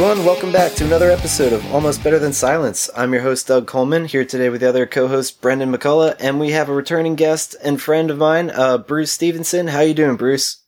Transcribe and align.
Hey 0.00 0.06
everyone, 0.06 0.24
welcome 0.24 0.50
back 0.50 0.72
to 0.76 0.84
another 0.86 1.10
episode 1.10 1.52
of 1.52 1.74
Almost 1.74 2.02
Better 2.02 2.18
Than 2.18 2.32
Silence. 2.32 2.88
I'm 2.96 3.12
your 3.12 3.20
host 3.20 3.46
Doug 3.46 3.66
Coleman, 3.66 4.06
here 4.06 4.24
today 4.24 4.48
with 4.48 4.62
the 4.62 4.68
other 4.70 4.86
co-host 4.86 5.42
Brendan 5.42 5.70
McCullough, 5.70 6.16
and 6.18 6.40
we 6.40 6.52
have 6.52 6.70
a 6.70 6.72
returning 6.72 7.16
guest 7.16 7.54
and 7.62 7.82
friend 7.82 8.10
of 8.10 8.16
mine, 8.16 8.48
uh, 8.48 8.78
Bruce 8.78 9.12
Stevenson. 9.12 9.66
How 9.68 9.80
you 9.80 9.92
doing, 9.92 10.16
Bruce? 10.16 10.62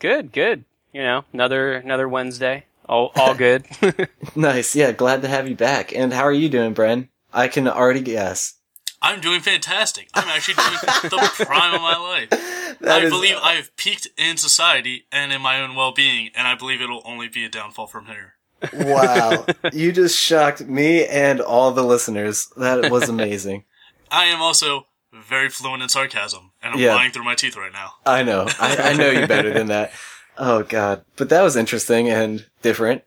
Good, 0.00 0.32
good. 0.32 0.64
You 0.92 1.02
know, 1.04 1.24
another 1.32 1.74
another 1.74 2.08
Wednesday. 2.08 2.64
All 2.88 3.12
all 3.14 3.36
good. 3.36 3.66
nice, 4.34 4.74
yeah, 4.74 4.90
glad 4.90 5.22
to 5.22 5.28
have 5.28 5.46
you 5.46 5.54
back. 5.54 5.94
And 5.94 6.12
how 6.12 6.24
are 6.24 6.32
you 6.32 6.48
doing, 6.48 6.74
Bren? 6.74 7.06
I 7.32 7.46
can 7.46 7.68
already 7.68 8.00
guess. 8.00 8.54
I'm 9.00 9.20
doing 9.20 9.42
fantastic. 9.42 10.08
I'm 10.12 10.26
actually 10.26 10.54
doing 10.54 10.78
the 11.04 11.44
prime 11.46 11.72
of 11.72 11.80
my 11.80 11.96
life. 11.96 12.48
That 12.80 13.02
I 13.02 13.04
is- 13.04 13.10
believe 13.10 13.36
I 13.40 13.52
have 13.52 13.76
peaked 13.76 14.08
in 14.18 14.38
society 14.38 15.04
and 15.12 15.32
in 15.32 15.40
my 15.40 15.60
own 15.60 15.76
well-being, 15.76 16.30
and 16.34 16.48
I 16.48 16.56
believe 16.56 16.80
it'll 16.82 17.02
only 17.04 17.28
be 17.28 17.44
a 17.44 17.48
downfall 17.48 17.86
from 17.86 18.06
here. 18.06 18.34
Wow, 18.72 19.46
you 19.72 19.92
just 19.92 20.18
shocked 20.18 20.60
me 20.66 21.06
and 21.06 21.40
all 21.40 21.72
the 21.72 21.82
listeners. 21.84 22.48
That 22.56 22.90
was 22.90 23.08
amazing. 23.08 23.64
I 24.10 24.24
am 24.26 24.40
also 24.42 24.86
very 25.12 25.48
fluent 25.48 25.82
in 25.82 25.88
sarcasm, 25.88 26.52
and 26.62 26.74
I'm 26.74 26.80
Yeah. 26.80 26.94
lying 26.94 27.12
through 27.12 27.24
my 27.24 27.34
teeth 27.34 27.56
right 27.56 27.72
now. 27.72 27.94
I 28.06 28.22
know, 28.22 28.46
I, 28.60 28.76
I 28.90 28.92
know 28.94 29.10
you 29.10 29.26
better 29.26 29.52
than 29.52 29.66
that. 29.68 29.92
Oh 30.38 30.62
god, 30.62 31.04
but 31.16 31.28
that 31.28 31.42
was 31.42 31.56
interesting 31.56 32.08
and 32.08 32.46
different. 32.62 33.02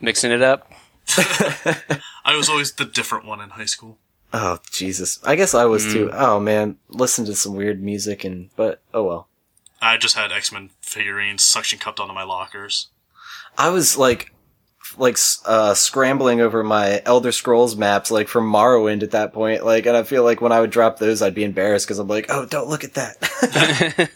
Mixing 0.00 0.30
it 0.32 0.42
up. 0.42 0.70
I 2.24 2.36
was 2.36 2.48
always 2.48 2.72
the 2.72 2.84
different 2.84 3.24
one 3.24 3.40
in 3.40 3.50
high 3.50 3.64
school. 3.66 3.98
Oh 4.32 4.58
Jesus, 4.72 5.20
I 5.24 5.36
guess 5.36 5.54
I 5.54 5.64
was 5.64 5.84
too. 5.84 6.06
Mm. 6.08 6.14
Oh 6.14 6.40
man, 6.40 6.78
listen 6.88 7.24
to 7.26 7.34
some 7.34 7.54
weird 7.54 7.82
music 7.82 8.24
and 8.24 8.50
but 8.56 8.82
oh 8.92 9.04
well. 9.04 9.28
I 9.80 9.96
just 9.98 10.16
had 10.16 10.32
X-Men 10.32 10.70
figurines 10.80 11.42
suction 11.44 11.78
cupped 11.78 12.00
onto 12.00 12.14
my 12.14 12.24
lockers. 12.24 12.88
I 13.58 13.68
was 13.70 13.96
like, 13.96 14.32
like 14.98 15.18
uh, 15.44 15.74
scrambling 15.74 16.40
over 16.40 16.62
my 16.62 17.02
Elder 17.04 17.32
Scrolls 17.32 17.76
maps, 17.76 18.10
like 18.10 18.28
from 18.28 18.50
Morrowind 18.50 19.02
at 19.02 19.10
that 19.12 19.32
point. 19.32 19.64
Like, 19.64 19.86
and 19.86 19.96
I 19.96 20.02
feel 20.02 20.24
like 20.24 20.40
when 20.40 20.52
I 20.52 20.60
would 20.60 20.70
drop 20.70 20.98
those, 20.98 21.22
I'd 21.22 21.34
be 21.34 21.44
embarrassed 21.44 21.86
because 21.86 21.98
I'm 21.98 22.08
like, 22.08 22.26
oh, 22.28 22.46
don't 22.46 22.68
look 22.68 22.84
at 22.84 22.94
that. 22.94 24.10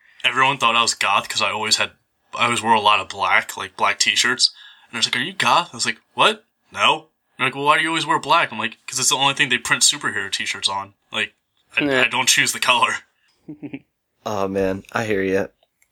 Everyone 0.24 0.58
thought 0.58 0.76
I 0.76 0.82
was 0.82 0.94
goth 0.94 1.28
because 1.28 1.42
I 1.42 1.50
always 1.50 1.76
had, 1.76 1.92
I 2.34 2.44
always 2.46 2.62
wore 2.62 2.74
a 2.74 2.80
lot 2.80 3.00
of 3.00 3.08
black, 3.08 3.56
like 3.56 3.76
black 3.76 3.98
t-shirts. 3.98 4.52
And 4.90 4.96
I 4.96 4.98
was 4.98 5.06
like, 5.06 5.16
"Are 5.16 5.24
you 5.24 5.32
goth?" 5.32 5.70
I 5.72 5.76
was 5.76 5.86
like, 5.86 5.98
"What? 6.14 6.44
No." 6.72 7.08
They're 7.36 7.46
like, 7.46 7.54
"Well, 7.54 7.64
why 7.64 7.76
do 7.76 7.82
you 7.82 7.88
always 7.88 8.06
wear 8.06 8.18
black?" 8.18 8.52
I'm 8.52 8.58
like, 8.58 8.78
"Because 8.84 8.98
it's 8.98 9.08
the 9.10 9.16
only 9.16 9.34
thing 9.34 9.48
they 9.48 9.58
print 9.58 9.82
superhero 9.82 10.30
t-shirts 10.30 10.68
on. 10.68 10.94
Like, 11.12 11.34
I, 11.76 11.84
Yeah. 11.84 12.02
I 12.02 12.08
don't 12.08 12.28
choose 12.28 12.52
the 12.52 12.60
color." 12.60 12.94
oh 14.26 14.48
man, 14.48 14.84
I 14.92 15.04
hear 15.04 15.22
you. 15.22 15.48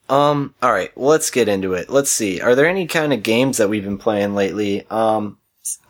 Um, 0.09 0.55
all 0.63 0.73
right, 0.73 0.91
let's 0.97 1.31
get 1.31 1.49
into 1.49 1.73
it. 1.73 1.89
Let's 1.89 2.11
see. 2.11 2.41
Are 2.41 2.55
there 2.55 2.67
any 2.67 2.87
kind 2.87 3.13
of 3.13 3.23
games 3.23 3.57
that 3.59 3.69
we've 3.69 3.85
been 3.85 3.99
playing 3.99 4.35
lately? 4.35 4.87
Um, 4.91 5.39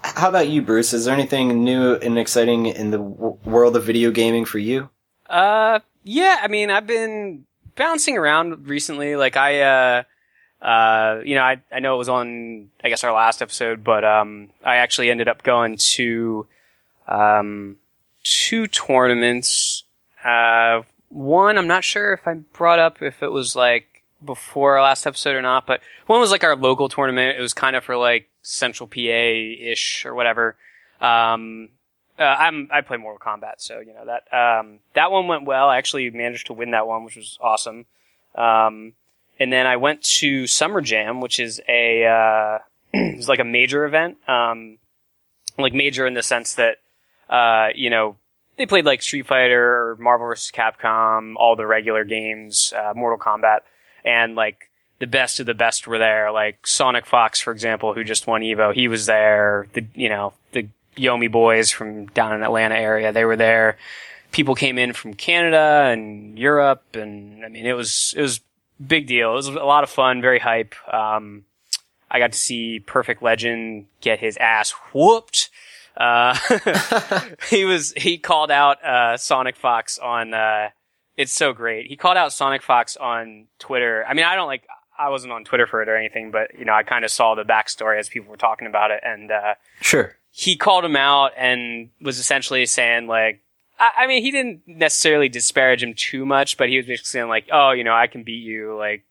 how 0.02 0.28
about 0.28 0.48
you, 0.48 0.62
Bruce? 0.62 0.92
Is 0.92 1.06
there 1.06 1.14
anything 1.14 1.64
new 1.64 1.94
and 1.94 2.18
exciting 2.18 2.66
in 2.66 2.90
the 2.90 2.98
w- 2.98 3.38
world 3.44 3.76
of 3.76 3.84
video 3.84 4.10
gaming 4.10 4.44
for 4.44 4.58
you? 4.58 4.88
Uh, 5.28 5.80
yeah. 6.04 6.38
I 6.40 6.48
mean, 6.48 6.70
I've 6.70 6.86
been 6.86 7.44
bouncing 7.74 8.16
around 8.16 8.68
recently. 8.68 9.16
Like 9.16 9.36
I, 9.36 9.62
uh, 9.62 10.02
uh, 10.62 11.20
you 11.24 11.34
know, 11.34 11.42
I 11.42 11.60
I 11.72 11.80
know 11.80 11.94
it 11.94 11.98
was 11.98 12.08
on 12.08 12.70
I 12.82 12.88
guess 12.88 13.02
our 13.02 13.12
last 13.12 13.42
episode, 13.42 13.82
but 13.82 14.04
um, 14.04 14.50
I 14.64 14.76
actually 14.76 15.10
ended 15.10 15.28
up 15.28 15.42
going 15.42 15.76
to 15.94 16.46
um 17.08 17.76
two 18.22 18.66
tournaments. 18.68 19.84
Uh, 20.24 20.82
one 21.08 21.58
I'm 21.58 21.66
not 21.66 21.84
sure 21.84 22.12
if 22.12 22.26
I 22.26 22.34
brought 22.34 22.78
up 22.78 23.02
if 23.02 23.22
it 23.22 23.30
was 23.30 23.54
like 23.54 23.93
before 24.24 24.76
our 24.76 24.82
last 24.82 25.06
episode 25.06 25.34
or 25.34 25.42
not, 25.42 25.66
but 25.66 25.80
one 26.06 26.20
was 26.20 26.30
like 26.30 26.44
our 26.44 26.56
local 26.56 26.88
tournament. 26.88 27.38
It 27.38 27.42
was 27.42 27.54
kind 27.54 27.76
of 27.76 27.84
for 27.84 27.96
like 27.96 28.28
Central 28.42 28.86
PA 28.86 28.98
ish 28.98 30.04
or 30.04 30.14
whatever. 30.14 30.56
Um, 31.00 31.70
uh, 32.18 32.22
I'm 32.22 32.68
I 32.72 32.80
play 32.82 32.96
Mortal 32.96 33.18
Kombat, 33.18 33.54
so 33.58 33.80
you 33.80 33.92
know 33.92 34.06
that 34.06 34.32
um, 34.32 34.78
that 34.94 35.10
one 35.10 35.26
went 35.26 35.44
well. 35.44 35.68
I 35.68 35.78
actually 35.78 36.10
managed 36.10 36.46
to 36.46 36.52
win 36.52 36.70
that 36.70 36.86
one, 36.86 37.04
which 37.04 37.16
was 37.16 37.38
awesome. 37.40 37.86
Um, 38.34 38.92
and 39.38 39.52
then 39.52 39.66
I 39.66 39.76
went 39.76 40.02
to 40.20 40.46
Summer 40.46 40.80
Jam, 40.80 41.20
which 41.20 41.40
is 41.40 41.60
a 41.68 42.04
uh, 42.04 42.58
it's 42.92 43.28
like 43.28 43.40
a 43.40 43.44
major 43.44 43.84
event, 43.84 44.18
um, 44.28 44.78
like 45.58 45.72
major 45.72 46.06
in 46.06 46.14
the 46.14 46.22
sense 46.22 46.54
that 46.54 46.78
uh, 47.28 47.68
you 47.74 47.90
know 47.90 48.16
they 48.56 48.66
played 48.66 48.84
like 48.84 49.02
Street 49.02 49.26
Fighter 49.26 49.96
Marvel 49.98 50.28
vs. 50.28 50.52
Capcom, 50.52 51.34
all 51.36 51.56
the 51.56 51.66
regular 51.66 52.04
games, 52.04 52.72
uh, 52.76 52.92
Mortal 52.94 53.18
Kombat, 53.18 53.60
and 54.04 54.34
like 54.34 54.70
the 54.98 55.06
best 55.06 55.40
of 55.40 55.46
the 55.46 55.54
best 55.54 55.86
were 55.86 55.98
there. 55.98 56.30
Like 56.30 56.66
Sonic 56.66 57.06
Fox, 57.06 57.40
for 57.40 57.52
example, 57.52 57.94
who 57.94 58.04
just 58.04 58.26
won 58.26 58.42
Evo, 58.42 58.74
he 58.74 58.88
was 58.88 59.06
there. 59.06 59.66
The 59.72 59.86
you 59.94 60.08
know 60.08 60.34
the 60.52 60.68
Yomi 60.96 61.30
boys 61.30 61.70
from 61.70 62.06
down 62.06 62.34
in 62.34 62.42
Atlanta 62.42 62.76
area, 62.76 63.12
they 63.12 63.24
were 63.24 63.36
there. 63.36 63.76
People 64.32 64.54
came 64.54 64.78
in 64.78 64.92
from 64.92 65.14
Canada 65.14 65.90
and 65.92 66.38
Europe, 66.38 66.84
and 66.94 67.44
I 67.44 67.48
mean 67.48 67.66
it 67.66 67.74
was 67.74 68.14
it 68.16 68.22
was 68.22 68.40
big 68.84 69.06
deal. 69.06 69.32
It 69.32 69.36
was 69.36 69.48
a 69.48 69.52
lot 69.52 69.84
of 69.84 69.90
fun, 69.90 70.20
very 70.20 70.38
hype. 70.38 70.74
Um, 70.92 71.44
I 72.10 72.18
got 72.18 72.32
to 72.32 72.38
see 72.38 72.80
Perfect 72.80 73.22
Legend 73.22 73.86
get 74.00 74.20
his 74.20 74.36
ass 74.36 74.72
whooped. 74.92 75.50
Uh, 75.96 76.36
he 77.50 77.64
was 77.64 77.92
he 77.96 78.18
called 78.18 78.50
out 78.50 78.84
uh, 78.84 79.16
Sonic 79.16 79.56
Fox 79.56 79.98
on. 79.98 80.34
Uh, 80.34 80.70
it's 81.16 81.32
so 81.32 81.52
great. 81.52 81.86
He 81.86 81.96
called 81.96 82.16
out 82.16 82.32
Sonic 82.32 82.62
Fox 82.62 82.96
on 82.96 83.46
Twitter. 83.58 84.04
I 84.08 84.14
mean, 84.14 84.24
I 84.24 84.34
don't 84.34 84.46
like. 84.46 84.66
I 84.98 85.08
wasn't 85.08 85.32
on 85.32 85.44
Twitter 85.44 85.66
for 85.66 85.82
it 85.82 85.88
or 85.88 85.96
anything, 85.96 86.30
but 86.30 86.56
you 86.58 86.64
know, 86.64 86.72
I 86.72 86.82
kind 86.84 87.04
of 87.04 87.10
saw 87.10 87.34
the 87.34 87.42
backstory 87.44 87.98
as 87.98 88.08
people 88.08 88.30
were 88.30 88.36
talking 88.36 88.66
about 88.68 88.90
it, 88.92 89.00
and 89.04 89.30
uh, 89.30 89.54
Sure. 89.80 90.16
he 90.30 90.56
called 90.56 90.84
him 90.84 90.94
out 90.96 91.32
and 91.36 91.90
was 92.00 92.18
essentially 92.20 92.64
saying 92.66 93.08
like, 93.08 93.40
I, 93.78 93.90
I 93.98 94.06
mean, 94.06 94.22
he 94.22 94.30
didn't 94.30 94.62
necessarily 94.68 95.28
disparage 95.28 95.82
him 95.82 95.94
too 95.94 96.24
much, 96.24 96.56
but 96.56 96.68
he 96.68 96.76
was 96.76 96.86
basically 96.86 97.08
saying 97.08 97.28
like, 97.28 97.48
oh, 97.52 97.72
you 97.72 97.82
know, 97.82 97.92
I 97.94 98.06
can 98.06 98.22
beat 98.22 98.44
you, 98.44 98.76
like 98.78 99.04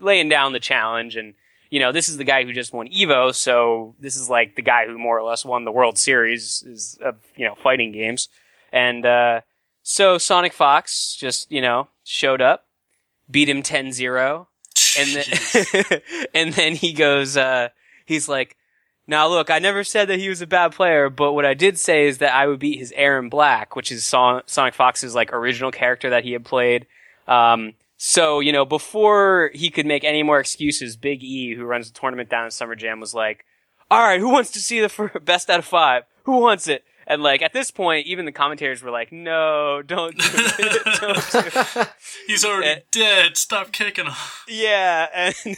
laying 0.00 0.28
down 0.28 0.52
the 0.52 0.60
challenge, 0.60 1.16
and 1.16 1.34
you 1.70 1.80
know, 1.80 1.92
this 1.92 2.08
is 2.08 2.16
the 2.16 2.24
guy 2.24 2.44
who 2.44 2.52
just 2.52 2.72
won 2.72 2.88
Evo, 2.88 3.34
so 3.34 3.94
this 4.00 4.16
is 4.16 4.28
like 4.30 4.56
the 4.56 4.62
guy 4.62 4.86
who 4.86 4.98
more 4.98 5.18
or 5.18 5.22
less 5.28 5.44
won 5.44 5.64
the 5.64 5.72
World 5.72 5.96
Series 5.98 6.62
is 6.66 6.98
of 7.04 7.16
you 7.36 7.46
know 7.46 7.54
fighting 7.54 7.92
games, 7.92 8.28
and 8.72 9.04
uh, 9.06 9.42
so 9.90 10.18
Sonic 10.18 10.52
Fox 10.52 11.16
just 11.16 11.50
you 11.50 11.62
know 11.62 11.88
showed 12.04 12.42
up, 12.42 12.66
beat 13.30 13.48
him 13.48 13.62
10-0 13.62 14.46
and 14.98 15.08
then 15.14 16.00
and 16.34 16.52
then 16.52 16.74
he 16.74 16.92
goes 16.92 17.36
uh 17.36 17.68
he's 18.06 18.28
like 18.28 18.56
now 19.06 19.26
look 19.26 19.50
i 19.50 19.58
never 19.58 19.82
said 19.82 20.08
that 20.08 20.18
he 20.18 20.28
was 20.28 20.40
a 20.40 20.46
bad 20.46 20.72
player 20.72 21.10
but 21.10 21.32
what 21.32 21.44
i 21.44 21.52
did 21.52 21.78
say 21.78 22.06
is 22.06 22.18
that 22.18 22.32
i 22.32 22.46
would 22.46 22.58
beat 22.58 22.78
his 22.78 22.92
Erron 22.96 23.28
Black 23.28 23.74
which 23.74 23.90
is 23.90 24.04
Son- 24.04 24.42
sonic 24.46 24.74
fox's 24.74 25.14
like 25.14 25.32
original 25.32 25.70
character 25.70 26.10
that 26.10 26.24
he 26.24 26.32
had 26.32 26.44
played. 26.44 26.86
Um 27.26 27.74
so 27.96 28.40
you 28.40 28.52
know 28.52 28.64
before 28.64 29.50
he 29.52 29.70
could 29.70 29.86
make 29.86 30.04
any 30.04 30.22
more 30.22 30.38
excuses 30.38 30.96
big 30.96 31.22
e 31.22 31.54
who 31.54 31.64
runs 31.64 31.90
the 31.90 31.98
tournament 31.98 32.30
down 32.30 32.44
in 32.44 32.50
summer 32.50 32.76
jam 32.76 33.00
was 33.00 33.14
like 33.14 33.44
all 33.90 34.00
right 34.00 34.20
who 34.20 34.30
wants 34.30 34.52
to 34.52 34.60
see 34.60 34.80
the 34.80 34.88
fir- 34.88 35.18
best 35.20 35.50
out 35.50 35.58
of 35.58 35.64
five? 35.64 36.04
Who 36.24 36.38
wants 36.38 36.68
it 36.68 36.84
and 37.08 37.22
like 37.22 37.42
at 37.42 37.52
this 37.52 37.72
point 37.72 38.06
even 38.06 38.24
the 38.26 38.30
commentators 38.32 38.82
were 38.82 38.90
like 38.92 39.10
no 39.10 39.82
don't 39.84 40.16
do 40.16 40.24
it 40.32 40.84
don't 41.00 41.30
do 41.32 41.80
it 41.80 41.88
He's 42.28 42.44
already 42.44 42.68
Eh. 42.68 42.80
dead. 42.92 43.36
Stop 43.36 43.72
kicking 43.72 44.04
him. 44.06 44.14
yeah, 44.46 45.08
and 45.12 45.56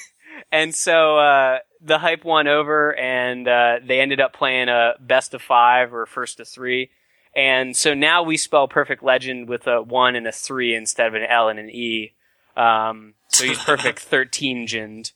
and 0.53 0.75
so 0.75 1.19
uh, 1.19 1.59
the 1.83 1.99
hype 1.99 2.25
won 2.25 2.47
over, 2.49 2.95
and 2.97 3.47
uh, 3.47 3.81
they 3.85 4.01
ended 4.01 4.21
up 4.21 4.33
playing 4.33 4.69
a 4.69 4.93
best 5.01 5.35
of 5.35 5.43
five 5.43 5.93
or 5.93 6.07
first 6.07 6.39
of 6.41 6.49
three, 6.49 6.91
and 7.37 7.77
so 7.77 7.93
now 7.95 8.23
we 8.23 8.37
spell 8.37 8.69
perfect 8.69 9.03
legend 9.03 9.49
with 9.49 9.67
a 9.67 9.83
one 9.83 10.15
and 10.17 10.27
a 10.27 10.33
three 10.33 10.75
instead 10.75 11.07
of 11.09 11.15
an 11.15 11.25
L 11.25 11.49
and 11.49 11.59
an 11.59 11.69
E. 11.71 12.13
Um, 12.57 13.15
so 13.29 13.45
he's 13.45 13.59
perfect 13.59 13.99
thirteen 14.13 14.67
ginned. 14.67 15.13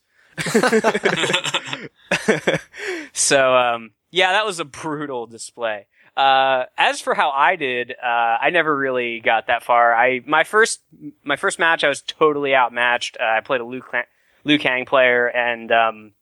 so 3.13 3.55
um, 3.57 3.91
yeah, 4.11 4.33
that 4.33 4.47
was 4.47 4.61
a 4.61 4.65
brutal 4.65 5.27
display. 5.27 5.87
Uh, 6.17 6.65
as 6.79 7.01
for 7.01 7.15
how 7.15 7.31
I 7.31 7.57
did, 7.57 7.91
uh, 7.91 8.07
I 8.41 8.51
never 8.51 8.77
really 8.77 9.19
got 9.21 9.49
that 9.49 9.65
far. 9.65 9.95
I 9.95 10.21
my 10.27 10.45
first 10.45 10.81
my 11.25 11.37
first 11.37 11.59
match, 11.59 11.83
I 11.83 11.89
was 11.89 12.03
totally 12.03 12.55
outmatched. 12.55 13.17
Uh, 13.21 13.25
I 13.25 13.41
played 13.41 13.61
a 13.61 13.65
Liu, 13.65 13.81
Clan- 13.83 14.05
Liu 14.45 14.59
Kang 14.59 14.85
player, 14.85 15.27
and 15.27 15.73
um, 15.73 16.13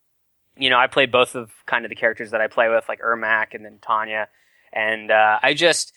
you 0.56 0.70
know, 0.70 0.78
I 0.78 0.86
played 0.86 1.12
both 1.12 1.34
of 1.34 1.50
kind 1.66 1.84
of 1.84 1.90
the 1.90 1.94
characters 1.94 2.30
that 2.30 2.40
I 2.40 2.46
play 2.46 2.68
with, 2.68 2.88
like 2.88 3.00
Ermac 3.00 3.48
and 3.52 3.64
then 3.64 3.78
Tanya, 3.82 4.28
and 4.72 5.10
uh, 5.10 5.38
I 5.42 5.52
just 5.52 5.92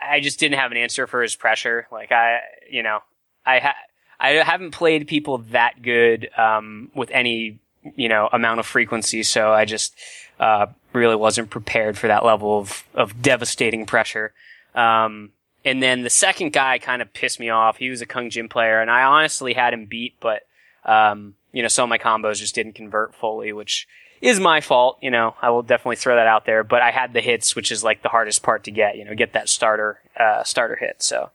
I 0.00 0.20
just 0.20 0.38
didn't 0.38 0.58
have 0.58 0.70
an 0.70 0.76
answer 0.76 1.06
for 1.06 1.22
his 1.22 1.34
pressure. 1.34 1.86
Like 1.90 2.12
I, 2.12 2.38
you 2.70 2.82
know, 2.82 3.00
I 3.44 3.58
ha- 3.58 3.76
I 4.20 4.30
haven't 4.30 4.72
played 4.72 5.08
people 5.08 5.38
that 5.50 5.82
good 5.82 6.28
um, 6.38 6.90
with 6.94 7.10
any 7.10 7.58
you 7.96 8.08
know 8.08 8.28
amount 8.32 8.60
of 8.60 8.66
frequency, 8.66 9.22
so 9.22 9.52
I 9.52 9.64
just 9.64 9.94
uh, 10.38 10.66
really 10.92 11.16
wasn't 11.16 11.50
prepared 11.50 11.98
for 11.98 12.08
that 12.08 12.24
level 12.24 12.58
of 12.58 12.84
of 12.94 13.22
devastating 13.22 13.86
pressure. 13.86 14.32
Um, 14.74 15.30
and 15.64 15.82
then 15.82 16.02
the 16.02 16.10
second 16.10 16.52
guy 16.52 16.78
kind 16.78 17.02
of 17.02 17.12
pissed 17.12 17.38
me 17.38 17.48
off. 17.48 17.76
He 17.76 17.88
was 17.88 18.00
a 18.00 18.06
Kung 18.06 18.30
Jin 18.30 18.48
player, 18.48 18.80
and 18.80 18.90
I 18.90 19.04
honestly 19.04 19.54
had 19.54 19.72
him 19.72 19.86
beat, 19.86 20.16
but 20.20 20.42
um, 20.84 21.34
you 21.52 21.62
know, 21.62 21.68
some 21.68 21.84
of 21.84 21.90
my 21.90 21.98
combos 21.98 22.38
just 22.38 22.54
didn't 22.54 22.74
convert 22.74 23.14
fully, 23.14 23.52
which 23.52 23.86
is 24.20 24.40
my 24.40 24.60
fault. 24.60 24.98
You 25.00 25.10
know, 25.10 25.34
I 25.40 25.50
will 25.50 25.62
definitely 25.62 25.96
throw 25.96 26.16
that 26.16 26.26
out 26.26 26.46
there. 26.46 26.64
But 26.64 26.82
I 26.82 26.90
had 26.90 27.12
the 27.12 27.20
hits, 27.20 27.54
which 27.54 27.70
is 27.70 27.84
like 27.84 28.02
the 28.02 28.08
hardest 28.08 28.42
part 28.42 28.64
to 28.64 28.70
get. 28.70 28.96
You 28.96 29.04
know, 29.04 29.14
get 29.14 29.34
that 29.34 29.48
starter 29.48 30.00
uh, 30.18 30.42
starter 30.44 30.76
hit. 30.76 31.02
So, 31.02 31.30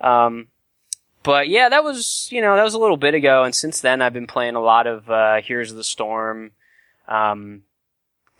um, 0.00 0.48
but 1.22 1.48
yeah, 1.48 1.68
that 1.68 1.82
was 1.82 2.28
you 2.30 2.40
know 2.40 2.54
that 2.54 2.64
was 2.64 2.74
a 2.74 2.78
little 2.78 2.96
bit 2.96 3.14
ago, 3.14 3.44
and 3.44 3.54
since 3.54 3.80
then 3.80 4.02
I've 4.02 4.12
been 4.12 4.26
playing 4.26 4.54
a 4.54 4.60
lot 4.60 4.86
of 4.86 5.10
uh, 5.10 5.40
Heroes 5.40 5.70
of 5.70 5.76
the 5.76 5.84
Storm. 5.84 6.52
Um, 7.08 7.62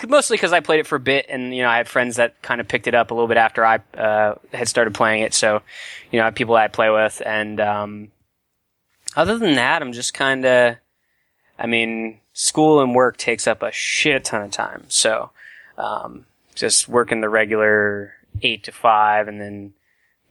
mostly 0.08 0.37
because 0.37 0.52
I 0.52 0.60
played 0.60 0.81
it 0.81 0.87
for 0.87 0.96
a 0.96 1.00
bit, 1.00 1.26
and 1.28 1.54
you 1.54 1.62
know 1.62 1.69
I 1.69 1.76
had 1.76 1.88
friends 1.88 2.16
that 2.16 2.40
kind 2.43 2.60
of 2.60 2.69
picked 2.69 2.87
it 2.87 2.94
up 2.94 3.10
a 3.10 3.14
little 3.14 3.28
bit 3.28 3.37
after 3.37 3.64
I 3.64 3.81
uh, 3.96 4.34
had 4.52 4.69
started 4.69 4.94
playing 4.94 5.22
it. 5.22 5.34
So, 5.34 5.62
you 6.10 6.19
know, 6.19 6.22
I 6.22 6.26
have 6.26 6.34
people 6.34 6.54
that 6.54 6.64
I 6.64 6.69
play 6.69 6.90
with, 6.90 7.22
and 7.25 7.60
um, 7.60 8.12
other 9.16 9.38
than 9.38 9.54
that, 9.54 9.82
I'm 9.82 9.93
just 9.93 10.14
kind 10.14 10.44
of, 10.44 10.76
I 11.58 11.66
mean, 11.66 12.20
school 12.32 12.81
and 12.81 12.94
work 12.94 13.16
takes 13.16 13.46
up 13.46 13.62
a 13.62 13.72
shit 13.72 14.25
ton 14.25 14.43
of 14.43 14.50
time. 14.50 14.84
So, 14.88 15.31
um, 15.78 16.26
just 16.54 16.88
working 16.88 17.20
the 17.20 17.28
regular 17.28 18.14
eight 18.43 18.64
to 18.64 18.72
five, 18.72 19.28
and 19.28 19.40
then 19.40 19.72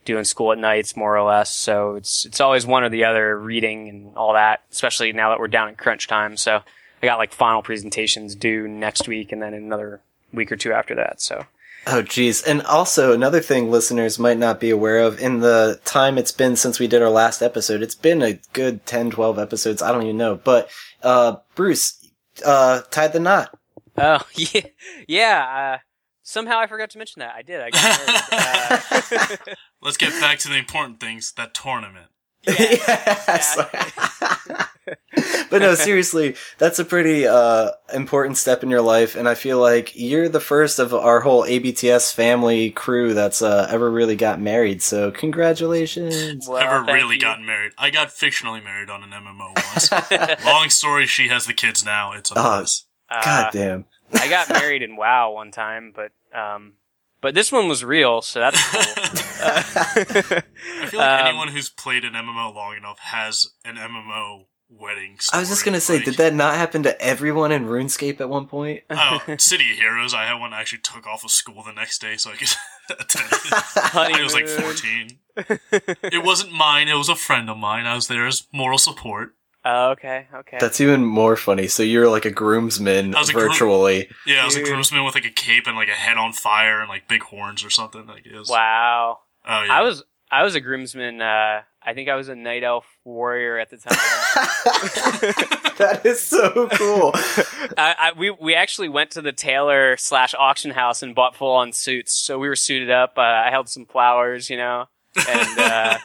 doing 0.03 0.23
school 0.23 0.51
at 0.51 0.57
nights 0.57 0.95
more 0.95 1.15
or 1.15 1.23
less. 1.23 1.56
So 1.56 1.95
it's 1.95 2.25
it's 2.25 2.41
always 2.41 2.65
one 2.65 2.83
or 2.83 2.89
the 2.89 3.06
other, 3.06 3.38
reading 3.38 3.89
and 3.89 4.18
all 4.18 4.33
that. 4.33 4.63
Especially 4.71 5.13
now 5.13 5.29
that 5.29 5.39
we're 5.39 5.47
down 5.47 5.69
in 5.69 5.75
crunch 5.75 6.07
time. 6.07 6.38
So 6.38 6.62
I 7.01 7.06
got 7.06 7.18
like 7.18 7.33
final 7.33 7.62
presentations 7.62 8.36
due 8.36 8.68
next 8.68 9.07
week, 9.07 9.31
and 9.31 9.42
then 9.42 9.53
another 9.53 10.01
week 10.33 10.51
or 10.51 10.56
two 10.56 10.74
after 10.74 10.95
that. 10.95 11.21
So. 11.21 11.45
Oh, 11.88 12.03
geez. 12.03 12.44
And 12.44 12.62
also, 12.62 13.12
another 13.12 13.39
thing 13.39 13.71
listeners 13.71 14.19
might 14.19 14.38
not 14.38 14.59
be 14.59 14.69
aware 14.69 15.00
of, 15.00 15.19
in 15.19 15.39
the 15.39 15.80
time 15.83 16.19
it's 16.19 16.31
been 16.31 16.56
since 16.56 16.80
we 16.80 16.88
did 16.88 17.01
our 17.01 17.09
last 17.09 17.42
episode, 17.42 17.81
it's 17.81 17.95
been 17.95 18.21
a 18.21 18.39
good 18.53 18.86
10, 18.86 19.09
12 19.09 19.39
episodes. 19.39 19.81
I 19.81 19.92
don't 19.92 20.03
even 20.03 20.18
know. 20.18 20.36
But, 20.36 20.69
uh, 21.01 21.38
Bruce, 21.56 22.07
uh, 22.45 22.81
tied 22.92 23.13
the 23.13 23.19
knot. 23.19 23.57
Oh, 23.97 24.19
yeah. 24.36 24.62
Yeah. 25.07 25.74
Uh, 25.75 25.83
somehow 26.21 26.59
I 26.59 26.68
forgot 26.68 26.92
to 26.92 27.00
mention 27.00 27.21
that. 27.21 27.33
I 27.36 27.42
did. 27.42 27.62
I 27.62 27.69
got 27.71 29.07
married. 29.18 29.39
uh, 29.50 29.56
Let's 29.81 29.97
get 29.97 30.12
back 30.21 30.38
to 30.39 30.50
the 30.50 30.57
important 30.57 31.00
things. 31.00 31.31
That 31.31 31.56
tournament. 31.56 32.07
yes. 32.47 33.57
but 35.50 35.60
no, 35.60 35.75
seriously, 35.75 36.36
that's 36.57 36.80
a 36.80 36.86
pretty 36.86 37.28
uh, 37.28 37.72
important 37.94 38.38
step 38.38 38.63
in 38.63 38.69
your 38.69 38.81
life, 38.81 39.16
and 39.16 39.28
I 39.30 39.36
feel 39.36 39.60
like 39.60 39.92
you're 39.95 40.30
the 40.30 40.39
first 40.39 40.80
of 40.80 40.94
our 40.94 41.19
whole 41.19 41.44
ABTS 41.44 42.13
family 42.13 42.72
crew 42.72 43.13
that's 43.13 43.42
uh, 43.42 43.68
ever 43.69 43.92
really 43.92 44.16
got 44.16 44.39
married. 44.39 44.81
So 44.81 45.12
congratulations! 45.12 46.48
well, 46.48 46.57
Ever 46.57 46.92
really 46.92 47.16
you. 47.16 47.22
gotten 47.22 47.45
married? 47.45 47.74
I 47.78 47.89
got 47.92 48.10
fictionally 48.10 48.63
married 48.63 48.89
on 48.89 49.04
an 49.04 49.12
MMO 49.12 49.56
once. 49.56 50.45
Long 50.45 50.69
story, 50.69 51.06
she 51.06 51.28
has 51.28 51.45
the 51.45 51.54
kids 51.54 51.86
now. 51.86 52.13
It's 52.13 52.31
a 52.31 52.36
mess. 52.36 52.86
Uh, 53.10 53.22
God 53.24 53.50
damn. 53.54 53.86
I 54.13 54.28
got 54.30 54.50
married 54.50 54.81
in 54.81 54.95
WoW 54.95 55.31
one 55.33 55.51
time, 55.51 55.94
but 55.95 56.12
um, 56.38 56.74
but 57.22 57.36
this 57.36 57.51
one 57.51 57.68
was 57.68 57.83
real, 57.83 58.22
so 58.22 58.39
that's 58.39 58.60
cool. 58.72 58.81
Uh, 59.44 59.63
I 60.81 60.86
feel 60.88 61.00
like 61.00 61.22
um, 61.22 61.28
anyone 61.28 61.48
who's 61.50 61.69
played 61.69 62.04
an 62.04 62.13
MMO 62.13 62.54
long 62.54 62.75
enough 62.75 63.00
has 63.00 63.48
an 63.63 63.75
MMO 63.75 64.45
wedding 64.79 65.18
story. 65.19 65.38
I 65.38 65.39
was 65.41 65.50
just 65.50 65.65
gonna 65.65 65.79
say, 65.81 65.95
Like, 65.95 66.06
did 66.06 66.15
that 66.18 66.33
not 66.33 66.56
happen 66.56 66.83
to 66.83 67.00
everyone 67.01 67.51
in 67.51 67.65
RuneScape 67.65 68.19
at 68.21 68.29
one 68.29 68.47
point? 68.47 68.83
Oh, 68.89 69.19
City 69.38 69.71
of 69.71 69.77
Heroes. 69.77 70.13
I 70.13 70.25
had 70.25 70.39
one 70.39 70.51
that 70.51 70.59
actually 70.59 70.79
took 70.79 71.06
off 71.07 71.23
of 71.23 71.31
school 71.31 71.63
the 71.63 71.73
next 71.73 72.00
day 72.01 72.18
so 72.18 72.31
I 72.31 72.35
could 72.35 72.50
attend 73.00 73.27
it. 73.31 73.53
I 73.94 74.21
was 74.23 74.33
like 74.33 74.47
14. 74.47 75.18
It 76.12 76.23
wasn't 76.23 76.51
mine, 76.53 76.88
it 76.88 76.95
was 76.95 77.09
a 77.09 77.15
friend 77.15 77.50
of 77.50 77.57
mine. 77.57 77.85
I 77.85 77.95
was 77.95 78.07
there 78.07 78.25
as 78.27 78.47
moral 78.51 78.77
support. 78.77 79.35
Oh, 79.63 79.89
okay, 79.91 80.27
okay. 80.33 80.57
That's 80.59 80.81
even 80.81 81.06
more 81.06 81.35
funny. 81.35 81.68
So 81.68 81.83
you're 81.83 82.09
like 82.09 82.25
a 82.25 82.31
groomsman 82.31 83.13
I 83.13 83.19
was 83.19 83.29
a 83.29 83.33
groom- 83.33 83.50
virtually. 83.50 84.09
Yeah, 84.25 84.41
I 84.41 84.45
was 84.45 84.56
a 84.56 84.59
Dude. 84.59 84.69
groomsman 84.69 85.06
with 85.06 85.13
like 85.13 85.25
a 85.25 85.29
cape 85.29 85.68
and 85.68 85.75
like 85.77 85.88
a 85.88 85.91
head 85.91 86.18
on 86.18 86.33
fire 86.33 86.79
and 86.79 86.89
like 86.89 87.07
big 87.07 87.21
horns 87.21 87.63
or 87.63 87.69
something. 87.69 88.07
Like 88.07 88.25
it 88.25 88.35
was, 88.35 88.50
wow. 88.50 89.19
Oh 89.47 89.63
yeah. 89.63 89.71
I 89.73 89.81
was 89.81 90.03
I 90.31 90.44
was 90.44 90.56
a 90.56 90.62
groomsman. 90.62 91.21
Uh, 91.21 91.62
I 91.83 91.94
think 91.94 92.09
I 92.09 92.15
was 92.15 92.27
a 92.27 92.35
night 92.35 92.63
elf 92.63 92.85
warrior 93.06 93.57
at 93.59 93.69
the 93.69 93.77
time. 93.77 93.98
that 95.77 96.01
is 96.06 96.21
so 96.21 96.68
cool. 96.69 97.12
I, 97.77 97.95
I, 98.00 98.12
we 98.18 98.31
we 98.31 98.56
actually 98.56 98.89
went 98.89 99.12
to 99.12 99.21
the 99.21 99.31
tailor 99.31 99.98
slash 99.98 100.33
auction 100.38 100.71
house 100.71 101.01
and 101.03 101.15
bought 101.15 101.36
full 101.36 101.51
on 101.51 101.74
suits. 101.74 102.13
So 102.13 102.39
we 102.39 102.48
were 102.48 102.56
suited 102.56 102.89
up. 102.89 103.13
Uh, 103.18 103.21
I 103.21 103.50
held 103.50 103.69
some 103.69 103.86
flowers, 103.86 104.50
you 104.50 104.57
know, 104.57 104.86
and 105.27 105.59
uh, 105.59 105.98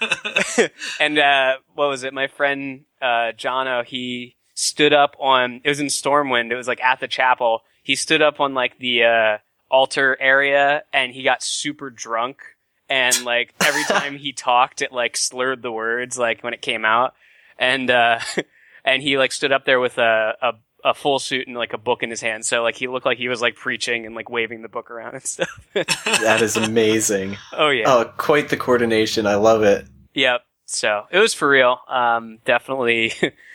and 1.00 1.18
uh, 1.18 1.56
what 1.74 1.88
was 1.88 2.02
it? 2.02 2.12
My 2.12 2.26
friend 2.26 2.84
uh, 3.00 3.32
Jono, 3.36 3.84
he 3.84 4.36
stood 4.54 4.92
up 4.92 5.16
on. 5.20 5.60
It 5.64 5.68
was 5.68 5.80
in 5.80 5.86
Stormwind. 5.86 6.50
It 6.50 6.56
was 6.56 6.68
like 6.68 6.82
at 6.82 7.00
the 7.00 7.08
chapel. 7.08 7.62
He 7.82 7.94
stood 7.94 8.22
up 8.22 8.40
on 8.40 8.54
like 8.54 8.78
the 8.78 9.04
uh, 9.04 9.38
altar 9.70 10.16
area, 10.20 10.82
and 10.92 11.12
he 11.12 11.22
got 11.22 11.42
super 11.42 11.90
drunk. 11.90 12.38
And 12.88 13.24
like 13.24 13.54
every 13.64 13.84
time 13.88 14.16
he 14.16 14.32
talked, 14.32 14.82
it 14.82 14.92
like 14.92 15.16
slurred 15.16 15.62
the 15.62 15.72
words 15.72 16.18
like 16.18 16.42
when 16.42 16.54
it 16.54 16.62
came 16.62 16.84
out. 16.84 17.14
And 17.58 17.90
uh, 17.90 18.20
and 18.84 19.02
he 19.02 19.18
like 19.18 19.32
stood 19.32 19.52
up 19.52 19.64
there 19.64 19.80
with 19.80 19.98
a, 19.98 20.36
a 20.40 20.52
a 20.84 20.94
full 20.94 21.18
suit 21.18 21.48
and 21.48 21.56
like 21.56 21.72
a 21.72 21.78
book 21.78 22.02
in 22.02 22.10
his 22.10 22.20
hand. 22.20 22.46
So 22.46 22.62
like 22.62 22.76
he 22.76 22.86
looked 22.86 23.06
like 23.06 23.18
he 23.18 23.28
was 23.28 23.40
like 23.40 23.56
preaching 23.56 24.06
and 24.06 24.14
like 24.14 24.30
waving 24.30 24.62
the 24.62 24.68
book 24.68 24.90
around 24.90 25.14
and 25.14 25.24
stuff. 25.24 25.68
that 25.74 26.40
is 26.42 26.56
amazing. 26.56 27.36
oh 27.52 27.70
yeah. 27.70 27.84
Oh, 27.86 28.12
quite 28.16 28.48
the 28.50 28.56
coordination. 28.56 29.26
I 29.26 29.34
love 29.34 29.62
it. 29.64 29.86
Yep. 30.14 30.42
So 30.66 31.06
it 31.10 31.18
was 31.18 31.34
for 31.34 31.48
real. 31.48 31.80
Um, 31.88 32.38
definitely, 32.44 33.12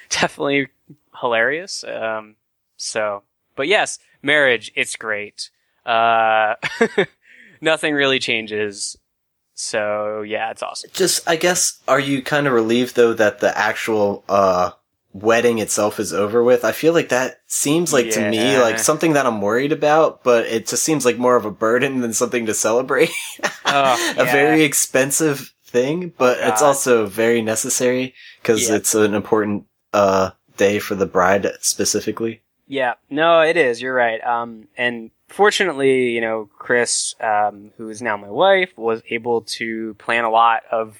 definitely 0.09 0.67
hilarious. 1.19 1.83
Um, 1.83 2.35
so, 2.75 3.23
but 3.55 3.67
yes, 3.67 3.99
marriage, 4.21 4.71
it's 4.75 4.95
great. 4.95 5.49
Uh, 5.85 6.55
nothing 7.61 7.93
really 7.93 8.19
changes. 8.19 8.97
So 9.61 10.23
yeah, 10.23 10.49
it's 10.49 10.63
awesome. 10.63 10.89
Just, 10.91 11.27
I 11.29 11.35
guess, 11.35 11.79
are 11.87 11.99
you 11.99 12.23
kind 12.23 12.47
of 12.47 12.53
relieved 12.53 12.95
though 12.95 13.13
that 13.13 13.39
the 13.41 13.55
actual, 13.55 14.23
uh, 14.27 14.71
wedding 15.13 15.59
itself 15.59 15.99
is 15.99 16.13
over 16.13 16.43
with? 16.43 16.65
I 16.65 16.71
feel 16.71 16.93
like 16.93 17.09
that 17.09 17.41
seems 17.45 17.93
like 17.93 18.09
to 18.11 18.27
me 18.29 18.57
like 18.59 18.79
something 18.79 19.13
that 19.13 19.27
I'm 19.27 19.39
worried 19.39 19.71
about, 19.71 20.23
but 20.23 20.47
it 20.47 20.67
just 20.67 20.81
seems 20.83 21.05
like 21.05 21.19
more 21.19 21.35
of 21.35 21.45
a 21.45 21.51
burden 21.51 22.01
than 22.01 22.11
something 22.13 22.47
to 22.47 22.53
celebrate. 22.53 23.11
Oh, 23.73 24.13
a 24.17 24.25
yeah. 24.25 24.31
very 24.33 24.63
expensive 24.63 25.53
thing, 25.63 26.11
but 26.17 26.39
Oh, 26.41 26.47
it's 26.49 26.61
also 26.61 27.05
very 27.05 27.41
necessary 27.41 28.13
because 28.41 28.67
Yeah. 28.67 28.75
it's 28.75 28.93
an 28.95 29.13
important, 29.13 29.65
uh, 29.93 30.31
day 30.57 30.79
for 30.79 30.95
the 30.95 31.05
bride 31.05 31.47
specifically. 31.61 32.41
Yeah, 32.67 32.95
no, 33.09 33.39
it 33.39 33.55
is. 33.55 33.81
You're 33.81 33.93
right. 33.93 34.21
Um, 34.21 34.67
and 34.75 35.11
fortunately, 35.31 36.11
you 36.11 36.21
know, 36.21 36.49
Chris, 36.57 37.15
um, 37.19 37.71
who 37.77 37.89
is 37.89 38.01
now 38.01 38.17
my 38.17 38.29
wife, 38.29 38.77
was 38.77 39.01
able 39.09 39.41
to 39.41 39.93
plan 39.95 40.23
a 40.23 40.29
lot 40.29 40.63
of, 40.71 40.99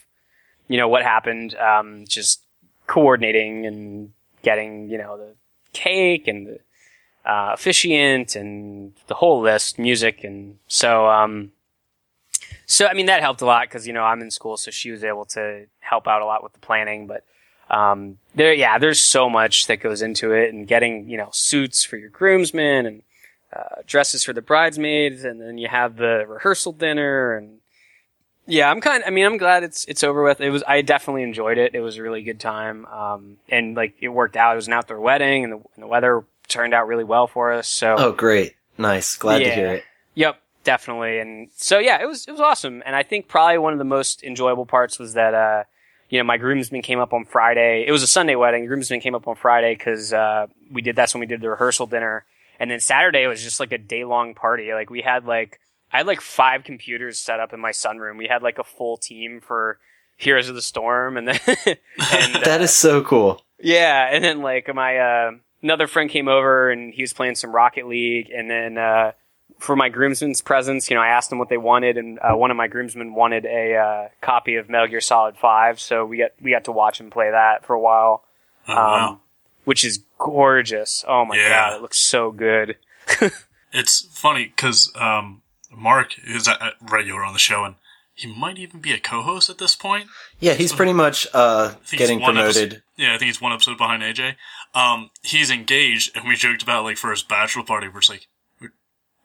you 0.68 0.78
know, 0.78 0.88
what 0.88 1.04
happened. 1.04 1.56
Um, 1.56 2.06
just 2.08 2.46
coordinating 2.88 3.66
and 3.66 4.12
getting, 4.42 4.90
you 4.90 4.98
know, 4.98 5.18
the 5.18 5.36
cake 5.74 6.28
and 6.28 6.48
the 6.48 6.60
uh, 7.26 7.52
officiant 7.54 8.36
and 8.36 8.94
the 9.08 9.14
whole 9.14 9.42
list, 9.42 9.78
music, 9.78 10.24
and 10.24 10.58
so, 10.68 11.08
um, 11.08 11.52
so 12.66 12.88
I 12.88 12.94
mean 12.94 13.06
that 13.08 13.22
helped 13.22 13.42
a 13.42 13.46
lot 13.46 13.64
because 13.68 13.86
you 13.86 13.94
know 13.94 14.04
I'm 14.04 14.22
in 14.22 14.32
school, 14.32 14.58
so 14.58 14.72
she 14.72 14.92
was 14.92 15.04
able 15.04 15.26
to 15.26 15.68
help 15.80 16.08
out 16.08 16.22
a 16.22 16.26
lot 16.26 16.44
with 16.44 16.54
the 16.54 16.60
planning, 16.60 17.06
but 17.06 17.26
um, 17.70 18.18
there, 18.36 18.54
yeah, 18.54 18.80
there's 18.80 19.00
so 19.00 19.30
much 19.30 19.68
that 19.68 19.78
goes 19.78 20.02
into 20.02 20.32
it, 20.34 20.54
and 20.54 20.68
getting 20.68 21.08
you 21.10 21.18
know 21.18 21.30
suits 21.32 21.84
for 21.84 21.98
your 21.98 22.10
groomsmen 22.10 22.86
and 22.86 23.04
uh, 23.54 23.82
dresses 23.86 24.24
for 24.24 24.34
the 24.34 24.42
bridesmaids, 24.42 25.24
and 25.24 25.42
then 25.42 25.58
you 25.58 25.68
have 25.68 25.98
the 25.98 26.26
rehearsal 26.28 26.72
dinner, 26.72 27.36
and 27.36 27.60
yeah, 28.48 28.70
I'm 28.70 28.82
kind. 28.82 29.04
I 29.06 29.10
mean, 29.10 29.26
I'm 29.26 29.38
glad 29.38 29.64
it's 29.64 29.86
it's 29.86 30.04
over 30.04 30.24
with. 30.24 30.42
It 30.42 30.50
was. 30.50 30.64
I 30.68 30.82
definitely 30.82 31.24
enjoyed 31.24 31.58
it. 31.58 31.76
It 31.76 31.82
was 31.82 31.98
a 31.98 32.02
really 32.02 32.24
good 32.24 32.40
time, 32.40 32.86
um, 32.86 33.38
and 33.50 33.76
like 33.76 33.96
it 34.00 34.10
worked 34.10 34.36
out. 34.36 34.54
It 34.54 34.56
was 34.56 34.68
an 34.68 34.74
outdoor 34.74 35.00
wedding, 35.00 35.44
and 35.44 35.54
the, 35.54 35.58
and 35.76 35.84
the 35.84 35.88
weather 35.88 36.24
turned 36.48 36.74
out 36.74 36.88
really 36.88 37.04
well 37.04 37.28
for 37.28 37.54
us. 37.54 37.68
So 37.68 37.96
Oh, 37.98 38.12
great. 38.12 38.56
Nice. 38.78 39.16
Glad 39.16 39.40
to 39.40 39.52
hear 39.52 39.74
it. 39.74 39.84
Yep, 40.16 40.42
definitely. 40.64 41.20
And 41.20 41.50
so 41.56 41.80
yeah, 41.80 42.02
it 42.02 42.08
was 42.08 42.26
it 42.26 42.32
was 42.32 42.42
awesome. 42.42 42.84
And 42.86 42.96
I 42.96 43.04
think 43.04 43.28
probably 43.28 43.58
one 43.58 43.74
of 43.74 43.80
the 43.80 43.86
most 43.86 44.24
enjoyable 44.24 44.66
parts 44.66 45.00
was 45.00 45.14
that 45.14 45.34
uh, 45.34 45.64
you 46.10 46.18
know, 46.20 46.24
my 46.26 46.38
groomsmen 46.38 46.82
came 46.82 47.00
up 47.00 47.14
on 47.14 47.26
Friday. 47.26 47.86
It 47.88 47.92
was 47.92 48.04
a 48.04 48.08
Sunday 48.08 48.36
wedding. 48.36 48.66
Groomsmen 48.66 49.00
came 49.00 49.16
up 49.16 49.28
on 49.28 49.36
Friday 49.36 49.76
because 49.76 50.12
uh, 50.12 50.48
we 50.72 50.82
did 50.82 50.96
that's 50.96 51.14
when 51.14 51.22
we 51.22 51.26
did 51.28 51.42
the 51.42 51.50
rehearsal 51.50 51.88
dinner. 51.88 52.26
And 52.62 52.70
then 52.70 52.80
Saturday 52.80 53.26
was 53.26 53.42
just 53.42 53.60
like 53.60 53.72
a 53.72 53.80
day 53.80 54.04
long 54.04 54.36
party. 54.36 54.72
Like 54.72 54.92
we 54.92 55.02
had 55.02 55.26
like 55.26 55.60
I 55.92 55.98
had 55.98 56.06
like 56.08 56.22
five 56.22 56.64
computers 56.64 57.20
set 57.20 57.40
up 57.40 57.54
in 57.54 57.60
my 57.60 57.72
sunroom. 57.72 58.18
We 58.20 58.28
had 58.28 58.44
like 58.44 58.60
a 58.60 58.64
full 58.64 58.98
team 58.98 59.42
for 59.42 59.80
Heroes 60.18 60.48
of 60.48 60.54
the 60.54 60.62
Storm, 60.62 61.18
and 61.18 61.28
then 61.28 61.40
and 61.48 62.36
uh, 62.36 62.40
That 62.46 62.62
is 62.62 62.76
so 62.76 63.02
cool. 63.04 63.42
yeah, 63.60 64.08
and 64.12 64.24
then 64.24 64.42
like 64.44 64.74
my 64.76 64.98
uh, 65.00 65.32
another 65.64 65.88
friend 65.88 66.08
came 66.10 66.28
over 66.28 66.70
and 66.70 66.94
he 66.94 67.02
was 67.02 67.14
playing 67.14 67.34
some 67.34 67.52
Rocket 67.52 67.88
League, 67.88 68.30
and 68.30 68.48
then 68.48 68.78
uh, 68.78 69.14
for 69.58 69.76
my 69.76 69.90
groomsmen's 69.90 70.42
presents, 70.42 70.90
you 70.92 70.96
know, 70.96 71.02
I 71.02 71.08
asked 71.08 71.32
them 71.32 71.40
what 71.40 71.50
they 71.50 71.58
wanted, 71.58 71.98
and 71.98 72.20
uh, 72.20 72.36
one 72.38 72.52
of 72.52 72.58
my 72.58 72.68
groomsmen 72.68 73.16
wanted 73.16 73.46
a 73.48 73.76
uh, 73.76 74.08
copy 74.22 74.58
of 74.58 74.70
Metal 74.70 74.88
Gear 74.88 75.02
Solid 75.02 75.36
Five, 75.38 75.80
so 75.80 76.06
we 76.06 76.18
got 76.20 76.32
we 76.40 76.52
got 76.52 76.66
to 76.66 76.72
watch 76.72 77.00
him 77.00 77.10
play 77.10 77.32
that 77.32 77.66
for 77.66 77.74
a 77.74 77.80
while. 77.80 78.24
Oh, 78.68 78.72
Um, 78.74 78.78
wow. 78.78 79.20
Which 79.64 79.84
is 79.86 80.04
gorgeous. 80.18 81.04
Oh 81.08 81.26
my 81.26 81.36
Yeah. 81.36 81.50
god, 81.50 81.78
it 81.78 81.82
looks 81.82 82.00
so 82.00 82.32
good. 82.32 82.78
It's 83.74 84.02
funny 84.12 84.48
because 84.54 84.92
um, 85.00 85.44
Mark 85.74 86.16
is 86.28 86.46
a, 86.46 86.52
a 86.52 86.72
regular 86.82 87.24
on 87.24 87.32
the 87.32 87.40
show, 87.40 87.64
and 87.64 87.76
he 88.14 88.28
might 88.28 88.58
even 88.58 88.82
be 88.82 88.92
a 88.92 89.00
co-host 89.00 89.50
at 89.50 89.60
this 89.60 89.78
point. 89.78 90.08
Yeah, 90.42 90.56
he's 90.56 90.74
pretty 90.74 90.92
much 90.92 91.26
uh, 91.34 91.70
I 91.72 91.74
think 91.76 91.88
he's 91.92 92.00
getting 92.00 92.20
one 92.20 92.34
promoted. 92.36 92.64
episode- 92.74 92.84
yeah, 92.98 93.16
I 93.16 93.18
think 93.18 93.28
he's 93.28 93.40
one 93.40 93.54
episode 93.54 93.78
behind 93.78 94.04
AJ. 94.04 94.36
Um, 94.76 95.10
he's 95.24 95.50
engaged, 95.50 96.16
and 96.18 96.28
we 96.28 96.36
joked 96.36 96.62
about 96.64 96.84
like 96.84 96.98
for 96.98 97.12
his 97.12 97.24
bachelor 97.24 97.64
party, 97.64 97.88
we're 97.88 98.02
just 98.02 98.10
like, 98.10 98.28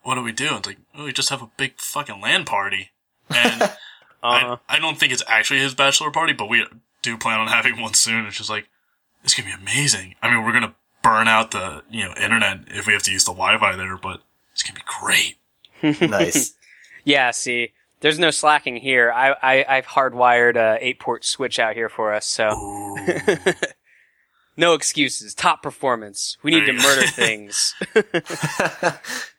"What 0.05 0.15
do 0.15 0.23
we 0.23 0.31
do?" 0.31 0.47
And 0.47 0.59
it's 0.59 0.67
like, 0.69 0.79
"Oh, 0.97 1.05
we 1.07 1.13
just 1.13 1.31
have 1.31 1.43
a 1.43 1.51
big 1.57 1.79
fucking 1.79 2.21
LAN 2.21 2.45
party." 2.45 2.91
And 3.29 3.63
Uh-huh. 4.23 4.57
I, 4.69 4.77
I 4.77 4.79
don't 4.79 4.97
think 4.99 5.13
it's 5.13 5.23
actually 5.29 5.59
his 5.61 5.75
bachelor 5.75 6.11
party, 6.13 6.33
but 6.33 6.49
we 6.49 6.65
do 7.03 7.19
plan 7.19 7.39
on 7.41 7.49
having 7.49 7.81
one 7.81 7.95
soon. 7.95 8.27
It's 8.27 8.37
just 8.39 8.49
like 8.51 8.69
it's 9.27 9.35
gonna 9.35 9.49
be 9.55 9.63
amazing. 9.63 10.15
I 10.23 10.33
mean, 10.33 10.45
we're 10.45 10.53
gonna 10.53 10.75
burn 11.03 11.27
out 11.29 11.51
the 11.51 11.83
you 11.91 12.05
know 12.05 12.15
internet 12.15 12.61
if 12.69 12.87
we 12.87 12.93
have 12.93 13.03
to 13.03 13.13
use 13.13 13.25
the 13.25 13.33
Wi-Fi 13.33 13.75
there, 13.77 13.97
but 13.97 14.21
it's 14.53 14.63
gonna 14.63 14.79
be 14.79 14.85
great. 15.01 15.37
nice. 16.11 16.53
Yeah, 17.05 17.31
see, 17.31 17.73
there's 18.01 18.19
no 18.19 18.33
slacking 18.33 18.75
here. 18.79 19.13
I, 19.13 19.31
I 19.41 19.77
I've 19.77 19.87
hardwired 19.87 20.57
a 20.57 20.77
eight 20.85 20.99
port 20.99 21.25
switch 21.25 21.61
out 21.61 21.77
here 21.77 21.89
for 21.89 22.13
us, 22.13 22.27
so 22.27 22.49
no 24.57 24.75
excuses. 24.75 25.33
Top 25.33 25.63
performance. 25.63 26.37
We 26.43 26.51
need 26.51 26.67
to 26.67 26.73
murder 26.73 27.07
things. 27.07 27.77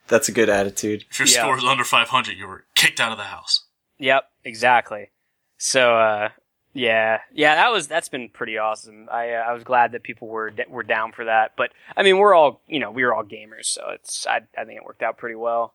That's 0.08 0.29
a 0.29 0.32
good 0.32 0.48
attitude. 0.48 1.03
if 1.10 1.20
your 1.20 1.27
Yeah. 1.27 1.41
score 1.41 1.58
is 1.58 1.65
under 1.65 1.84
500, 1.84 2.38
you 2.38 2.48
were 2.48 2.63
kicked 2.74 3.01
out 3.01 3.12
of 3.12 3.17
the 3.17 3.25
house. 3.25 3.65
Yep, 4.00 4.24
exactly. 4.46 5.12
So, 5.58 5.98
uh, 5.98 6.29
yeah, 6.77 7.22
yeah, 7.34 7.55
that 7.55 7.72
was 7.72 7.88
that's 7.88 8.07
been 8.07 8.29
pretty 8.29 8.60
awesome. 8.60 9.10
I 9.12 9.31
uh, 9.31 9.41
I 9.41 9.53
was 9.53 9.63
glad 9.63 9.93
that 9.93 10.03
people 10.03 10.27
were 10.27 10.51
d- 10.51 10.65
were 10.69 10.84
down 10.84 11.12
for 11.12 11.25
that. 11.25 11.53
But 11.57 11.72
I 11.96 12.03
mean, 12.03 12.19
we're 12.19 12.36
all 12.36 12.62
you 12.67 12.79
know 12.79 12.91
we 12.91 13.03
were 13.03 13.15
all 13.15 13.24
gamers, 13.24 13.65
so 13.65 13.89
it's 13.93 14.27
I 14.27 14.41
I 14.55 14.63
think 14.63 14.77
it 14.77 14.86
worked 14.86 15.01
out 15.01 15.17
pretty 15.17 15.36
well. 15.36 15.74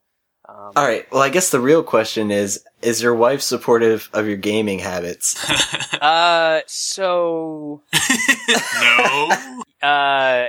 Um, 0.48 0.72
All 0.76 0.86
right. 0.86 1.10
Well, 1.10 1.22
I 1.22 1.28
guess 1.28 1.50
the 1.50 1.58
real 1.58 1.82
question 1.82 2.30
is: 2.30 2.64
Is 2.82 3.02
your 3.02 3.16
wife 3.16 3.42
supportive 3.42 4.10
of 4.12 4.28
your 4.28 4.36
gaming 4.36 4.78
habits? 4.78 5.36
uh, 6.00 6.60
so 6.68 7.82
no. 8.80 9.62
uh, 9.82 10.46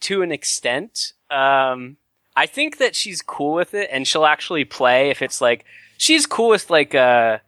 to 0.00 0.22
an 0.22 0.32
extent, 0.32 1.12
um, 1.30 1.98
I 2.34 2.46
think 2.46 2.78
that 2.78 2.96
she's 2.96 3.22
cool 3.22 3.54
with 3.54 3.74
it, 3.74 3.88
and 3.92 4.08
she'll 4.08 4.26
actually 4.26 4.64
play 4.64 5.10
if 5.10 5.22
it's 5.22 5.40
like 5.40 5.64
she's 5.98 6.26
cool 6.26 6.48
with 6.48 6.68
like 6.68 6.96
uh, 6.96 7.38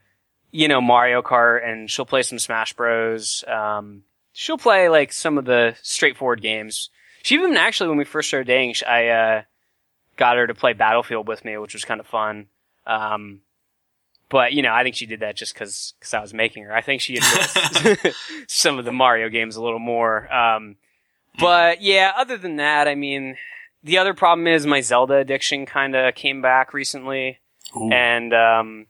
you 0.56 0.68
know 0.68 0.80
Mario 0.80 1.20
Kart, 1.20 1.68
and 1.68 1.90
she'll 1.90 2.06
play 2.06 2.22
some 2.22 2.38
Smash 2.38 2.72
Bros. 2.72 3.44
Um, 3.46 4.04
she'll 4.32 4.56
play 4.56 4.88
like 4.88 5.12
some 5.12 5.36
of 5.36 5.44
the 5.44 5.76
straightforward 5.82 6.40
games. 6.40 6.88
She 7.22 7.34
even 7.34 7.56
actually, 7.58 7.90
when 7.90 7.98
we 7.98 8.04
first 8.04 8.28
started 8.28 8.46
dating, 8.46 8.75
I 8.86 9.08
uh, 9.08 9.42
got 10.16 10.38
her 10.38 10.46
to 10.46 10.54
play 10.54 10.72
Battlefield 10.72 11.28
with 11.28 11.44
me, 11.44 11.58
which 11.58 11.75
was 11.75 11.84
kind 11.84 12.00
of 12.00 12.06
fun. 12.06 12.46
Um, 12.86 13.42
but 14.30 14.54
you 14.54 14.62
know, 14.62 14.72
I 14.72 14.82
think 14.82 14.96
she 14.96 15.04
did 15.04 15.20
that 15.20 15.36
just 15.36 15.52
because 15.52 15.94
I 16.14 16.20
was 16.20 16.32
making 16.32 16.64
her. 16.64 16.75
I 16.75 16.80
think 16.80 17.02
she 17.02 17.16
enjoys 17.16 18.14
some 18.48 18.78
of 18.78 18.86
the 18.86 18.92
Mario 18.92 19.28
games 19.28 19.56
a 19.56 19.62
little 19.62 19.78
more. 19.78 20.32
Um, 20.32 20.76
but 21.38 21.82
yeah, 21.82 22.12
other 22.16 22.38
than 22.38 22.56
that, 22.56 22.88
I 22.88 22.94
mean, 22.94 23.36
the 23.82 23.98
other 23.98 24.14
problem 24.14 24.46
is 24.46 24.64
my 24.64 24.80
Zelda 24.80 25.16
addiction 25.16 25.66
kind 25.66 25.94
of 25.94 26.14
came 26.14 26.40
back 26.40 26.72
recently, 26.72 27.40
Ooh. 27.76 27.92
and 27.92 28.32
um, 28.32 28.86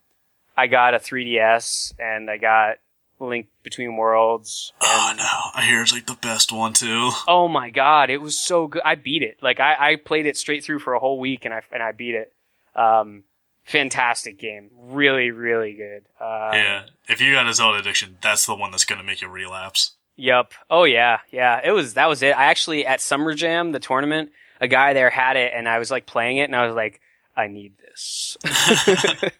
I 0.56 0.66
got 0.66 0.94
a 0.94 0.98
3DS 0.98 1.94
and 1.98 2.30
I 2.30 2.38
got 2.38 2.76
Link 3.18 3.48
Between 3.62 3.96
Worlds. 3.96 4.72
Oh 4.80 5.14
no, 5.16 5.50
I 5.54 5.64
hear 5.66 5.82
it's 5.82 5.92
like 5.92 6.06
the 6.06 6.18
best 6.20 6.52
one 6.52 6.72
too. 6.72 7.10
oh 7.28 7.48
my 7.48 7.70
god, 7.70 8.10
it 8.10 8.20
was 8.20 8.38
so 8.38 8.66
good! 8.66 8.82
I 8.84 8.94
beat 8.94 9.22
it. 9.22 9.38
Like 9.42 9.60
I, 9.60 9.92
I 9.92 9.96
played 9.96 10.26
it 10.26 10.36
straight 10.36 10.64
through 10.64 10.80
for 10.80 10.94
a 10.94 10.98
whole 10.98 11.18
week, 11.18 11.44
and 11.44 11.54
I 11.54 11.62
and 11.72 11.82
I 11.82 11.92
beat 11.92 12.14
it. 12.14 12.32
Um, 12.74 13.24
fantastic 13.64 14.38
game, 14.38 14.70
really, 14.76 15.30
really 15.30 15.72
good. 15.72 16.04
Uh, 16.20 16.50
yeah, 16.52 16.82
if 17.08 17.20
you 17.20 17.32
got 17.32 17.46
a 17.46 17.54
Zelda 17.54 17.78
addiction, 17.78 18.18
that's 18.20 18.46
the 18.46 18.54
one 18.54 18.70
that's 18.70 18.84
gonna 18.84 19.02
make 19.02 19.22
you 19.22 19.28
relapse. 19.28 19.92
Yep. 20.16 20.52
Oh 20.70 20.84
yeah, 20.84 21.20
yeah. 21.30 21.60
It 21.64 21.72
was 21.72 21.94
that 21.94 22.08
was 22.08 22.22
it. 22.22 22.36
I 22.36 22.46
actually 22.46 22.86
at 22.86 23.00
Summer 23.00 23.34
Jam, 23.34 23.72
the 23.72 23.80
tournament, 23.80 24.30
a 24.60 24.68
guy 24.68 24.92
there 24.92 25.10
had 25.10 25.36
it, 25.36 25.52
and 25.54 25.68
I 25.68 25.78
was 25.78 25.90
like 25.90 26.06
playing 26.06 26.38
it, 26.38 26.44
and 26.44 26.56
I 26.56 26.66
was 26.66 26.74
like, 26.74 27.00
I 27.36 27.48
need 27.48 27.74
this. 27.78 28.36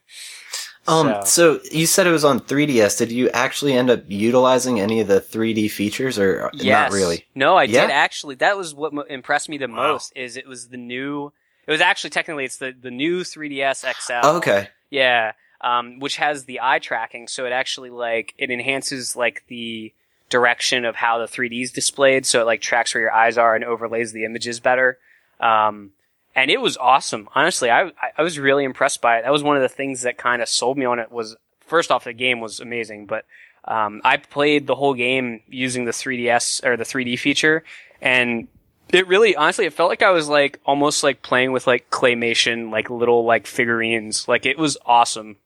Um, 0.89 1.15
So- 1.25 1.59
so. 1.59 1.61
you 1.71 1.87
said 1.87 2.07
it 2.07 2.11
was 2.13 2.25
on 2.25 2.41
3DS. 2.41 2.97
Did 2.99 3.11
you 3.13 3.29
actually 3.31 3.73
end 3.75 3.91
up 3.91 4.03
utilizing 4.09 4.81
any 4.81 5.01
of 5.01 5.09
the 5.09 5.21
3D 5.21 5.69
features, 5.71 6.19
or 6.19 6.51
yes. 6.55 6.91
not 6.93 6.97
really? 6.97 7.25
No, 7.35 7.57
I 7.57 7.65
Yeah? 7.65 7.83
did 7.83 7.91
actually. 7.93 8.35
That 8.37 8.57
was 8.57 8.75
what 8.75 8.93
mo- 8.93 9.03
impressed 9.03 9.49
me 9.49 9.59
the 9.59 9.67
Wow. 9.69 9.75
most. 9.93 10.13
Is 10.17 10.37
it 10.37 10.47
was 10.47 10.69
the 10.69 10.77
new. 10.77 11.33
It 11.67 11.71
was 11.73 11.81
actually 11.81 12.11
technically 12.11 12.45
it's 12.45 12.59
the 12.59 12.73
the 12.81 12.91
new 12.93 13.25
3ds 13.25 13.85
XL. 13.85 14.21
Oh, 14.23 14.37
okay. 14.37 14.69
Yeah, 14.91 15.33
um, 15.61 15.99
which 15.99 16.17
has 16.17 16.45
the 16.45 16.61
eye 16.63 16.79
tracking, 16.79 17.27
so 17.27 17.45
it 17.47 17.53
actually 17.53 17.91
like 17.91 18.35
it 18.39 18.51
enhances 18.51 19.17
like 19.17 19.43
the 19.49 19.93
direction 20.31 20.85
of 20.85 20.97
how 20.97 21.19
the 21.19 21.27
3D 21.27 21.63
is 21.63 21.73
displayed, 21.73 22.25
so 22.27 22.41
it 22.41 22.45
like 22.45 22.61
tracks 22.61 22.95
where 22.95 23.01
your 23.03 23.13
eyes 23.13 23.37
are 23.39 23.55
and 23.55 23.65
overlays 23.65 24.13
the 24.13 24.25
images 24.25 24.61
better. 24.61 24.99
Um, 25.41 25.91
and 26.37 26.51
it 26.51 26.61
was 26.61 26.77
awesome. 26.77 27.29
Honestly, 27.35 27.69
I 27.71 27.91
I- 28.17 28.23
was 28.23 28.39
really 28.39 28.63
impressed 28.63 29.01
by 29.03 29.19
it. 29.19 29.23
That 29.23 29.33
was 29.33 29.43
one 29.43 29.57
of 29.57 29.63
the 29.63 29.69
things 29.69 30.03
that 30.03 30.17
kind 30.19 30.41
of 30.41 30.49
sold 30.49 30.79
me 30.79 30.85
on 30.85 31.01
it. 31.01 31.11
Was 31.11 31.35
first 31.67 31.91
off, 31.91 32.05
the 32.05 32.13
game 32.13 32.39
was 32.41 32.61
amazing, 32.61 33.07
but 33.07 33.25
um, 33.65 34.01
I 34.05 34.19
played 34.19 34.69
the 34.69 34.77
whole 34.77 34.95
game 34.95 35.41
using 35.49 35.87
the 35.87 35.91
3DS 35.91 36.65
or 36.65 36.77
the 36.77 36.85
3D 36.85 37.19
feature, 37.19 37.65
and 38.01 38.47
it 38.93 39.09
really, 39.09 39.35
honestly, 39.35 39.65
it 39.67 39.73
felt 39.73 39.89
like 39.91 40.03
I 40.03 40.11
was 40.13 40.29
like 40.29 40.61
almost 40.65 41.03
like 41.03 41.23
playing 41.23 41.51
with 41.51 41.67
like 41.67 41.91
claymation, 41.91 42.71
like 42.71 42.89
little 42.91 43.25
like 43.25 43.49
figurines. 43.49 44.29
Like 44.29 44.47
it 44.47 44.59
was 44.59 44.77
awesome. 44.87 45.39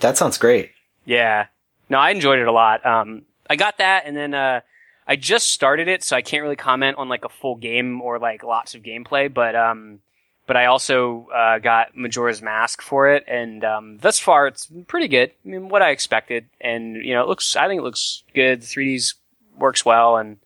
That 0.00 0.16
sounds 0.16 0.38
great. 0.38 0.72
Yeah. 1.04 1.46
No, 1.88 1.98
I 1.98 2.10
enjoyed 2.10 2.40
it 2.40 2.48
a 2.48 2.52
lot. 2.52 2.84
Um, 2.84 3.22
I 3.48 3.54
got 3.56 3.78
that, 3.78 4.04
and 4.06 4.16
then 4.16 4.34
uh, 4.34 4.62
I 5.06 5.14
just 5.16 5.50
started 5.50 5.86
it, 5.86 6.02
so 6.02 6.16
I 6.16 6.22
can't 6.22 6.42
really 6.42 6.56
comment 6.56 6.96
on 6.98 7.08
like 7.08 7.24
a 7.24 7.28
full 7.28 7.54
game 7.56 8.00
or 8.00 8.18
like 8.18 8.42
lots 8.42 8.74
of 8.74 8.82
gameplay. 8.82 9.32
But 9.32 9.54
um, 9.54 10.00
but 10.52 10.58
I 10.58 10.66
also 10.66 11.28
uh, 11.34 11.60
got 11.60 11.96
Majora's 11.96 12.42
Mask 12.42 12.82
for 12.82 13.08
it, 13.08 13.24
and 13.26 13.64
um, 13.64 13.96
thus 14.02 14.18
far 14.18 14.46
it's 14.46 14.70
pretty 14.86 15.08
good. 15.08 15.30
I 15.46 15.48
mean, 15.48 15.70
what 15.70 15.80
I 15.80 15.92
expected, 15.92 16.44
and 16.60 16.96
you 16.96 17.14
know, 17.14 17.22
it 17.22 17.28
looks. 17.28 17.56
I 17.56 17.68
think 17.68 17.78
it 17.78 17.84
looks 17.84 18.22
good. 18.34 18.60
The 18.60 18.66
3Ds 18.66 19.14
works 19.56 19.82
well, 19.86 20.18
and 20.18 20.36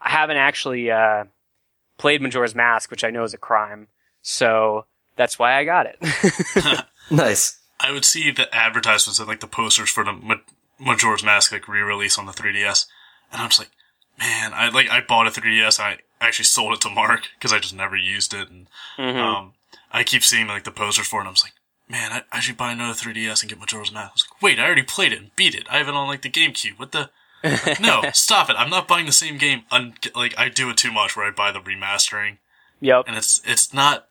I 0.00 0.10
haven't 0.10 0.38
actually 0.38 0.90
uh, 0.90 1.26
played 1.96 2.22
Majora's 2.22 2.56
Mask, 2.56 2.90
which 2.90 3.04
I 3.04 3.10
know 3.10 3.22
is 3.22 3.34
a 3.34 3.38
crime. 3.38 3.86
So 4.20 4.86
that's 5.14 5.38
why 5.38 5.56
I 5.56 5.64
got 5.64 5.86
it. 5.86 6.84
Nice. 7.08 7.60
I 7.78 7.92
would 7.92 8.04
see 8.04 8.32
the 8.32 8.52
advertisements 8.52 9.20
and 9.20 9.28
like 9.28 9.38
the 9.38 9.46
posters 9.46 9.90
for 9.90 10.02
the 10.02 10.12
Ma- 10.12 10.34
Majora's 10.80 11.22
Mask 11.22 11.52
like 11.52 11.68
re-release 11.68 12.18
on 12.18 12.26
the 12.26 12.32
3DS, 12.32 12.86
and 13.30 13.40
I'm 13.40 13.48
just 13.48 13.60
like, 13.60 13.70
man, 14.18 14.52
I 14.52 14.70
like 14.70 14.90
I 14.90 15.02
bought 15.02 15.28
a 15.28 15.30
3DS. 15.30 15.78
And 15.78 15.86
I 15.86 15.98
actually 16.20 16.44
sold 16.46 16.74
it 16.74 16.80
to 16.82 16.90
Mark 16.90 17.28
because 17.38 17.52
I 17.52 17.58
just 17.58 17.74
never 17.74 17.96
used 17.96 18.32
it, 18.34 18.48
and 18.50 18.68
Mhm. 18.98 19.16
um, 19.16 19.54
I 19.92 20.02
keep 20.04 20.22
seeing 20.24 20.46
like 20.46 20.64
the 20.64 20.70
posters 20.70 21.06
for 21.06 21.18
it. 21.18 21.22
and 21.22 21.28
I'm 21.28 21.34
just 21.34 21.44
like, 21.46 21.54
man, 21.88 22.12
I, 22.12 22.22
I 22.36 22.40
should 22.40 22.56
buy 22.56 22.72
another 22.72 22.94
3DS 22.94 23.42
and 23.42 23.50
get 23.50 23.58
Majora's 23.60 23.92
Mask. 23.92 24.10
I 24.10 24.12
was 24.14 24.26
like, 24.30 24.42
wait, 24.42 24.58
I 24.58 24.64
already 24.64 24.82
played 24.82 25.12
it 25.12 25.20
and 25.20 25.34
beat 25.36 25.54
it. 25.54 25.66
I 25.70 25.78
have 25.78 25.88
it 25.88 25.94
on 25.94 26.08
like 26.08 26.22
the 26.22 26.30
GameCube. 26.30 26.78
What 26.78 26.92
the? 26.92 27.10
no, 27.80 28.02
stop 28.12 28.50
it! 28.50 28.56
I'm 28.58 28.70
not 28.70 28.88
buying 28.88 29.06
the 29.06 29.12
same 29.12 29.36
game. 29.38 29.62
Un- 29.70 29.94
like 30.14 30.36
I 30.38 30.48
do 30.48 30.68
it 30.70 30.76
too 30.78 30.90
much, 30.90 31.14
where 31.16 31.26
I 31.26 31.30
buy 31.30 31.52
the 31.52 31.60
remastering, 31.60 32.38
yep. 32.80 33.04
and 33.06 33.16
it's 33.16 33.40
it's 33.44 33.72
not. 33.72 34.08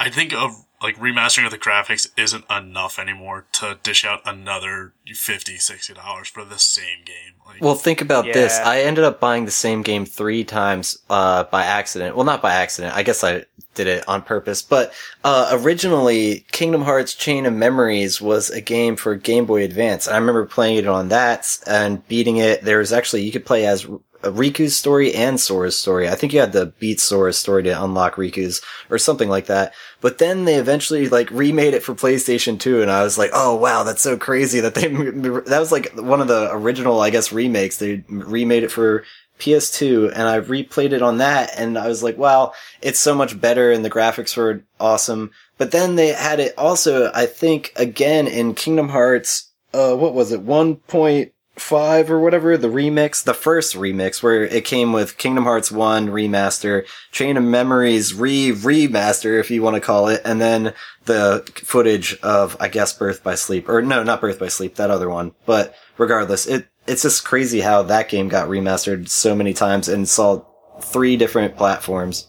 I 0.00 0.10
think 0.10 0.32
of 0.32 0.64
like 0.82 0.96
remastering 0.96 1.46
of 1.46 1.50
the 1.50 1.58
graphics 1.58 2.08
isn't 2.16 2.44
enough 2.50 2.98
anymore 2.98 3.46
to 3.52 3.78
dish 3.82 4.04
out 4.04 4.20
another 4.24 4.92
50 5.06 5.56
60 5.56 5.94
dollars 5.94 6.28
for 6.28 6.44
the 6.44 6.58
same 6.58 7.04
game. 7.04 7.34
Like, 7.46 7.62
Well, 7.62 7.74
think 7.74 8.00
about 8.00 8.24
this. 8.24 8.58
I 8.58 8.80
ended 8.80 9.04
up 9.04 9.20
buying 9.20 9.44
the 9.44 9.50
same 9.50 9.82
game 9.82 10.04
three 10.04 10.44
times 10.44 10.98
uh, 11.08 11.44
by 11.44 11.64
accident. 11.64 12.16
Well, 12.16 12.24
not 12.24 12.42
by 12.42 12.54
accident. 12.54 12.94
I 12.94 13.02
guess 13.02 13.22
I 13.24 13.44
did 13.74 13.86
it 13.86 14.08
on 14.08 14.22
purpose. 14.22 14.62
But 14.62 14.92
uh, 15.22 15.50
originally, 15.52 16.44
Kingdom 16.50 16.82
Hearts 16.82 17.14
Chain 17.14 17.46
of 17.46 17.52
Memories 17.52 18.20
was 18.20 18.50
a 18.50 18.60
game 18.60 18.96
for 18.96 19.14
Game 19.14 19.46
Boy 19.46 19.62
Advance. 19.62 20.08
I 20.08 20.16
remember 20.18 20.44
playing 20.44 20.78
it 20.78 20.86
on 20.88 21.08
that 21.08 21.58
and 21.66 22.06
beating 22.08 22.38
it. 22.38 22.62
There 22.62 22.78
was 22.78 22.92
actually 22.92 23.22
you 23.22 23.32
could 23.32 23.46
play 23.46 23.66
as 23.66 23.86
Riku's 24.32 24.76
story 24.76 25.14
and 25.14 25.38
Sora's 25.40 25.78
story. 25.78 26.08
I 26.08 26.14
think 26.14 26.32
you 26.32 26.40
had 26.40 26.52
to 26.52 26.66
beat 26.78 27.00
Sora's 27.00 27.38
story 27.38 27.62
to 27.64 27.84
unlock 27.84 28.16
Riku's 28.16 28.60
or 28.90 28.98
something 28.98 29.28
like 29.28 29.46
that. 29.46 29.74
But 30.00 30.18
then 30.18 30.44
they 30.44 30.56
eventually 30.56 31.08
like 31.08 31.30
remade 31.30 31.74
it 31.74 31.82
for 31.82 31.94
PlayStation 31.94 32.58
2 32.58 32.82
and 32.82 32.90
I 32.90 33.02
was 33.02 33.18
like, 33.18 33.30
"Oh 33.32 33.56
wow, 33.56 33.82
that's 33.82 34.02
so 34.02 34.16
crazy 34.16 34.60
that 34.60 34.74
they 34.74 34.86
that 34.88 35.60
was 35.60 35.72
like 35.72 35.92
one 35.94 36.20
of 36.20 36.28
the 36.28 36.50
original, 36.52 37.00
I 37.00 37.10
guess, 37.10 37.32
remakes. 37.32 37.78
They 37.78 38.04
remade 38.08 38.62
it 38.62 38.70
for 38.70 39.04
PS2 39.38 40.12
and 40.12 40.22
I 40.22 40.40
replayed 40.40 40.92
it 40.92 41.02
on 41.02 41.18
that 41.18 41.50
and 41.58 41.76
I 41.78 41.88
was 41.88 42.02
like, 42.02 42.16
wow, 42.16 42.52
it's 42.80 42.98
so 42.98 43.14
much 43.14 43.40
better 43.40 43.70
and 43.70 43.84
the 43.84 43.90
graphics 43.90 44.36
were 44.36 44.64
awesome. 44.80 45.30
But 45.58 45.70
then 45.70 45.96
they 45.96 46.08
had 46.08 46.40
it 46.40 46.54
also, 46.56 47.10
I 47.14 47.26
think, 47.26 47.72
again 47.76 48.26
in 48.26 48.54
Kingdom 48.54 48.88
Hearts, 48.88 49.52
uh, 49.72 49.94
what 49.94 50.14
was 50.14 50.32
it? 50.32 50.44
1.1 50.44 51.30
5 51.56 52.10
or 52.10 52.20
whatever, 52.20 52.58
the 52.58 52.68
remix, 52.68 53.24
the 53.24 53.34
first 53.34 53.74
remix 53.74 54.22
where 54.22 54.44
it 54.44 54.64
came 54.64 54.92
with 54.92 55.16
Kingdom 55.16 55.44
Hearts 55.44 55.72
1 55.72 56.08
remaster, 56.08 56.86
Chain 57.12 57.36
of 57.36 57.44
Memories 57.44 58.14
re 58.14 58.52
remaster, 58.52 59.40
if 59.40 59.50
you 59.50 59.62
want 59.62 59.74
to 59.74 59.80
call 59.80 60.08
it, 60.08 60.20
and 60.24 60.40
then 60.40 60.74
the 61.06 61.48
footage 61.64 62.18
of, 62.20 62.56
I 62.60 62.68
guess, 62.68 62.92
Birth 62.92 63.22
by 63.22 63.36
Sleep, 63.36 63.68
or 63.68 63.80
no, 63.80 64.02
not 64.02 64.20
Birth 64.20 64.38
by 64.38 64.48
Sleep, 64.48 64.74
that 64.74 64.90
other 64.90 65.08
one. 65.08 65.32
But 65.46 65.74
regardless, 65.96 66.46
it, 66.46 66.68
it's 66.86 67.02
just 67.02 67.24
crazy 67.24 67.60
how 67.60 67.82
that 67.84 68.10
game 68.10 68.28
got 68.28 68.48
remastered 68.48 69.08
so 69.08 69.34
many 69.34 69.54
times 69.54 69.88
and 69.88 70.06
saw 70.06 70.44
three 70.80 71.16
different 71.16 71.56
platforms. 71.56 72.28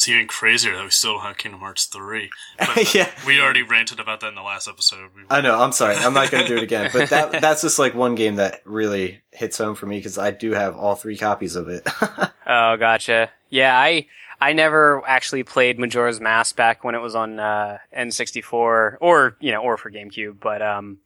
It's 0.00 0.08
even 0.08 0.28
crazier 0.28 0.74
that 0.76 0.84
we 0.84 0.88
still 0.88 1.12
don't 1.12 1.24
have 1.24 1.36
Kingdom 1.36 1.60
Hearts 1.60 1.84
3. 1.84 2.30
But 2.58 2.94
yeah. 2.94 3.10
we 3.26 3.38
already 3.38 3.62
ranted 3.62 4.00
about 4.00 4.20
that 4.20 4.28
in 4.28 4.34
the 4.34 4.40
last 4.40 4.66
episode. 4.66 5.10
We, 5.14 5.24
I 5.28 5.42
know. 5.42 5.60
I'm 5.60 5.72
sorry. 5.72 5.94
I'm 5.94 6.14
not 6.14 6.30
going 6.30 6.42
to 6.42 6.48
do 6.48 6.56
it 6.56 6.62
again. 6.62 6.88
But 6.90 7.10
that 7.10 7.32
that's 7.42 7.60
just 7.60 7.78
like 7.78 7.94
one 7.94 8.14
game 8.14 8.36
that 8.36 8.62
really 8.64 9.20
hits 9.30 9.58
home 9.58 9.74
for 9.74 9.84
me 9.84 9.98
because 9.98 10.16
I 10.16 10.30
do 10.30 10.52
have 10.52 10.74
all 10.74 10.94
three 10.94 11.18
copies 11.18 11.54
of 11.54 11.68
it. 11.68 11.86
Oh, 12.52 12.76
gotcha. 12.78 13.30
Yeah, 13.50 13.78
I 13.78 14.06
I 14.40 14.54
never 14.54 15.06
actually 15.06 15.44
played 15.44 15.78
Majora's 15.78 16.18
Mask 16.18 16.56
back 16.56 16.82
when 16.82 16.96
it 16.96 16.98
was 16.98 17.14
on 17.14 17.38
uh, 17.38 17.78
N64 17.96 18.96
or 19.00 19.36
you 19.38 19.52
know 19.52 19.60
or 19.62 19.76
for 19.76 19.88
GameCube, 19.88 20.40
but 20.40 20.60
um, 20.60 20.98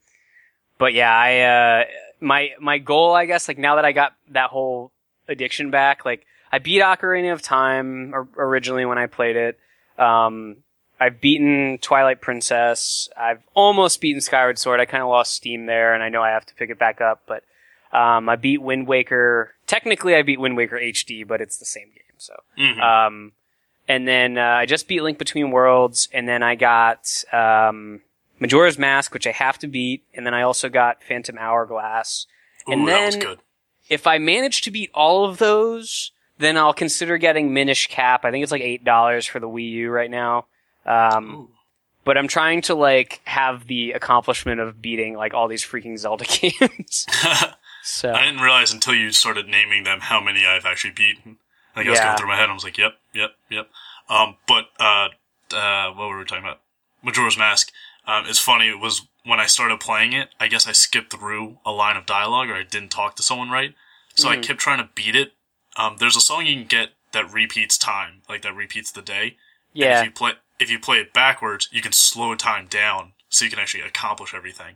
but 0.79 0.95
yeah, 0.95 1.15
I 1.15 1.39
uh, 1.41 1.83
my 2.19 2.53
my 2.59 2.79
goal, 2.79 3.13
I 3.13 3.27
guess, 3.27 3.47
like 3.47 3.59
now 3.59 3.75
that 3.75 3.85
I 3.85 3.91
got 3.91 4.13
that 4.31 4.49
whole 4.49 4.91
addiction 5.27 5.69
back, 5.69 6.03
like 6.03 6.25
I 6.51 6.59
beat 6.59 6.81
Ocarina 6.81 7.33
of 7.33 7.41
Time 7.41 8.13
or, 8.13 8.27
originally 8.37 8.85
when 8.85 8.97
I 8.97 9.07
played 9.07 9.35
it. 9.35 9.59
Um, 9.97 10.57
I've 10.99 11.19
beaten 11.19 11.77
Twilight 11.81 12.21
Princess. 12.21 13.09
I've 13.17 13.41
almost 13.53 13.99
beaten 13.99 14.21
Skyward 14.21 14.57
Sword. 14.57 14.79
I 14.79 14.85
kind 14.85 15.03
of 15.03 15.09
lost 15.09 15.33
steam 15.33 15.65
there, 15.65 15.93
and 15.93 16.01
I 16.01 16.09
know 16.09 16.21
I 16.23 16.29
have 16.29 16.45
to 16.45 16.55
pick 16.55 16.69
it 16.69 16.79
back 16.79 17.01
up. 17.01 17.23
But 17.27 17.43
um, 17.91 18.29
I 18.29 18.35
beat 18.37 18.61
Wind 18.61 18.87
Waker. 18.87 19.53
Technically, 19.67 20.15
I 20.15 20.21
beat 20.21 20.39
Wind 20.39 20.55
Waker 20.55 20.77
HD, 20.77 21.27
but 21.27 21.41
it's 21.41 21.57
the 21.57 21.65
same 21.65 21.87
game. 21.87 22.01
So, 22.17 22.33
Mhm. 22.57 22.79
um, 22.81 23.33
and 23.89 24.07
then 24.07 24.37
uh, 24.37 24.41
I 24.41 24.65
just 24.65 24.87
beat 24.87 25.01
Link 25.03 25.17
Between 25.17 25.51
Worlds, 25.51 26.07
and 26.13 26.29
then 26.29 26.41
I 26.43 26.55
got 26.55 27.09
um, 27.33 28.01
Majora's 28.39 28.79
Mask, 28.79 29.13
which 29.13 29.27
I 29.27 29.31
have 29.31 29.57
to 29.59 29.67
beat, 29.67 30.03
and 30.13 30.25
then 30.25 30.33
I 30.33 30.43
also 30.43 30.69
got 30.69 31.03
Phantom 31.03 31.37
Hourglass. 31.37 32.25
Ooh, 32.69 32.71
and 32.71 32.87
that 32.87 33.05
was 33.05 33.15
then- 33.17 33.23
good. 33.25 33.39
If 33.89 34.07
I 34.07 34.17
manage 34.17 34.61
to 34.61 34.71
beat 34.71 34.89
all 34.95 35.25
of 35.25 35.37
those, 35.37 36.11
then 36.37 36.57
I'll 36.57 36.73
consider 36.73 37.17
getting 37.17 37.53
Minish 37.53 37.87
Cap. 37.87 38.25
I 38.25 38.31
think 38.31 38.43
it's 38.43 38.51
like 38.51 38.61
eight 38.61 38.83
dollars 38.83 39.25
for 39.25 39.39
the 39.39 39.47
Wii 39.47 39.69
U 39.71 39.89
right 39.89 40.11
now. 40.11 40.45
Um, 40.85 41.49
but 42.03 42.17
I'm 42.17 42.27
trying 42.27 42.61
to 42.63 42.75
like 42.75 43.21
have 43.25 43.67
the 43.67 43.91
accomplishment 43.93 44.59
of 44.61 44.81
beating 44.81 45.15
like 45.15 45.33
all 45.33 45.47
these 45.47 45.65
freaking 45.65 45.97
Zelda 45.97 46.25
games. 46.59 47.05
so 47.83 48.11
I 48.13 48.25
didn't 48.25 48.41
realize 48.41 48.71
until 48.73 48.93
you 48.95 49.11
started 49.11 49.47
naming 49.47 49.83
them 49.83 49.99
how 50.01 50.19
many 50.21 50.45
I've 50.45 50.65
actually 50.65 50.91
beaten. 50.93 51.37
Like 51.75 51.87
I 51.87 51.89
was 51.89 51.99
Yeah. 51.99 52.05
going 52.05 52.17
through 52.17 52.27
my 52.27 52.35
head, 52.37 52.49
I 52.49 52.53
was 52.53 52.63
like, 52.63 52.77
"Yep, 52.77 52.93
yep, 53.13 53.31
yep." 53.49 53.69
Um, 54.07 54.37
but 54.47 54.65
uh, 54.79 55.09
uh, 55.53 55.91
what 55.91 56.07
were 56.09 56.19
we 56.19 56.25
talking 56.25 56.43
about? 56.45 56.61
Majora's 57.03 57.37
Mask. 57.37 57.71
Um, 58.07 58.25
it's 58.27 58.39
funny. 58.39 58.67
It 58.69 58.79
was 58.79 59.01
when 59.25 59.39
I 59.39 59.47
started 59.47 59.79
playing 59.79 60.13
it. 60.13 60.29
I 60.39 60.47
guess 60.47 60.67
I 60.67 60.71
skipped 60.73 61.11
through 61.11 61.57
a 61.65 61.71
line 61.71 61.97
of 61.97 62.05
dialogue, 62.05 62.49
or 62.49 62.55
I 62.55 62.63
didn't 62.63 62.89
talk 62.91 63.15
to 63.15 63.23
someone 63.23 63.49
right. 63.49 63.73
So 64.15 64.29
I 64.29 64.37
Mhm. 64.37 64.43
kept 64.43 64.59
trying 64.59 64.77
to 64.77 64.89
beat 64.95 65.15
it. 65.15 65.33
Um, 65.77 65.97
there's 65.99 66.15
a 66.15 66.21
song 66.21 66.45
you 66.45 66.55
can 66.55 66.67
get 66.67 66.89
that 67.11 67.31
repeats 67.31 67.77
time, 67.77 68.21
like 68.29 68.41
that 68.43 68.55
repeats 68.55 68.91
the 68.91 69.01
day. 69.01 69.23
And 69.23 69.33
yeah, 69.73 69.99
if 69.99 70.05
you 70.05 70.11
play 70.11 70.33
if 70.59 70.69
you 70.69 70.79
play 70.79 70.97
it 70.99 71.13
backwards, 71.13 71.67
you 71.71 71.81
can 71.81 71.91
slow 71.91 72.33
time 72.35 72.67
down 72.67 73.13
so 73.29 73.43
you 73.45 73.51
can 73.51 73.59
actually 73.59 73.83
accomplish 73.83 74.33
everything. 74.33 74.75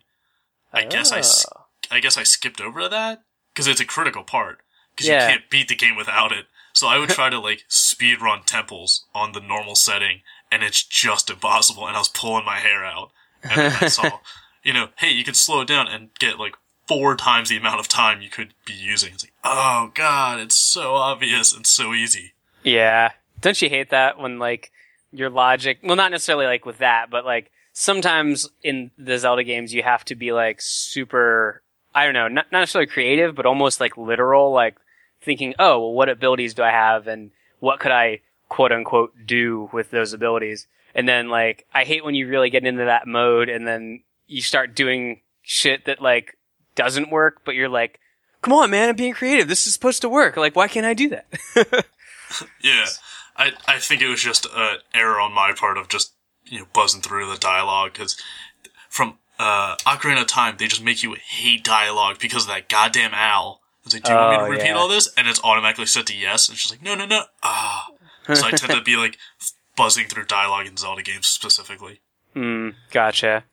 I 0.73 0.83
guess 0.85 1.12
I 1.12 1.19
Oh. 1.21 1.65
I 1.91 1.99
guess 1.99 2.17
I 2.17 2.23
skipped 2.23 2.62
over 2.62 2.88
that 2.89 3.23
because 3.53 3.67
it's 3.67 3.79
a 3.81 3.85
critical 3.85 4.23
part 4.23 4.59
because 4.91 5.07
Yeah. 5.07 5.25
you 5.27 5.33
can't 5.33 5.49
beat 5.49 5.67
the 5.69 5.75
game 5.75 5.95
without 5.95 6.31
it. 6.31 6.45
So 6.73 6.88
I 6.88 6.99
would 6.99 7.09
try 7.19 7.29
to 7.29 7.39
like 7.39 7.63
speed 7.67 8.21
run 8.21 8.43
temples 8.43 9.05
on 9.15 9.31
the 9.31 9.39
normal 9.39 9.75
setting, 9.75 10.21
and 10.51 10.63
it's 10.63 10.83
just 10.83 11.29
impossible. 11.29 11.88
And 11.88 11.95
I 11.95 11.99
was 11.99 12.09
pulling 12.09 12.45
my 12.45 12.57
hair 12.59 12.83
out, 12.85 13.12
and 13.43 13.73
I 13.81 13.88
saw, 13.88 14.19
you 14.63 14.73
know, 14.73 14.89
hey, 14.97 15.12
you 15.12 15.23
can 15.23 15.33
slow 15.33 15.62
it 15.62 15.67
down 15.67 15.88
and 15.88 16.09
get 16.19 16.38
like 16.38 16.55
four 16.89 17.15
times 17.15 17.49
the 17.49 17.58
amount 17.58 17.80
of 17.80 17.88
time 17.88 18.19
you 18.19 18.32
could 18.32 18.52
be 18.65 18.73
using. 18.73 19.13
It's 19.13 19.23
like, 19.23 19.34
oh 19.43 19.91
god, 19.93 20.39
it's 20.39 20.56
so 20.56 20.95
obvious 20.95 21.54
and 21.54 21.65
so 21.65 21.93
easy. 21.93 22.34
Yeah. 22.63 23.12
Don't 23.39 23.62
you 23.62 23.69
hate 23.69 23.91
that 23.91 24.17
when 24.17 24.39
like 24.39 24.71
your 25.12 25.30
logic, 25.30 25.78
well, 25.84 25.95
not 25.95 26.10
necessarily 26.10 26.47
like 26.47 26.65
with 26.65 26.80
that, 26.80 27.12
but 27.12 27.25
like 27.25 27.52
sometimes 27.73 28.49
in 28.63 28.89
the 28.97 29.19
Zelda 29.19 29.43
games, 29.43 29.71
you 29.71 29.84
have 29.84 30.04
to 30.06 30.15
be 30.15 30.32
like 30.32 30.62
super, 30.62 31.62
I 31.93 32.06
don't 32.06 32.15
know, 32.15 32.28
not, 32.28 32.52
not 32.52 32.62
necessarily 32.62 32.88
creative, 32.88 33.36
but 33.36 33.45
almost 33.45 33.80
like 33.80 33.95
literal, 33.95 34.52
like 34.52 34.75
thinking, 35.21 35.54
oh, 35.60 35.80
well, 35.80 35.93
what 35.93 36.10
abilities 36.10 36.56
do 36.56 36.63
I 36.63 36.71
have 36.71 37.06
and 37.06 37.30
what 37.60 37.80
could 37.80 37.91
I 37.91 38.21
quote 38.49 38.71
unquote 38.71 39.13
do 39.28 39.69
with 39.71 39.91
those 39.91 40.13
abilities? 40.13 40.65
And 40.95 41.08
then 41.08 41.30
like, 41.30 41.67
I 41.71 41.84
hate 41.84 42.04
when 42.04 42.15
you 42.15 42.28
really 42.28 42.49
get 42.49 42.65
into 42.65 42.86
that 42.86 43.06
mode 43.06 43.47
and 43.47 43.67
then 43.67 44.02
you 44.25 44.41
start 44.41 44.75
doing 44.75 45.21
shit 45.43 45.86
that 45.86 46.02
like 46.02 46.36
doesn't 46.75 47.10
work, 47.12 47.41
but 47.45 47.55
you're 47.55 47.69
like, 47.69 47.99
come 48.41 48.53
on, 48.53 48.69
man, 48.71 48.89
I'm 48.89 48.95
being 48.95 49.13
creative. 49.13 49.47
This 49.47 49.67
is 49.67 49.73
supposed 49.73 50.01
to 50.01 50.10
work. 50.10 50.38
Like, 50.38 50.55
why 50.55 50.67
can't 50.67 50.86
I 50.86 50.93
do 50.93 51.10
that? 51.10 51.25
Yeah, 52.62 52.86
I 53.36 53.53
I 53.67 53.79
think 53.79 54.03
it 54.03 54.08
was 54.08 54.21
just 54.21 54.45
an 54.55 54.77
error 54.93 55.19
on 55.19 55.34
my 55.34 55.51
part 55.58 55.79
of 55.79 55.88
just 55.88 56.13
you 56.45 56.60
know 56.60 56.65
buzzing 56.73 57.01
through 57.01 57.27
the 57.27 57.38
dialogue 57.39 57.93
because 57.93 58.15
from 58.88 59.17
uh, 59.39 59.75
Ocarina 59.77 60.21
of 60.21 60.27
Time 60.27 60.55
they 60.60 60.67
just 60.67 60.84
make 60.84 61.01
you 61.01 61.15
hate 61.15 61.63
dialogue 61.63 62.17
because 62.19 62.43
of 62.43 62.49
that 62.49 62.69
goddamn 62.69 63.12
owl. 63.15 63.62
It's 63.84 63.95
like, 63.95 64.03
do 64.03 64.12
you 64.12 64.17
want 64.17 64.32
me 64.32 64.38
Oh, 64.38 64.45
to 64.45 64.51
repeat 64.51 64.67
yeah. 64.67 64.73
all 64.77 64.88
this? 64.88 65.10
And 65.17 65.27
it's 65.27 65.43
automatically 65.43 65.88
set 65.88 66.05
to 66.05 66.15
yes. 66.15 66.47
And 66.49 66.55
she's 66.58 66.69
like, 66.69 66.84
no, 66.84 66.93
no, 66.93 67.08
no. 67.08 67.23
Ah. 67.41 67.88
So 68.32 68.45
I 68.45 68.51
tend 68.51 68.73
to 68.73 68.82
be 68.84 68.95
like 68.95 69.17
buzzing 69.75 70.05
through 70.05 70.25
dialogue 70.25 70.67
in 70.67 70.77
Zelda 70.77 71.01
games 71.01 71.25
specifically. 71.27 72.01
Hmm, 72.36 72.69
gotcha. 72.91 73.45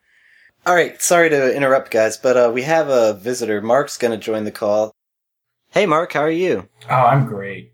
All 0.67 0.75
right, 0.75 1.01
sorry 1.01 1.31
to 1.31 1.55
interrupt, 1.55 1.93
guys, 1.93 2.17
but 2.17 2.37
uh, 2.37 2.51
we 2.53 2.63
have 2.63 2.89
a 2.89 3.13
visitor. 3.15 3.63
Mark's 3.63 3.97
going 3.97 4.11
to 4.11 4.17
join 4.19 4.43
the 4.43 4.51
call. 4.51 4.93
Hey, 5.71 5.87
Mark, 5.87 6.13
how 6.13 6.23
are 6.23 6.31
you? 6.31 6.69
Oh, 6.91 6.95
I'm 6.95 7.25
great. 7.27 7.73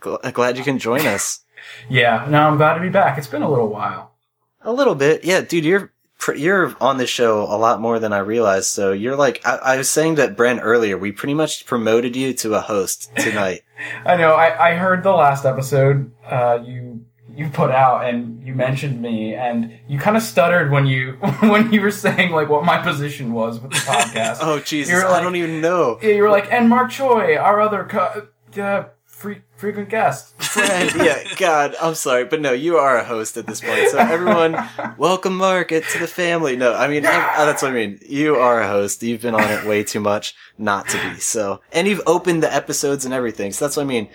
Gl- 0.00 0.32
glad 0.32 0.58
you 0.58 0.64
can 0.64 0.78
join 0.78 1.06
us. 1.06 1.38
Yeah, 1.88 2.26
no, 2.28 2.40
I'm 2.40 2.56
glad 2.56 2.74
to 2.74 2.80
be 2.80 2.88
back. 2.88 3.16
It's 3.16 3.28
been 3.28 3.42
a 3.42 3.48
little 3.48 3.68
while. 3.68 4.16
A 4.62 4.72
little 4.72 4.96
bit, 4.96 5.22
yeah, 5.24 5.42
dude. 5.42 5.64
You're 5.64 5.92
pr- 6.18 6.34
you're 6.34 6.74
on 6.80 6.96
this 6.96 7.08
show 7.08 7.42
a 7.42 7.54
lot 7.56 7.80
more 7.80 8.00
than 8.00 8.12
I 8.12 8.18
realized. 8.18 8.66
So 8.66 8.90
you're 8.90 9.14
like, 9.14 9.40
I, 9.46 9.56
I 9.58 9.76
was 9.76 9.88
saying 9.88 10.16
that 10.16 10.36
Brent 10.36 10.58
earlier, 10.60 10.98
we 10.98 11.12
pretty 11.12 11.34
much 11.34 11.64
promoted 11.64 12.16
you 12.16 12.34
to 12.34 12.54
a 12.54 12.60
host 12.60 13.14
tonight. 13.16 13.62
I 14.04 14.16
know. 14.16 14.32
I, 14.32 14.70
I 14.70 14.74
heard 14.74 15.04
the 15.04 15.12
last 15.12 15.44
episode 15.44 16.10
uh, 16.26 16.58
you 16.64 17.04
you 17.34 17.48
put 17.48 17.70
out, 17.70 18.04
and 18.04 18.44
you 18.46 18.54
mentioned 18.54 19.00
me, 19.00 19.34
and 19.34 19.72
you 19.88 19.98
kind 19.98 20.16
of 20.16 20.22
stuttered 20.22 20.70
when 20.70 20.86
you 20.86 21.12
when 21.40 21.72
you 21.72 21.80
were 21.80 21.90
saying 21.90 22.32
like 22.32 22.48
what 22.48 22.64
my 22.64 22.78
position 22.78 23.32
was 23.32 23.60
with 23.60 23.70
the 23.72 23.76
podcast. 23.78 24.38
oh 24.40 24.60
Jesus, 24.60 24.92
You're 24.92 25.06
I 25.06 25.20
don't 25.22 25.36
even 25.36 25.60
know. 25.60 25.98
Yeah, 26.02 26.10
you 26.10 26.22
were 26.22 26.30
like, 26.30 26.50
and 26.52 26.68
Mark 26.68 26.90
Choi, 26.90 27.36
our 27.36 27.60
other 27.60 27.84
co- 27.84 28.28
uh, 28.60 28.84
free, 29.06 29.40
frequent 29.56 29.88
guest. 29.88 30.36
Friend, 30.42 30.90
yeah, 30.96 31.22
God, 31.36 31.74
I'm 31.80 31.94
sorry, 31.94 32.24
but 32.26 32.40
no, 32.40 32.52
you 32.52 32.76
are 32.76 32.98
a 32.98 33.04
host 33.04 33.36
at 33.36 33.46
this 33.46 33.60
point. 33.60 33.88
So 33.88 33.98
everyone, 33.98 34.56
welcome 34.98 35.36
Mark 35.36 35.72
it 35.72 35.84
to 35.92 35.98
the 35.98 36.06
family. 36.06 36.56
No, 36.56 36.74
I 36.74 36.88
mean 36.88 37.06
uh, 37.06 37.10
that's 37.10 37.62
what 37.62 37.70
I 37.70 37.74
mean. 37.74 37.98
You 38.06 38.36
are 38.36 38.60
a 38.60 38.68
host. 38.68 39.02
You've 39.02 39.22
been 39.22 39.34
on 39.34 39.50
it 39.50 39.64
way 39.64 39.84
too 39.84 40.00
much 40.00 40.34
not 40.58 40.88
to 40.88 40.98
be. 40.98 41.20
So, 41.20 41.60
and 41.72 41.88
you've 41.88 42.02
opened 42.06 42.42
the 42.42 42.52
episodes 42.52 43.04
and 43.04 43.14
everything. 43.14 43.52
So 43.52 43.64
that's 43.64 43.76
what 43.76 43.84
I 43.84 43.86
mean. 43.86 44.08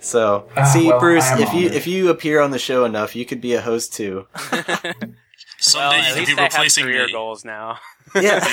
So, 0.00 0.48
Ah, 0.56 0.64
see, 0.64 0.86
well, 0.86 1.00
Bruce, 1.00 1.28
if 1.32 1.52
you 1.52 1.60
honored. 1.66 1.72
if 1.74 1.86
you 1.86 2.08
appear 2.10 2.40
on 2.40 2.50
the 2.52 2.58
show 2.58 2.84
enough, 2.84 3.16
you 3.16 3.24
could 3.26 3.40
be 3.40 3.54
a 3.54 3.60
host 3.60 3.92
too. 3.94 4.26
Someday 5.60 5.88
well, 5.88 5.92
at 5.92 6.08
you 6.10 6.14
least 6.20 6.26
can 6.28 6.36
be 6.36 6.40
I 6.40 6.42
have 6.44 6.52
replacing 6.52 6.84
career 6.84 7.06
me. 7.06 7.12
goals 7.12 7.44
now. 7.44 7.78
Yeah. 8.14 8.38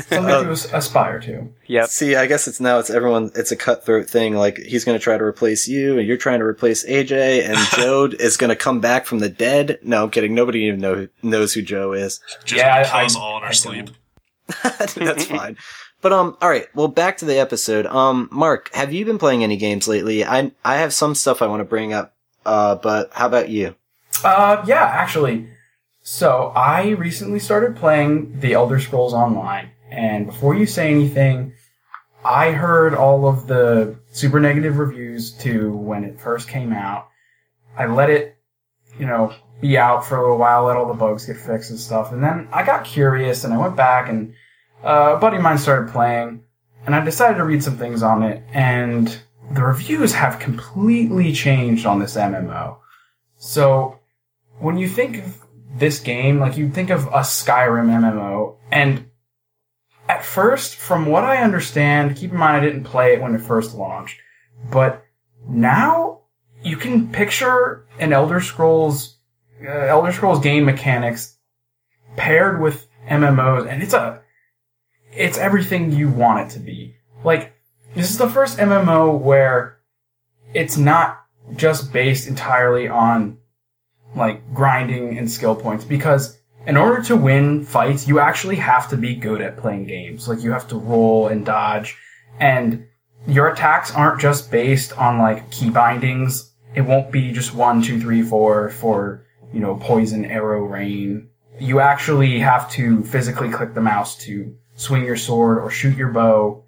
Something 0.00 0.24
Uh, 0.24 0.42
to 0.56 0.76
aspire 0.76 1.20
to. 1.20 1.48
Yep. 1.66 1.88
See, 1.88 2.16
I 2.16 2.24
guess 2.26 2.48
it's 2.48 2.58
now 2.58 2.78
it's 2.78 2.88
everyone. 2.88 3.30
It's 3.34 3.52
a 3.52 3.56
cutthroat 3.56 4.08
thing. 4.08 4.34
Like 4.34 4.56
he's 4.56 4.84
going 4.84 4.98
to 4.98 5.02
try 5.02 5.18
to 5.18 5.22
replace 5.24 5.68
you, 5.68 5.98
and 5.98 6.08
you're 6.08 6.16
trying 6.16 6.38
to 6.38 6.46
replace 6.46 6.86
AJ, 6.86 7.46
and 7.46 7.58
Joe 7.76 8.06
is 8.18 8.38
going 8.38 8.48
to 8.48 8.56
come 8.56 8.80
back 8.80 9.04
from 9.04 9.18
the 9.18 9.28
dead. 9.28 9.78
No, 9.82 10.02
I'm 10.04 10.10
kidding. 10.10 10.34
Nobody 10.34 10.60
even 10.60 10.80
know, 10.80 11.06
knows 11.22 11.52
who 11.52 11.60
Joe 11.60 11.92
is. 11.92 12.18
Just 12.44 12.52
Yeah, 12.62 12.76
I- 12.78 12.84
kill 12.98 13.06
us 13.06 13.16
I- 13.16 13.20
all 13.20 13.36
in 13.36 13.42
our 13.42 13.50
I 13.50 13.52
sleep. 13.52 13.90
That's 14.96 15.26
fine. 15.26 15.56
But 16.00 16.12
um, 16.12 16.36
all 16.40 16.48
right. 16.48 16.66
Well, 16.74 16.88
back 16.88 17.18
to 17.18 17.24
the 17.24 17.38
episode. 17.38 17.86
Um, 17.86 18.28
Mark, 18.32 18.72
have 18.74 18.92
you 18.92 19.04
been 19.04 19.18
playing 19.18 19.44
any 19.44 19.56
games 19.56 19.86
lately? 19.86 20.24
I 20.24 20.52
I 20.64 20.76
have 20.76 20.94
some 20.94 21.14
stuff 21.14 21.42
I 21.42 21.46
want 21.46 21.60
to 21.60 21.64
bring 21.64 21.92
up. 21.92 22.14
Uh, 22.44 22.76
but 22.76 23.10
how 23.12 23.26
about 23.26 23.50
you? 23.50 23.74
Uh, 24.24 24.64
yeah, 24.66 24.84
actually. 24.84 25.48
So 26.02 26.52
I 26.56 26.90
recently 26.90 27.38
started 27.38 27.76
playing 27.76 28.40
The 28.40 28.54
Elder 28.54 28.80
Scrolls 28.80 29.12
Online, 29.12 29.70
and 29.90 30.26
before 30.26 30.54
you 30.54 30.66
say 30.66 30.90
anything, 30.90 31.52
I 32.24 32.52
heard 32.52 32.94
all 32.94 33.28
of 33.28 33.46
the 33.46 33.96
super 34.10 34.40
negative 34.40 34.78
reviews 34.78 35.32
to 35.38 35.72
when 35.72 36.04
it 36.04 36.18
first 36.18 36.48
came 36.48 36.72
out. 36.72 37.08
I 37.76 37.86
let 37.86 38.10
it, 38.10 38.36
you 38.98 39.06
know, 39.06 39.34
be 39.60 39.76
out 39.76 40.04
for 40.04 40.16
a 40.16 40.22
little 40.22 40.38
while, 40.38 40.64
let 40.64 40.76
all 40.76 40.88
the 40.88 40.94
bugs 40.94 41.26
get 41.26 41.36
fixed 41.36 41.70
and 41.70 41.78
stuff, 41.78 42.12
and 42.12 42.22
then 42.22 42.48
I 42.52 42.64
got 42.64 42.84
curious 42.84 43.44
and 43.44 43.52
I 43.52 43.58
went 43.58 43.76
back 43.76 44.08
and 44.08 44.34
uh, 44.84 45.14
a 45.16 45.18
buddy 45.18 45.36
of 45.36 45.42
mine 45.42 45.58
started 45.58 45.92
playing. 45.92 46.44
and 46.86 46.94
I 46.94 47.04
decided 47.04 47.36
to 47.36 47.44
read 47.44 47.62
some 47.62 47.76
things 47.76 48.02
on 48.02 48.22
it, 48.22 48.42
and 48.52 49.20
the 49.52 49.62
reviews 49.62 50.14
have 50.14 50.38
completely 50.38 51.32
changed 51.32 51.84
on 51.84 51.98
this 51.98 52.16
MMO. 52.16 52.78
So, 53.36 54.00
when 54.58 54.78
you 54.78 54.88
think 54.88 55.18
of 55.18 55.38
this 55.76 55.98
game, 55.98 56.38
like 56.38 56.56
you 56.56 56.70
think 56.70 56.90
of 56.90 57.06
a 57.06 57.20
Skyrim 57.20 57.88
MMO, 57.88 58.56
and 58.70 59.10
at 60.08 60.24
first, 60.24 60.76
from 60.76 61.06
what 61.06 61.24
I 61.24 61.38
understand, 61.38 62.16
keep 62.16 62.32
in 62.32 62.38
mind 62.38 62.56
I 62.56 62.60
didn't 62.60 62.84
play 62.84 63.14
it 63.14 63.22
when 63.22 63.34
it 63.34 63.40
first 63.40 63.74
launched, 63.74 64.18
but 64.70 65.04
now 65.48 66.22
you 66.62 66.76
can 66.76 67.12
picture 67.12 67.86
an 67.98 68.12
Elder 68.12 68.40
Scrolls, 68.40 69.18
uh, 69.64 69.70
Elder 69.70 70.12
Scrolls 70.12 70.40
game 70.40 70.64
mechanics 70.64 71.36
paired 72.16 72.60
with 72.60 72.86
MMOs, 73.08 73.68
and 73.68 73.82
it's 73.82 73.94
a, 73.94 74.20
it's 75.12 75.38
everything 75.38 75.92
you 75.92 76.08
want 76.08 76.40
it 76.40 76.54
to 76.54 76.60
be. 76.60 76.96
Like, 77.24 77.54
this 77.94 78.10
is 78.10 78.18
the 78.18 78.28
first 78.28 78.58
MMO 78.58 79.18
where 79.18 79.78
it's 80.54 80.76
not 80.76 81.24
just 81.56 81.92
based 81.92 82.28
entirely 82.28 82.88
on 82.88 83.38
like 84.14 84.52
grinding 84.54 85.18
and 85.18 85.30
skill 85.30 85.54
points 85.54 85.84
because 85.84 86.38
in 86.66 86.76
order 86.76 87.02
to 87.02 87.16
win 87.16 87.64
fights, 87.64 88.06
you 88.06 88.20
actually 88.20 88.56
have 88.56 88.88
to 88.90 88.96
be 88.96 89.14
good 89.14 89.40
at 89.40 89.56
playing 89.56 89.86
games. 89.86 90.28
Like 90.28 90.42
you 90.42 90.52
have 90.52 90.68
to 90.68 90.76
roll 90.76 91.28
and 91.28 91.44
dodge 91.44 91.96
and 92.38 92.86
your 93.26 93.48
attacks 93.48 93.94
aren't 93.94 94.20
just 94.20 94.50
based 94.50 94.96
on 94.98 95.18
like 95.18 95.50
key 95.50 95.70
bindings. 95.70 96.52
It 96.74 96.82
won't 96.82 97.10
be 97.10 97.32
just 97.32 97.54
one, 97.54 97.82
two, 97.82 98.00
three, 98.00 98.22
four 98.22 98.70
for, 98.70 99.26
you 99.52 99.60
know, 99.60 99.76
poison, 99.76 100.24
arrow, 100.24 100.64
rain. 100.64 101.28
You 101.58 101.80
actually 101.80 102.38
have 102.38 102.70
to 102.72 103.02
physically 103.04 103.50
click 103.50 103.74
the 103.74 103.80
mouse 103.80 104.16
to 104.24 104.54
swing 104.80 105.04
your 105.04 105.16
sword 105.16 105.58
or 105.58 105.70
shoot 105.70 105.96
your 105.96 106.10
bow. 106.10 106.64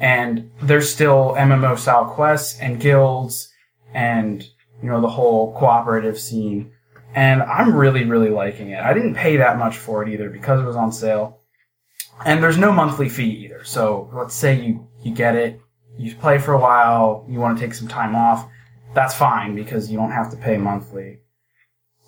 And 0.00 0.50
there's 0.62 0.92
still 0.92 1.34
MMO 1.36 1.78
style 1.78 2.04
quests 2.04 2.60
and 2.60 2.78
guilds 2.78 3.52
and, 3.92 4.42
you 4.82 4.88
know, 4.88 5.00
the 5.00 5.08
whole 5.08 5.54
cooperative 5.58 6.18
scene. 6.18 6.72
And 7.14 7.42
I'm 7.42 7.74
really, 7.74 8.04
really 8.04 8.28
liking 8.28 8.70
it. 8.70 8.80
I 8.80 8.92
didn't 8.92 9.14
pay 9.14 9.38
that 9.38 9.58
much 9.58 9.76
for 9.76 10.02
it 10.02 10.12
either 10.12 10.28
because 10.28 10.60
it 10.60 10.66
was 10.66 10.76
on 10.76 10.92
sale. 10.92 11.40
And 12.24 12.42
there's 12.42 12.58
no 12.58 12.70
monthly 12.70 13.08
fee 13.08 13.44
either. 13.44 13.64
So 13.64 14.10
let's 14.12 14.34
say 14.34 14.60
you, 14.60 14.86
you 15.02 15.14
get 15.14 15.34
it, 15.34 15.60
you 15.96 16.14
play 16.14 16.38
for 16.38 16.52
a 16.52 16.60
while, 16.60 17.24
you 17.28 17.40
want 17.40 17.58
to 17.58 17.64
take 17.64 17.74
some 17.74 17.88
time 17.88 18.14
off. 18.14 18.48
That's 18.94 19.14
fine 19.14 19.54
because 19.54 19.90
you 19.90 19.96
don't 19.96 20.12
have 20.12 20.30
to 20.30 20.36
pay 20.36 20.58
monthly. 20.58 21.20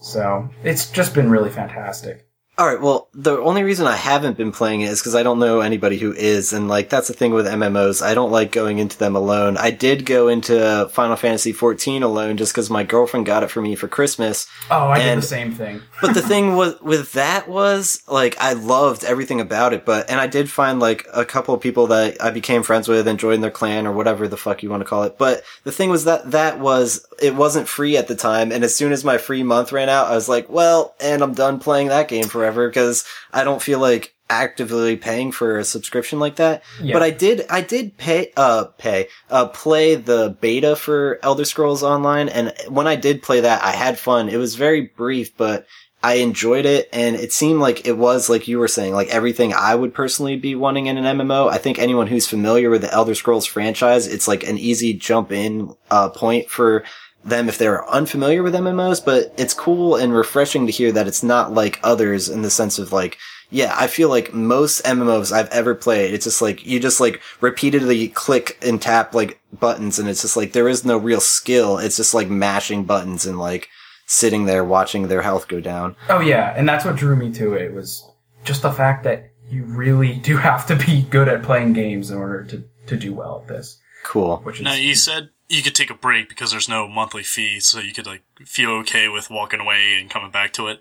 So 0.01 0.51
it's 0.63 0.91
just 0.91 1.15
been 1.15 1.31
really 1.31 1.51
fantastic. 1.51 2.30
All 2.61 2.67
right. 2.67 2.79
Well, 2.79 3.09
the 3.15 3.39
only 3.39 3.63
reason 3.63 3.87
I 3.87 3.97
haven't 3.97 4.37
been 4.37 4.53
playing 4.53 4.83
it 4.83 4.91
is 4.91 5.01
because 5.01 5.15
I 5.15 5.23
don't 5.23 5.39
know 5.39 5.61
anybody 5.61 5.97
who 5.97 6.13
is, 6.13 6.53
and 6.53 6.69
like 6.69 6.91
that's 6.91 7.09
the 7.09 7.15
thing 7.15 7.33
with 7.33 7.47
MMOs. 7.47 8.03
I 8.05 8.13
don't 8.13 8.31
like 8.31 8.53
going 8.53 8.77
into 8.77 8.99
them 8.99 9.17
alone. 9.17 9.57
I 9.57 9.71
did 9.71 10.05
go 10.05 10.29
into 10.29 10.87
Final 10.93 11.17
Fantasy 11.17 11.55
XIV 11.55 12.03
alone 12.03 12.37
just 12.37 12.53
because 12.53 12.69
my 12.69 12.85
girlfriend 12.85 13.25
got 13.25 13.43
it 13.43 13.51
for 13.51 13.63
me 13.63 13.77
for 13.77 13.89
Christmas. 13.89 14.47
Oh, 14.71 14.89
I 14.89 14.99
did 14.99 15.17
the 15.17 15.23
same 15.23 15.53
thing. 15.53 15.81
But 16.03 16.15
the 16.15 16.23
thing 16.23 16.57
was 16.57 16.81
with 16.81 17.13
that 17.13 17.47
was 17.47 18.03
like 18.09 18.35
I 18.41 18.55
loved 18.55 19.05
everything 19.05 19.41
about 19.41 19.75
it, 19.75 19.85
but 19.85 20.11
and 20.11 20.19
I 20.19 20.27
did 20.27 20.51
find 20.51 20.81
like 20.81 21.07
a 21.13 21.27
couple 21.27 21.55
of 21.55 21.61
people 21.61 21.89
that 21.89 22.23
I 22.23 22.31
became 22.31 22.63
friends 22.63 22.89
with 22.89 23.07
and 23.07 23.19
joined 23.19 23.43
their 23.43 23.51
clan 23.51 23.87
or 23.87 23.93
whatever 23.93 24.27
the 24.27 24.39
fuck 24.39 24.63
you 24.63 24.71
want 24.71 24.83
to 24.83 24.89
call 24.89 25.03
it. 25.03 25.19
But 25.19 25.45
the 25.65 25.73
thing 25.73 25.91
was 25.91 26.05
that 26.05 26.31
that 26.31 26.59
was 26.59 27.07
it 27.23 27.35
wasn't 27.35 27.69
free 27.69 27.99
at 27.99 28.09
the 28.09 28.15
time, 28.15 28.51
and 28.51 28.65
as 28.65 28.75
soon 28.75 28.93
as 28.93 29.05
my 29.05 29.19
free 29.19 29.43
month 29.43 29.73
ran 29.73 29.91
out, 29.91 30.07
I 30.09 30.15
was 30.15 30.29
like, 30.29 30.49
well, 30.49 30.95
and 31.01 31.23
I'm 31.23 31.35
done 31.35 31.59
playing 31.59 31.89
that 31.89 32.09
game 32.09 32.29
forever 32.29 32.50
because 32.53 33.05
I 33.33 33.45
don't 33.45 33.63
feel 33.63 33.79
like 33.79 34.15
actively 34.31 34.97
paying 34.97 35.33
for 35.33 35.59
a 35.59 35.65
subscription 35.65 36.21
like 36.21 36.37
that. 36.37 36.63
Yeah. 36.81 36.95
But 36.95 37.03
I 37.03 37.11
did, 37.11 37.45
I 37.51 37.61
did 37.61 37.97
pay, 37.97 38.33
uh, 38.37 38.67
pay, 38.79 39.09
uh, 39.29 39.49
play 39.49 39.97
the 39.97 40.37
beta 40.41 40.77
for 40.77 41.19
Elder 41.23 41.45
Scrolls 41.45 41.83
Online. 41.83 42.29
And 42.29 42.55
when 42.69 42.87
I 42.87 42.97
did 42.97 43.23
play 43.23 43.41
that, 43.41 43.63
I 43.63 43.73
had 43.73 43.99
fun. 43.99 44.29
It 44.29 44.37
was 44.37 44.55
very 44.55 44.83
brief, 44.83 45.37
but 45.37 45.67
I 46.03 46.15
enjoyed 46.15 46.65
it. 46.65 46.89
And 46.93 47.17
it 47.17 47.33
seemed 47.33 47.61
like 47.61 47.87
it 47.87 47.99
was, 47.99 48.31
like 48.31 48.49
you 48.49 48.59
were 48.59 48.69
saying, 48.69 48.95
like 48.95 49.09
everything 49.09 49.53
I 49.53 49.75
would 49.75 49.93
personally 49.93 50.37
be 50.37 50.55
wanting 50.55 50.87
in 50.87 50.97
an 50.97 51.19
MMO. 51.19 51.51
I 51.51 51.59
think 51.59 51.79
anyone 51.79 52.07
who's 52.07 52.29
familiar 52.29 52.71
with 52.71 52.83
the 52.83 52.93
Elder 52.93 53.15
Scrolls 53.15 53.47
franchise, 53.47 54.07
it's 54.07 54.29
like 54.29 54.45
an 54.45 54.59
easy 54.59 54.95
jump 54.95 55.33
in, 55.33 55.75
uh, 55.91 56.09
point 56.09 56.49
for 56.49 56.85
them 57.25 57.49
if 57.49 57.59
they're 57.59 57.89
unfamiliar 57.89 58.43
with 58.43 58.55
MMOs, 58.55 59.05
but 59.05 59.35
it's 59.37 59.55
cool 59.55 59.97
and 59.97 60.15
refreshing 60.15 60.67
to 60.67 60.73
hear 60.73 60.93
that 60.93 61.07
it's 61.07 61.23
not 61.23 61.53
like 61.53 61.79
others 61.83 62.29
in 62.29 62.43
the 62.43 62.51
sense 62.51 62.79
of 62.79 62.93
like, 62.93 63.19
yeah, 63.51 63.75
I 63.77 63.89
feel 63.89 64.09
like 64.09 64.33
most 64.33 64.85
MMOs 64.85 65.33
I've 65.33 65.51
ever 65.51 65.75
played, 65.75 66.15
it's 66.15 66.25
just 66.25 66.41
like, 66.41 66.65
you 66.65 66.81
just 66.81 67.01
like 67.01 67.21
repeatedly 67.41 68.09
click 68.09 68.59
and 68.63 68.81
tap 68.81 69.15
like 69.15 69.41
buttons 69.53 69.99
and 69.99 70.09
it's 70.09 70.23
just 70.23 70.37
like, 70.37 70.53
there 70.53 70.69
is 70.69 70.85
no 70.85 70.97
real 70.97 71.21
skill. 71.21 71.79
It's 71.79 71.97
just 71.97 72.15
like 72.15 72.29
mashing 72.29 72.85
buttons 72.85 73.27
and 73.27 73.39
like 73.39 73.69
sitting 74.07 74.47
there 74.47 74.65
watching 74.65 75.09
their 75.09 75.23
health 75.23 75.49
go 75.49 75.61
down. 75.61 75.97
Oh 76.09 76.21
yeah, 76.21 76.55
and 76.57 76.69
that's 76.69 76.85
what 76.85 76.97
drew 76.97 77.17
me 77.17 77.33
to 77.35 77.55
it 77.55 77.75
was 77.75 78.05
just 78.45 78.63
the 78.63 78.73
fact 78.73 79.05
that 79.05 79.31
you 79.49 79.65
really 79.65 80.15
do 80.23 80.37
have 80.37 80.67
to 80.67 80.77
be 80.77 81.03
good 81.03 81.29
at 81.29 81.43
playing 81.43 81.75
games 81.75 82.11
in 82.11 82.19
order 82.19 82.45
to, 82.45 82.65
to 82.87 82.97
do 82.97 83.13
well 83.13 83.43
at 83.43 83.49
this. 83.49 83.79
Cool. 84.05 84.39
Which 84.39 84.61
is 84.61 84.63
Now 84.63 84.75
you 84.75 84.95
said 84.95 85.31
you 85.51 85.63
could 85.63 85.75
take 85.75 85.91
a 85.91 85.95
break 85.95 86.29
because 86.29 86.53
there's 86.53 86.69
no 86.69 86.87
monthly 86.87 87.25
fee, 87.25 87.61
so 87.61 87.81
you 87.81 87.93
could 87.93 88.07
like 88.07 88.23
feel 88.47 88.71
okay 88.71 89.09
with 89.09 89.31
walking 89.31 89.61
away 89.61 89.95
and 89.99 90.09
coming 90.09 90.31
back 90.31 90.53
to 90.55 90.69
it. 90.69 90.81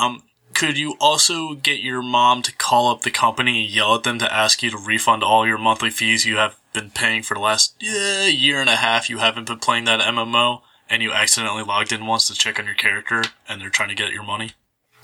Um, 0.00 0.22
could 0.54 0.78
you 0.78 0.96
also 0.98 1.54
get 1.54 1.80
your 1.80 2.02
mom 2.02 2.42
to 2.42 2.54
call 2.54 2.90
up 2.90 3.02
the 3.02 3.10
company 3.10 3.62
and 3.62 3.70
yell 3.70 3.94
at 3.94 4.02
them 4.02 4.18
to 4.18 4.32
ask 4.32 4.62
you 4.62 4.70
to 4.70 4.78
refund 4.78 5.22
all 5.22 5.46
your 5.46 5.58
monthly 5.58 5.90
fees 5.90 6.26
you 6.26 6.36
have 6.36 6.56
been 6.72 6.90
paying 6.90 7.22
for 7.22 7.34
the 7.34 7.40
last 7.40 7.74
year 7.80 8.60
and 8.60 8.70
a 8.70 8.76
half? 8.76 9.10
You 9.10 9.18
haven't 9.18 9.46
been 9.46 9.58
playing 9.58 9.84
that 9.84 10.00
MMO, 10.00 10.62
and 10.88 11.02
you 11.02 11.12
accidentally 11.12 11.62
logged 11.62 11.92
in 11.92 12.06
once 12.06 12.28
to 12.28 12.34
check 12.34 12.58
on 12.58 12.66
your 12.66 12.74
character, 12.74 13.24
and 13.48 13.60
they're 13.60 13.70
trying 13.70 13.90
to 13.90 13.94
get 13.94 14.12
your 14.12 14.22
money. 14.22 14.52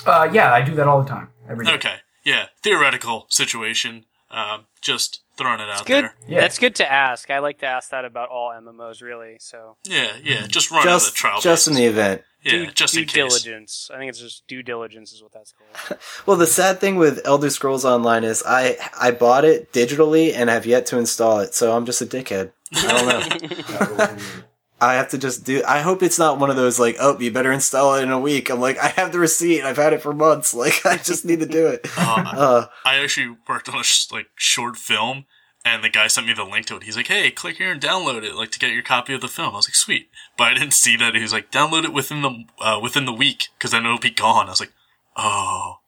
uh, 0.07 0.29
yeah, 0.33 0.53
I 0.53 0.62
do 0.62 0.74
that 0.77 0.87
all 0.87 1.03
the 1.03 1.09
time. 1.09 1.29
Every 1.48 1.66
day. 1.66 1.72
Okay, 1.74 1.96
yeah, 2.24 2.46
theoretical 2.62 3.27
situation. 3.29 4.07
Um, 4.31 4.66
just 4.81 5.20
throwing 5.38 5.61
it 5.61 5.68
out 5.70 5.87
Good. 5.87 6.05
there. 6.05 6.14
Yeah. 6.27 6.40
That's 6.40 6.59
good 6.59 6.74
to 6.77 6.92
ask. 6.92 7.31
I 7.31 7.38
like 7.38 7.61
to 7.61 7.66
ask 7.66 7.88
that 7.90 8.05
about 8.05 8.29
all 8.29 8.51
MMOs, 8.51 9.01
really. 9.01 9.37
So 9.40 9.77
Yeah, 9.85 10.12
yeah, 10.22 10.46
just 10.46 10.70
run 10.70 10.83
Just, 10.83 10.88
out 11.07 11.09
of 11.09 11.14
the 11.14 11.16
trial. 11.16 11.40
just 11.40 11.68
in 11.68 11.74
the 11.74 11.85
event. 11.85 12.22
yeah, 12.42 12.53
due, 12.53 12.66
just 12.72 12.94
due 12.94 13.01
in 13.01 13.07
case. 13.07 13.14
diligence. 13.14 13.90
I 13.94 13.98
think 13.98 14.11
it's 14.11 14.20
just 14.20 14.46
due 14.46 14.62
diligence 14.62 15.12
is 15.12 15.22
what 15.22 15.33
that's 15.33 15.53
called. 15.53 15.98
Well, 16.27 16.37
the 16.37 16.46
sad 16.46 16.81
thing 16.81 16.96
with 16.96 17.20
Elder 17.24 17.48
Scrolls 17.51 17.85
Online 17.87 18.24
is 18.24 18.42
I, 18.46 18.77
I 19.01 19.12
bought 19.12 19.44
it 19.46 19.72
digitally 19.72 20.35
and 20.35 20.51
have 20.51 20.66
yet 20.66 20.85
to 20.87 20.98
install 20.98 21.38
it, 21.40 21.55
so 21.55 21.74
I'm 21.74 21.87
just 21.87 22.03
a 22.03 22.07
dickhead. 22.07 22.53
I 22.74 23.29
don't 23.38 23.98
know. 23.98 24.16
I 24.81 24.95
have 24.95 25.09
to 25.11 25.19
just 25.19 25.45
do. 25.45 25.62
I 25.67 25.81
hope 25.81 26.03
it's 26.03 26.19
not 26.19 26.38
one 26.38 26.51
of 26.51 26.57
those 26.57 26.79
like, 26.79 26.97
oh, 27.01 27.19
you 27.19 27.33
better 27.33 27.51
install 27.53 27.97
it 27.97 28.03
in 28.03 28.11
a 28.11 28.19
week. 28.21 28.49
I'm 28.51 28.61
like, 28.61 28.79
I 28.79 28.88
have 28.88 29.11
the 29.12 29.19
receipt. 29.19 29.62
I've 29.62 29.77
had 29.77 29.93
it 29.93 30.03
for 30.03 30.12
months. 30.14 30.55
Like, 30.59 30.85
I 30.87 30.97
just 30.97 31.25
need 31.25 31.41
to 31.41 31.47
do 31.47 31.67
it. 31.67 31.87
Uh, 31.99 32.25
Uh, 32.37 32.67
I 32.85 32.99
actually 32.99 33.37
worked 33.49 33.69
on 33.69 33.79
a 33.79 33.83
sh- 33.83 34.11
like 34.12 34.29
short 34.37 34.77
film, 34.77 35.25
and 35.64 35.83
the 35.83 35.88
guy 35.88 36.07
sent 36.07 36.27
me 36.27 36.33
the 36.33 36.45
link 36.45 36.67
to 36.67 36.77
it. 36.77 36.85
He's 36.85 36.97
like, 36.97 37.09
"Hey, 37.09 37.31
click 37.31 37.57
here 37.57 37.73
and 37.73 37.81
download 37.81 38.23
it, 38.23 38.35
like 38.35 38.51
to 38.53 38.59
get 38.59 38.71
your 38.73 38.83
copy 38.83 39.12
of 39.14 39.21
the 39.21 39.29
film." 39.29 39.55
I 39.55 39.57
was 39.57 39.69
like, 39.69 39.75
"Sweet," 39.75 40.09
but 40.37 40.45
I 40.49 40.55
didn't 40.55 40.75
see 40.75 40.97
that. 40.97 41.14
He 41.14 41.23
was 41.23 41.33
like, 41.33 41.51
"Download 41.51 41.85
it 41.85 41.93
within 41.93 42.23
the 42.23 42.45
uh, 42.61 42.79
within 42.81 43.05
the 43.05 43.12
week 43.12 43.49
because 43.59 43.73
then 43.73 43.85
it'll 43.85 43.99
be 43.99 44.11
gone." 44.11 44.47
I 44.47 44.51
was 44.51 44.61
like, 44.61 44.73
"Oh, 45.17 45.79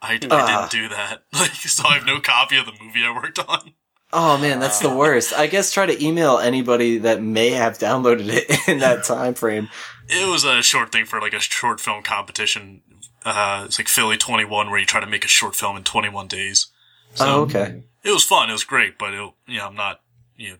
I, 0.00 0.14
I 0.14 0.16
didn't 0.18 0.70
do 0.70 0.88
that." 0.88 1.22
Like, 1.32 1.52
so 1.52 1.84
I 1.88 1.94
have 1.94 2.06
no 2.06 2.20
copy 2.20 2.56
of 2.56 2.66
the 2.66 2.72
movie 2.82 3.04
I 3.04 3.12
worked 3.14 3.38
on. 3.38 3.72
Oh 4.12 4.38
man, 4.38 4.60
that's 4.60 4.80
the 4.80 4.94
worst. 4.94 5.32
I 5.32 5.46
guess 5.46 5.70
try 5.70 5.86
to 5.86 6.04
email 6.04 6.38
anybody 6.38 6.98
that 6.98 7.22
may 7.22 7.50
have 7.50 7.78
downloaded 7.78 8.28
it 8.28 8.68
in 8.68 8.78
that 8.78 9.04
time 9.04 9.34
frame. 9.34 9.68
It 10.08 10.28
was 10.28 10.44
a 10.44 10.62
short 10.62 10.92
thing 10.92 11.04
for 11.04 11.20
like 11.20 11.34
a 11.34 11.40
short 11.40 11.80
film 11.80 12.02
competition. 12.02 12.82
Uh, 13.24 13.64
it's 13.66 13.78
like 13.78 13.88
Philly 13.88 14.16
21, 14.16 14.70
where 14.70 14.78
you 14.78 14.86
try 14.86 15.00
to 15.00 15.06
make 15.06 15.24
a 15.24 15.28
short 15.28 15.54
film 15.54 15.76
in 15.76 15.84
21 15.84 16.28
days. 16.28 16.68
So 17.14 17.26
oh, 17.26 17.40
okay. 17.42 17.82
it 18.02 18.10
was 18.10 18.24
fun. 18.24 18.48
It 18.48 18.52
was 18.52 18.64
great, 18.64 18.98
but 18.98 19.12
it, 19.12 19.32
you 19.46 19.58
know, 19.58 19.66
I'm 19.66 19.74
not 19.74 20.00
you 20.36 20.50
know 20.50 20.56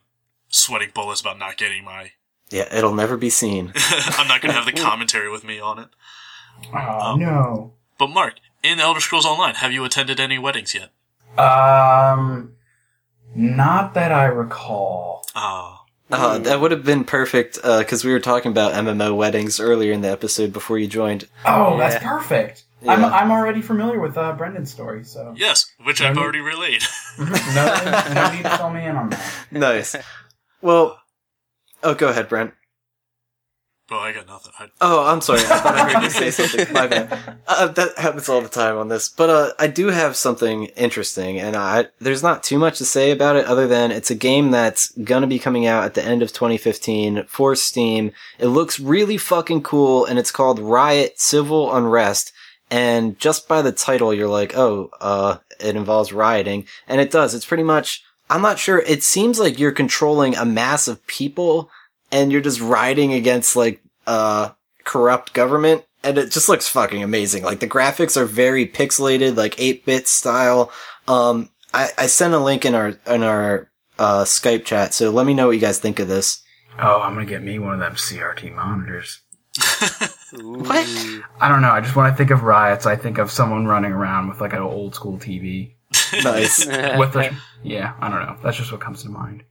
sweating 0.49 0.91
bullets 0.95 1.21
about 1.21 1.39
not 1.39 1.57
getting 1.57 1.85
my 1.85 2.13
Yeah, 2.51 2.75
it'll 2.75 2.95
never 2.95 3.17
be 3.17 3.31
seen. 3.31 3.73
I'm 3.77 4.29
not 4.29 4.41
going 4.41 4.53
to 4.53 4.61
have 4.61 4.67
the 4.67 4.73
commentary 4.83 5.31
with 5.31 5.45
me 5.45 5.61
on 5.61 5.79
it. 5.79 5.89
Oh 6.75 7.17
no. 7.17 7.73
But 7.99 8.09
Mark, 8.09 8.35
in 8.63 8.81
Elder 8.81 9.01
Scrolls 9.01 9.27
Online, 9.27 9.57
have 9.57 9.73
you 9.73 9.85
attended 9.85 10.21
any 10.21 10.39
weddings 10.39 10.75
yet? 10.75 10.91
Um, 11.39 12.55
not 13.39 13.95
that 13.95 14.11
I 14.13 14.25
recall. 14.25 15.25
Ah, 15.35 15.85
Uh, 16.11 16.39
that 16.39 16.61
would 16.61 16.71
have 16.71 16.85
been 16.85 17.05
perfect 17.05 17.59
because 17.63 18.05
we 18.05 18.13
were 18.13 18.21
talking 18.21 18.51
about 18.51 18.73
MMO 18.73 19.15
weddings 19.15 19.61
earlier 19.61 19.93
in 19.93 20.01
the 20.01 20.11
episode 20.11 20.53
before 20.53 20.79
you 20.79 20.87
joined. 20.89 21.29
Oh, 21.45 21.77
Yeah. 21.79 21.89
that's 21.91 22.05
perfect. 22.05 22.65
I'm 22.87 23.05
I'm 23.05 23.31
already 23.33 23.61
familiar 23.61 24.01
with 24.01 24.17
uh, 24.17 24.33
Brendan's 24.35 24.71
story, 24.71 25.05
so 25.05 25.35
yes, 25.37 25.67
which 25.85 26.01
I've 26.01 26.17
Let 26.17 26.23
already 26.23 26.41
relayed. 26.41 26.83
no, 27.19 27.25
no 28.15 28.33
need 28.33 28.43
to 28.45 28.57
fill 28.57 28.71
me 28.71 28.85
in 28.87 28.97
on 28.97 29.11
that. 29.11 29.33
Nice. 29.51 29.97
Well, 30.63 30.99
oh, 31.83 31.95
go 31.95 32.09
ahead, 32.09 32.29
Brent. 32.29 32.55
Oh, 33.91 33.99
I 33.99 34.13
got 34.13 34.27
nothing. 34.27 34.53
I, 34.59 34.69
Oh, 34.83 35.07
I'm 35.07 35.23
sorry. 35.23 35.41
I 35.41 35.45
thought 35.45 35.75
I 35.75 35.93
heard 35.93 36.03
you 36.03 36.11
say 36.11 36.31
something. 36.47 36.73
My 36.75 36.87
bad. 36.87 37.39
Uh, 37.47 37.69
that 37.69 37.97
happens 37.97 38.29
all 38.29 38.43
the 38.43 38.49
time 38.49 38.77
on 38.77 38.89
this. 38.89 39.09
But 39.09 39.31
uh, 39.31 39.53
I 39.59 39.67
do 39.67 39.87
have 39.87 40.15
something 40.15 40.67
interesting, 40.77 41.39
and 41.41 41.57
I 41.57 41.87
there's 41.99 42.23
not 42.23 42.43
too 42.43 42.59
much 42.59 42.79
to 42.79 42.85
say 42.85 43.11
about 43.11 43.37
it 43.37 43.47
other 43.47 43.67
than 43.67 43.91
it's 43.91 44.11
a 44.11 44.15
game 44.15 44.51
that's 44.51 44.91
gonna 44.99 45.27
be 45.27 45.39
coming 45.39 45.67
out 45.67 45.85
at 45.85 45.95
the 45.95 46.05
end 46.05 46.23
of 46.23 46.33
2015 46.35 47.25
for 47.29 47.55
Steam. 47.55 48.13
It 48.39 48.49
looks 48.49 48.79
really 48.79 49.17
fucking 49.17 49.63
cool, 49.63 50.05
and 50.05 50.19
it's 50.19 50.31
called 50.33 50.59
Riot 50.59 51.19
Civil 51.19 51.75
Unrest. 51.75 52.33
And 52.71 53.19
just 53.19 53.49
by 53.49 53.63
the 53.63 53.73
title, 53.73 54.13
you're 54.13 54.29
like, 54.29 54.55
oh, 54.55 54.91
uh, 55.01 55.39
it 55.59 55.75
involves 55.77 56.13
rioting, 56.13 56.67
and 56.87 57.01
it 57.01 57.11
does. 57.11 57.35
It's 57.35 57.47
pretty 57.47 57.63
much. 57.63 58.05
I'm 58.31 58.43
not 58.43 58.59
sure. 58.59 58.81
It 58.81 59.03
seems 59.03 59.41
like 59.41 59.59
you're 59.59 59.73
controlling 59.73 60.37
a 60.37 60.45
mass 60.45 60.87
of 60.87 61.07
people 61.07 61.71
and 62.11 62.33
you're 62.33 62.41
just 62.41 62.61
riding 62.61 63.13
against 63.13 63.57
like 63.57 63.83
uh 64.07 64.51
corrupt 64.85 65.33
government 65.33 65.85
and 66.03 66.17
it 66.19 66.31
just 66.31 66.49
looks 66.49 66.69
fucking 66.69 67.03
amazing 67.03 67.43
like 67.43 67.61
the 67.61 67.69
graphics 67.69 68.17
are 68.17 68.25
very 68.25 68.67
pixelated 68.67 69.37
like 69.37 69.57
8-bit 69.57 70.09
style 70.09 70.73
um 71.07 71.51
i 71.75 71.89
i 71.99 72.07
sent 72.07 72.35
a 72.35 72.39
link 72.39 72.65
in 72.65 72.75
our 72.75 72.99
in 73.07 73.23
our 73.23 73.71
uh 73.99 74.25
skype 74.25 74.65
chat 74.65 74.95
so 74.95 75.11
let 75.11 75.27
me 75.27 75.35
know 75.35 75.49
what 75.49 75.53
you 75.57 75.61
guys 75.61 75.79
think 75.79 75.99
of 75.99 76.09
this 76.09 76.43
Oh, 76.81 77.01
I'm 77.01 77.15
gonna 77.15 77.27
get 77.27 77.43
me 77.43 77.59
one 77.59 77.75
of 77.75 77.81
them 77.81 77.95
CRT 77.95 78.55
monitors. 78.55 79.21
What? 80.31 80.87
I 81.41 81.49
don't 81.49 81.63
know. 81.63 81.71
I 81.71 81.81
just 81.81 81.97
when 81.97 82.05
I 82.05 82.13
think 82.13 82.31
of 82.31 82.43
riots, 82.43 82.85
I 82.85 82.97
think 82.97 83.17
of 83.17 83.31
someone 83.31 83.67
running 83.67 83.93
around 83.93 84.29
with 84.29 84.43
like 84.43 84.53
an 84.53 84.59
old 84.59 84.95
school 84.95 85.17
TV. 85.17 85.73
nice 86.23 86.67
With 86.67 87.15
the, 87.15 87.35
yeah, 87.63 87.95
I 87.99 88.11
don't 88.11 88.21
know. 88.21 88.37
That's 88.43 88.59
just 88.59 88.71
what 88.71 88.83
comes 88.83 89.03
to 89.05 89.09
mind. 89.09 89.45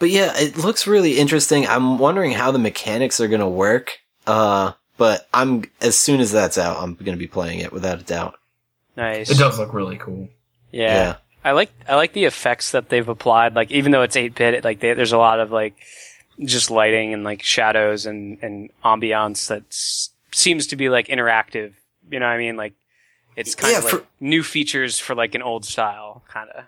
But 0.00 0.10
yeah 0.10 0.32
it 0.36 0.56
looks 0.58 0.86
really 0.88 1.18
interesting 1.18 1.66
i'm 1.68 1.98
wondering 1.98 2.32
how 2.32 2.50
the 2.50 2.58
mechanics 2.58 3.20
are 3.20 3.28
gonna 3.28 3.48
work 3.48 4.00
uh 4.26 4.72
but 4.96 5.28
i'm 5.32 5.62
as 5.80 5.96
soon 5.96 6.20
as 6.20 6.32
that's 6.32 6.58
out 6.58 6.76
i'm 6.82 6.94
gonna 6.96 7.16
be 7.16 7.28
playing 7.28 7.60
it 7.60 7.72
without 7.72 8.00
a 8.00 8.02
doubt 8.04 8.34
nice. 8.96 9.30
It 9.30 9.38
does 9.38 9.58
look 9.58 9.72
really 9.72 9.96
cool. 9.96 10.28
Yeah. 10.72 10.94
Yeah. 10.94 11.16
I 11.44 11.52
like 11.52 11.70
I 11.88 11.94
like 11.94 12.12
the 12.12 12.24
effects 12.26 12.72
that 12.72 12.90
they've 12.90 13.08
applied. 13.08 13.54
Like 13.54 13.70
even 13.70 13.92
though 13.92 14.02
it's 14.02 14.14
eight 14.16 14.34
bit, 14.34 14.62
like 14.62 14.80
they, 14.80 14.92
there's 14.92 15.12
a 15.12 15.16
lot 15.18 15.40
of 15.40 15.50
like 15.50 15.74
just 16.44 16.70
lighting 16.70 17.14
and 17.14 17.24
like 17.24 17.42
shadows 17.42 18.04
and 18.04 18.36
and 18.42 18.68
ambiance 18.84 19.48
that 19.48 19.62
seems 20.36 20.66
to 20.66 20.76
be 20.76 20.90
like 20.90 21.06
interactive. 21.08 21.72
You 22.10 22.18
know 22.20 22.26
what 22.26 22.32
I 22.34 22.38
mean? 22.38 22.56
Like 22.58 22.74
it's 23.36 23.54
kind 23.54 23.72
Yeah, 23.72 23.78
of 23.78 23.84
like 23.84 23.92
for- 24.02 24.06
new 24.20 24.42
features 24.42 24.98
for 24.98 25.14
like 25.14 25.34
an 25.34 25.40
old 25.40 25.64
style 25.64 26.22
kind 26.28 26.50
of. 26.50 26.64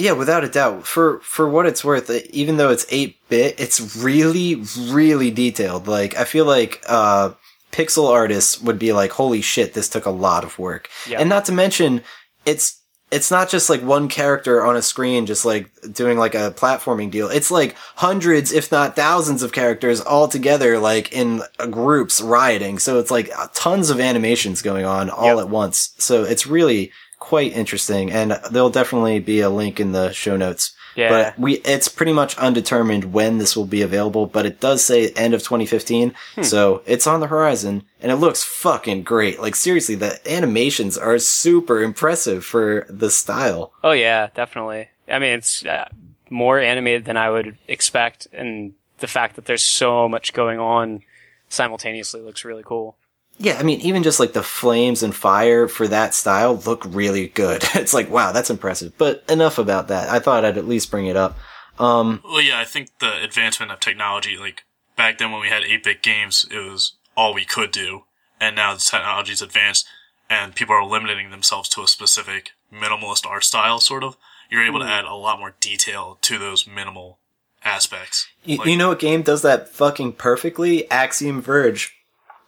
Yeah, 0.00 0.12
without 0.12 0.44
a 0.44 0.48
doubt. 0.48 0.86
For 0.86 1.20
for 1.20 1.48
what 1.48 1.66
it's 1.66 1.84
worth, 1.84 2.10
even 2.30 2.56
though 2.56 2.70
it's 2.70 2.86
eight 2.90 3.16
bit, 3.28 3.60
it's 3.60 3.80
really 3.96 4.62
really 4.88 5.30
detailed. 5.30 5.86
Like 5.86 6.16
I 6.16 6.24
feel 6.24 6.46
like 6.46 6.82
uh, 6.88 7.30
pixel 7.72 8.08
artists 8.10 8.60
would 8.62 8.78
be 8.78 8.92
like, 8.92 9.12
"Holy 9.12 9.42
shit, 9.42 9.74
this 9.74 9.88
took 9.88 10.06
a 10.06 10.10
lot 10.10 10.42
of 10.44 10.58
work." 10.58 10.88
Yeah. 11.06 11.20
And 11.20 11.28
not 11.28 11.44
to 11.46 11.52
mention, 11.52 12.02
it's 12.46 12.78
it's 13.10 13.30
not 13.30 13.50
just 13.50 13.68
like 13.68 13.82
one 13.82 14.06
character 14.08 14.64
on 14.64 14.76
a 14.76 14.82
screen, 14.82 15.26
just 15.26 15.44
like 15.44 15.68
doing 15.92 16.16
like 16.16 16.36
a 16.36 16.52
platforming 16.56 17.10
deal. 17.10 17.28
It's 17.28 17.50
like 17.50 17.74
hundreds, 17.96 18.52
if 18.52 18.70
not 18.70 18.94
thousands, 18.94 19.42
of 19.42 19.50
characters 19.52 20.00
all 20.00 20.28
together, 20.28 20.78
like 20.78 21.12
in 21.12 21.42
groups 21.70 22.20
rioting. 22.20 22.78
So 22.78 23.00
it's 23.00 23.10
like 23.10 23.28
uh, 23.36 23.48
tons 23.52 23.90
of 23.90 23.98
animations 23.98 24.62
going 24.62 24.84
on 24.84 25.10
all 25.10 25.36
Yep. 25.36 25.38
at 25.38 25.48
once. 25.50 25.92
So 25.98 26.22
it's 26.22 26.46
really 26.46 26.92
quite 27.20 27.52
interesting, 27.52 28.10
and 28.10 28.32
there'll 28.50 28.70
definitely 28.70 29.20
be 29.20 29.40
a 29.40 29.50
link 29.50 29.78
in 29.78 29.92
the 29.92 30.10
show 30.12 30.36
notes. 30.36 30.74
Yeah. 30.96 31.08
But 31.08 31.38
we, 31.38 31.54
it's 31.58 31.88
pretty 31.88 32.12
much 32.12 32.36
undetermined 32.36 33.12
when 33.12 33.38
this 33.38 33.56
will 33.56 33.66
be 33.66 33.82
available, 33.82 34.26
but 34.26 34.46
it 34.46 34.58
does 34.58 34.84
say 34.84 35.10
end 35.10 35.34
of 35.34 35.42
2015. 35.42 36.14
Hmm. 36.34 36.42
So 36.42 36.82
it's 36.84 37.06
on 37.06 37.20
the 37.20 37.28
horizon 37.28 37.84
and 38.00 38.10
it 38.10 38.16
looks 38.16 38.42
fucking 38.42 39.04
great. 39.04 39.40
Like 39.40 39.54
seriously, 39.54 39.94
the 39.94 40.20
animations 40.30 40.98
are 40.98 41.18
super 41.18 41.80
impressive 41.82 42.44
for 42.44 42.86
the 42.88 43.10
style. 43.10 43.72
Oh 43.84 43.92
yeah, 43.92 44.30
definitely. 44.34 44.88
I 45.08 45.18
mean, 45.18 45.34
it's 45.34 45.64
uh, 45.64 45.88
more 46.28 46.58
animated 46.58 47.04
than 47.04 47.16
I 47.16 47.30
would 47.30 47.56
expect, 47.68 48.28
and 48.32 48.74
the 48.98 49.06
fact 49.06 49.36
that 49.36 49.46
there's 49.46 49.64
so 49.64 50.08
much 50.08 50.32
going 50.32 50.58
on 50.58 51.02
simultaneously 51.48 52.20
looks 52.20 52.44
really 52.44 52.62
cool. 52.64 52.96
Yeah, 53.42 53.56
I 53.58 53.62
mean, 53.62 53.80
even 53.80 54.02
just 54.02 54.20
like 54.20 54.34
the 54.34 54.42
flames 54.42 55.02
and 55.02 55.14
fire 55.14 55.66
for 55.66 55.88
that 55.88 56.14
style 56.14 56.56
look 56.66 56.84
really 56.86 57.28
good. 57.28 57.64
It's 57.74 57.94
like, 57.94 58.10
wow, 58.10 58.32
that's 58.32 58.50
impressive. 58.50 58.92
But 58.98 59.24
enough 59.30 59.56
about 59.58 59.88
that. 59.88 60.10
I 60.10 60.18
thought 60.18 60.44
I'd 60.44 60.58
at 60.58 60.68
least 60.68 60.90
bring 60.90 61.06
it 61.06 61.16
up. 61.16 61.38
Um, 61.78 62.20
well, 62.22 62.42
yeah, 62.42 62.58
I 62.60 62.64
think 62.64 62.98
the 62.98 63.22
advancement 63.22 63.72
of 63.72 63.80
technology, 63.80 64.36
like 64.36 64.64
back 64.96 65.16
then 65.16 65.32
when 65.32 65.40
we 65.40 65.48
had 65.48 65.62
8-bit 65.62 66.02
games, 66.02 66.46
it 66.50 66.58
was 66.58 66.92
all 67.16 67.32
we 67.32 67.46
could 67.46 67.70
do. 67.70 68.04
And 68.38 68.54
now 68.56 68.74
the 68.74 68.80
technology's 68.80 69.40
advanced 69.40 69.86
and 70.28 70.54
people 70.54 70.74
are 70.74 70.84
limiting 70.84 71.30
themselves 71.30 71.68
to 71.70 71.82
a 71.82 71.88
specific 71.88 72.50
minimalist 72.72 73.26
art 73.26 73.44
style, 73.44 73.80
sort 73.80 74.04
of. 74.04 74.18
You're 74.50 74.66
able 74.66 74.80
to 74.80 74.86
add 74.86 75.04
a 75.06 75.14
lot 75.14 75.38
more 75.38 75.54
detail 75.60 76.18
to 76.22 76.38
those 76.38 76.66
minimal 76.66 77.18
aspects. 77.64 78.28
You, 78.44 78.58
Like- 78.58 78.68
you 78.68 78.76
know 78.76 78.88
what 78.90 78.98
game 78.98 79.22
does 79.22 79.40
that 79.42 79.68
fucking 79.70 80.12
perfectly? 80.14 80.90
Axiom 80.90 81.40
Verge. 81.40 81.96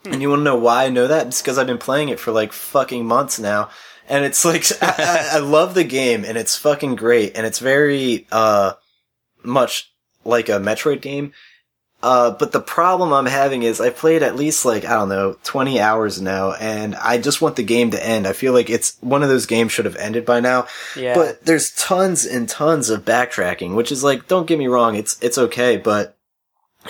And 0.05 0.21
you 0.21 0.31
want 0.31 0.41
to 0.41 0.45
know 0.45 0.57
why 0.57 0.87
I 0.87 0.88
know 0.88 1.07
that? 1.07 1.29
It's 1.29 1.41
because 1.41 1.59
I've 1.59 1.67
been 1.67 1.79
playing 1.79 2.09
it 2.09 2.19
for 2.19 2.33
like 2.33 2.53
fucking 2.53 3.07
months 3.07 3.38
now. 3.38 3.71
And 4.09 4.25
it's 4.25 4.45
like, 4.45 4.65
I, 4.83 4.95
I, 4.99 5.37
I 5.37 5.38
love 5.38 5.75
the 5.75 5.85
game 5.85 6.25
and 6.25 6.37
it's 6.37 6.57
fucking 6.57 6.97
great. 6.97 7.37
And 7.37 7.47
it's 7.47 7.59
very, 7.59 8.27
uh, 8.33 8.75
much 9.45 9.93
like 10.25 10.49
a 10.49 10.53
Metroid 10.53 11.01
game. 11.01 11.33
Uh, 12.03 12.33
but 12.33 12.51
the 12.51 12.61
problem 12.61 13.12
I'm 13.12 13.27
having 13.27 13.62
is 13.62 13.81
I 13.81 13.91
played 13.91 14.25
at 14.25 14.35
least 14.35 14.65
like, 14.65 14.85
I 14.85 14.95
don't 14.95 15.09
know, 15.09 15.37
20 15.45 15.79
hours 15.79 16.21
now 16.21 16.53
and 16.53 16.97
I 16.97 17.19
just 17.19 17.41
want 17.41 17.55
the 17.55 17.62
game 17.62 17.93
to 17.93 18.05
end. 18.05 18.27
I 18.27 18.33
feel 18.33 18.53
like 18.53 18.69
it's 18.69 18.97
one 19.01 19.23
of 19.23 19.29
those 19.29 19.47
games 19.47 19.71
should 19.71 19.85
have 19.85 19.95
ended 19.97 20.27
by 20.27 20.41
now. 20.41 20.67
Yeah. 20.97 21.15
But 21.15 21.45
there's 21.45 21.71
tons 21.77 22.25
and 22.25 22.49
tons 22.49 22.91
of 22.91 23.05
backtracking, 23.05 23.77
which 23.77 23.93
is 23.93 24.03
like, 24.03 24.27
don't 24.27 24.49
get 24.49 24.59
me 24.59 24.67
wrong, 24.67 24.97
it's 24.97 25.17
it's 25.23 25.38
okay, 25.38 25.77
but 25.77 26.19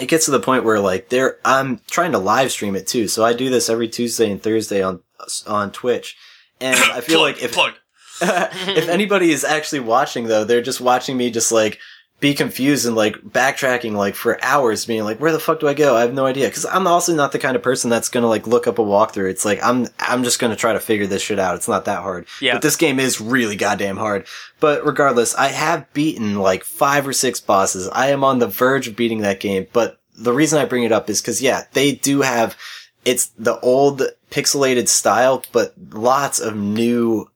it 0.01 0.09
gets 0.09 0.25
to 0.27 0.31
the 0.31 0.41
point 0.41 0.65
where 0.65 0.81
like 0.81 1.09
there, 1.09 1.39
I'm 1.45 1.81
trying 1.91 2.13
to 2.13 2.19
live 2.19 2.51
stream 2.51 2.77
it 2.77 2.87
too. 2.87 3.09
So 3.09 3.25
I 3.25 3.33
do 3.33 3.51
this 3.51 3.69
every 3.69 3.89
Tuesday 3.89 4.31
and 4.31 4.43
Thursday 4.43 4.83
on 4.83 5.01
on 5.47 5.73
Twitch, 5.73 6.17
and 6.61 6.77
I 6.77 7.01
feel 7.03 7.21
plug, 7.21 7.35
like 7.35 7.43
if 7.43 7.53
plug. 7.53 7.75
if 8.23 8.89
anybody 8.89 9.33
is 9.33 9.45
actually 9.45 9.81
watching 9.81 10.27
though, 10.27 10.45
they're 10.45 10.63
just 10.63 10.81
watching 10.81 11.17
me 11.17 11.31
just 11.31 11.51
like 11.51 11.79
be 12.23 12.35
confused 12.35 12.87
and 12.87 12.95
like 12.95 13.17
backtracking 13.17 13.95
like 13.95 14.15
for 14.15 14.43
hours 14.45 14.87
being 14.87 15.03
like, 15.03 15.19
where 15.19 15.33
the 15.33 15.41
fuck 15.41 15.59
do 15.59 15.67
I 15.67 15.75
go? 15.75 15.97
I 15.97 16.03
have 16.03 16.15
no 16.15 16.25
idea. 16.25 16.49
Cause 16.49 16.65
I'm 16.65 16.87
also 16.87 17.13
not 17.13 17.33
the 17.33 17.39
kind 17.41 17.57
of 17.57 17.65
person 17.65 17.91
that's 17.91 18.09
gonna 18.09 18.29
like 18.29 18.47
look 18.47 18.69
up 18.69 18.79
a 18.79 18.83
walkthrough. 18.83 19.29
It's 19.29 19.45
like, 19.45 19.61
I'm, 19.61 19.89
I'm 19.99 20.23
just 20.23 20.39
gonna 20.39 20.55
try 20.55 20.73
to 20.73 20.79
figure 20.79 21.09
this 21.09 21.21
shit 21.21 21.41
out. 21.41 21.57
It's 21.57 21.67
not 21.67 21.85
that 21.87 22.01
hard. 22.01 22.29
Yeah. 22.41 22.55
But 22.55 22.63
this 22.63 22.77
game 22.77 23.01
is 23.01 23.21
really 23.21 23.57
goddamn 23.57 23.97
hard. 23.97 24.29
But 24.61 24.87
regardless, 24.87 25.35
I 25.35 25.49
have 25.49 25.93
beaten 25.93 26.37
like 26.39 26.63
five 26.63 27.09
or 27.09 27.13
six 27.13 27.41
bosses. 27.41 27.89
I 27.89 28.11
am 28.11 28.23
on 28.23 28.39
the 28.39 28.47
verge 28.47 28.87
of 28.87 28.95
beating 28.95 29.23
that 29.23 29.41
game. 29.41 29.67
But 29.73 29.99
the 30.17 30.33
reason 30.33 30.61
I 30.61 30.65
bring 30.65 30.85
it 30.85 30.93
up 30.93 31.11
is 31.11 31.21
cause 31.21 31.43
yeah, 31.43 31.65
they 31.73 31.91
do 31.91 32.21
have, 32.21 32.57
it's 33.05 33.27
the 33.37 33.59
old 33.61 34.03
pixelated 34.31 34.87
style, 34.87 35.43
but 35.51 35.75
lots 35.91 36.39
of 36.39 36.55
new 36.55 37.29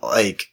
like 0.00 0.46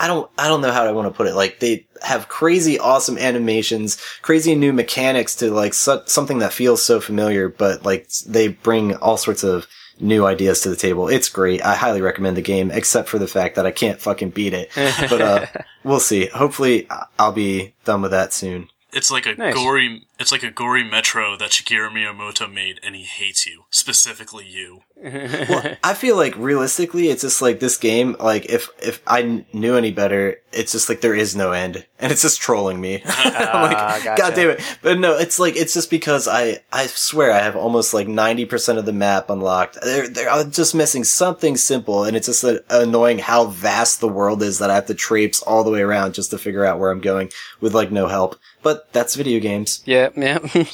I 0.00 0.06
don't 0.06 0.30
I 0.38 0.48
don't 0.48 0.62
know 0.62 0.72
how 0.72 0.84
I 0.84 0.92
want 0.92 1.06
to 1.08 1.16
put 1.16 1.26
it. 1.26 1.34
Like 1.34 1.60
they 1.60 1.86
have 2.02 2.28
crazy 2.28 2.78
awesome 2.78 3.18
animations, 3.18 4.00
crazy 4.22 4.54
new 4.54 4.72
mechanics 4.72 5.36
to 5.36 5.50
like 5.50 5.74
so- 5.74 6.02
something 6.06 6.38
that 6.38 6.54
feels 6.54 6.82
so 6.82 7.00
familiar, 7.00 7.50
but 7.50 7.84
like 7.84 8.08
they 8.26 8.48
bring 8.48 8.96
all 8.96 9.18
sorts 9.18 9.44
of 9.44 9.66
new 10.00 10.24
ideas 10.24 10.62
to 10.62 10.70
the 10.70 10.76
table. 10.76 11.08
It's 11.08 11.28
great. 11.28 11.62
I 11.62 11.74
highly 11.74 12.00
recommend 12.00 12.38
the 12.38 12.42
game, 12.42 12.70
except 12.70 13.10
for 13.10 13.18
the 13.18 13.28
fact 13.28 13.56
that 13.56 13.66
I 13.66 13.70
can't 13.70 14.00
fucking 14.00 14.30
beat 14.30 14.54
it. 14.54 14.70
But 14.74 15.20
uh, 15.20 15.46
we'll 15.84 16.00
see. 16.00 16.26
Hopefully, 16.28 16.88
I'll 17.18 17.32
be 17.32 17.74
done 17.84 18.00
with 18.00 18.12
that 18.12 18.32
soon. 18.32 18.70
It's 18.92 19.10
like 19.10 19.26
a 19.26 19.34
Nice. 19.34 19.54
gory. 19.54 20.06
It's 20.18 20.32
like 20.32 20.42
a 20.42 20.50
gory 20.50 20.84
Metroid 20.84 21.38
that 21.38 21.50
Shigeru 21.50 21.90
Miyamoto 21.90 22.52
made, 22.52 22.78
and 22.82 22.94
he 22.94 23.04
hates 23.04 23.46
you 23.46 23.64
specifically. 23.70 24.46
You. 24.46 24.82
well, 25.02 25.76
I 25.82 25.94
feel 25.94 26.16
like 26.16 26.36
realistically, 26.36 27.08
it's 27.08 27.22
just 27.22 27.40
like 27.40 27.60
this 27.60 27.78
game. 27.78 28.16
Like 28.20 28.46
if 28.46 28.68
if 28.82 29.00
I 29.06 29.44
knew 29.52 29.76
any 29.76 29.92
better, 29.92 30.36
it's 30.52 30.72
just 30.72 30.88
like 30.88 31.00
there 31.00 31.14
is 31.14 31.34
no 31.34 31.52
end, 31.52 31.86
and 31.98 32.12
it's 32.12 32.20
just 32.22 32.40
trolling 32.40 32.80
me. 32.80 33.02
I'm 33.06 33.62
like, 33.62 33.76
Ah, 33.78 34.00
gotcha. 34.04 34.20
God 34.22 34.34
damn 34.34 34.50
it! 34.50 34.78
But 34.82 34.98
no, 34.98 35.16
it's 35.16 35.38
like 35.38 35.56
it's 35.56 35.72
just 35.72 35.88
because 35.90 36.28
I 36.28 36.58
I 36.72 36.86
swear 36.86 37.32
I 37.32 37.38
have 37.38 37.56
almost 37.56 37.94
like 37.94 38.08
ninety 38.08 38.44
percent 38.44 38.78
of 38.78 38.84
the 38.84 38.92
map 38.92 39.30
unlocked. 39.30 39.78
They're 39.82 40.08
they're 40.08 40.44
just 40.44 40.74
missing 40.74 41.04
something 41.04 41.56
simple, 41.56 42.04
and 42.04 42.14
it's 42.16 42.26
just 42.26 42.44
uh, 42.44 42.58
annoying 42.68 43.20
how 43.20 43.46
vast 43.46 44.00
the 44.00 44.08
world 44.08 44.42
is 44.42 44.58
that 44.58 44.70
I 44.70 44.74
have 44.74 44.86
to 44.86 44.94
traipse 44.94 45.40
all 45.42 45.64
the 45.64 45.70
way 45.70 45.80
around 45.80 46.12
just 46.14 46.30
to 46.32 46.38
figure 46.38 46.64
out 46.66 46.78
where 46.78 46.90
I'm 46.90 47.00
going 47.00 47.30
with 47.60 47.74
like 47.74 47.90
no 47.90 48.06
help. 48.06 48.38
But 48.62 48.92
that's 48.92 49.14
video 49.14 49.40
games. 49.40 49.82
Yeah, 49.86 50.10
yeah. 50.16 50.38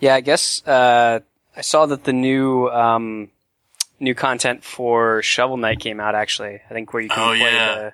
yeah, 0.00 0.14
I 0.14 0.20
guess 0.20 0.66
uh, 0.66 1.20
I 1.56 1.60
saw 1.60 1.86
that 1.86 2.04
the 2.04 2.12
new 2.12 2.68
um, 2.68 3.30
new 4.00 4.14
content 4.14 4.64
for 4.64 5.22
Shovel 5.22 5.56
Knight 5.56 5.80
came 5.80 6.00
out 6.00 6.14
actually. 6.14 6.60
I 6.68 6.74
think 6.74 6.92
where 6.92 7.02
you 7.02 7.08
can 7.08 7.18
Oh, 7.20 7.26
play 7.38 7.52
yeah. 7.52 7.74
the 7.74 7.92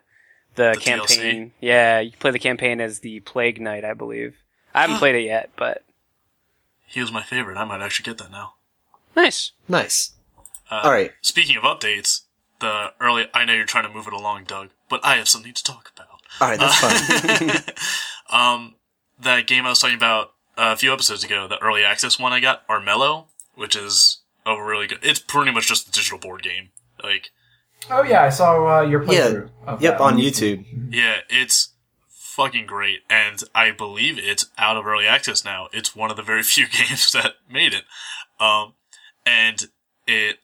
the, 0.54 0.72
The 0.74 0.80
campaign. 0.80 1.52
Yeah, 1.60 2.00
you 2.00 2.12
play 2.18 2.30
the 2.30 2.38
campaign 2.38 2.80
as 2.80 3.00
the 3.00 3.20
Plague 3.20 3.60
Knight, 3.60 3.84
I 3.84 3.94
believe. 3.94 4.36
I 4.74 4.82
haven't 4.82 4.96
played 4.98 5.14
it 5.14 5.24
yet, 5.24 5.50
but 5.56 5.84
he 6.86 7.00
was 7.00 7.12
my 7.12 7.22
favorite. 7.22 7.56
I 7.56 7.64
might 7.64 7.80
actually 7.82 8.04
get 8.04 8.18
that 8.18 8.30
now. 8.30 8.54
Nice. 9.14 9.52
Nice. 9.68 10.12
Uh, 10.70 10.80
All 10.84 10.90
right. 10.92 11.12
Speaking 11.20 11.56
of 11.56 11.64
updates, 11.64 12.22
the 12.60 12.92
early. 13.00 13.26
I 13.34 13.44
know 13.44 13.52
you're 13.54 13.64
trying 13.66 13.84
to 13.86 13.92
move 13.92 14.06
it 14.06 14.12
along, 14.12 14.44
Doug, 14.44 14.70
but 14.88 15.04
I 15.04 15.16
have 15.16 15.28
something 15.28 15.52
to 15.52 15.62
talk 15.64 15.90
about. 15.94 16.06
All 16.40 16.48
right, 16.48 16.58
that's 16.58 16.76
fine. 16.78 17.74
um, 18.30 18.74
that 19.20 19.46
game 19.46 19.66
I 19.66 19.70
was 19.70 19.78
talking 19.80 19.96
about 19.96 20.32
a 20.56 20.76
few 20.76 20.92
episodes 20.92 21.24
ago, 21.24 21.46
the 21.48 21.58
early 21.62 21.84
access 21.84 22.18
one 22.18 22.32
I 22.32 22.40
got, 22.40 22.66
Armello, 22.68 23.26
which 23.54 23.76
is 23.76 24.18
a 24.46 24.60
really 24.62 24.86
good. 24.86 24.98
It's 25.02 25.20
pretty 25.20 25.50
much 25.52 25.68
just 25.68 25.88
a 25.88 25.90
digital 25.92 26.18
board 26.18 26.42
game. 26.42 26.70
Like, 27.02 27.30
Oh 27.90 28.02
yeah, 28.02 28.22
I 28.22 28.28
saw 28.28 28.78
uh, 28.78 28.82
your 28.82 29.00
playthrough. 29.04 29.50
of 29.66 29.80
Yep, 29.82 29.98
that 29.98 30.00
on 30.02 30.16
YouTube. 30.18 30.64
yeah, 30.92 31.16
it's 31.30 31.70
fucking 32.08 32.66
great, 32.66 33.00
and 33.08 33.42
I 33.54 33.70
believe 33.70 34.18
it's 34.18 34.46
out 34.58 34.76
of 34.76 34.86
early 34.86 35.06
access 35.06 35.44
now. 35.44 35.68
It's 35.72 35.96
one 35.96 36.10
of 36.10 36.16
the 36.16 36.22
very 36.22 36.42
few 36.54 36.66
games 36.68 37.10
that 37.12 37.34
made 37.50 37.72
it. 37.74 37.84
Um, 38.38 38.74
and 39.26 39.66
it 40.06 40.38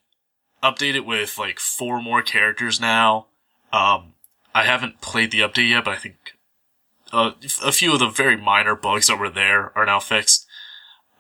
updated 0.63 1.05
with 1.05 1.37
like 1.39 1.59
four 1.59 2.01
more 2.03 2.23
characters 2.23 2.81
now. 2.81 3.27
Um, 3.73 4.15
I 4.55 4.65
haven't 4.65 5.01
played 5.03 5.31
the 5.31 5.41
update 5.41 5.69
yet, 5.71 5.85
but 5.85 5.93
I 5.95 5.97
think 5.99 6.36
uh, 7.17 7.33
a 7.65 7.73
few 7.73 7.95
of 7.95 7.99
the 7.99 8.09
very 8.09 8.37
minor 8.37 8.77
bugs 8.77 9.07
that 9.07 9.19
were 9.19 9.31
there 9.31 9.77
are 9.77 9.87
now 9.87 10.01
fixed. 10.01 10.47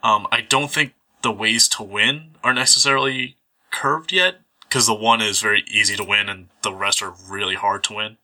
Um, 0.02 0.26
I 0.30 0.42
don't 0.42 0.70
think 0.70 0.92
the 1.22 1.32
ways 1.32 1.68
to 1.70 1.82
win 1.82 2.36
are 2.44 2.52
necessarily 2.52 3.36
curved 3.70 4.12
yet, 4.12 4.40
because 4.62 4.86
the 4.86 4.94
one 4.94 5.22
is 5.22 5.40
very 5.40 5.64
easy 5.68 5.96
to 5.96 6.04
win 6.04 6.28
and 6.28 6.48
the 6.62 6.74
rest 6.74 7.02
are 7.02 7.14
really 7.28 7.54
hard 7.54 7.82
to 7.84 7.94
win. 7.94 8.18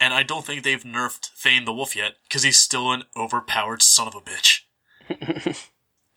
And 0.00 0.14
I 0.14 0.22
don't 0.22 0.44
think 0.44 0.62
they've 0.62 0.82
nerfed 0.82 1.30
Thane 1.36 1.66
the 1.66 1.74
Wolf 1.74 1.94
yet, 1.94 2.14
because 2.26 2.42
he's 2.42 2.58
still 2.58 2.90
an 2.90 3.04
overpowered 3.16 3.82
son 3.82 4.08
of 4.08 4.14
a 4.14 4.20
bitch. 4.20 4.62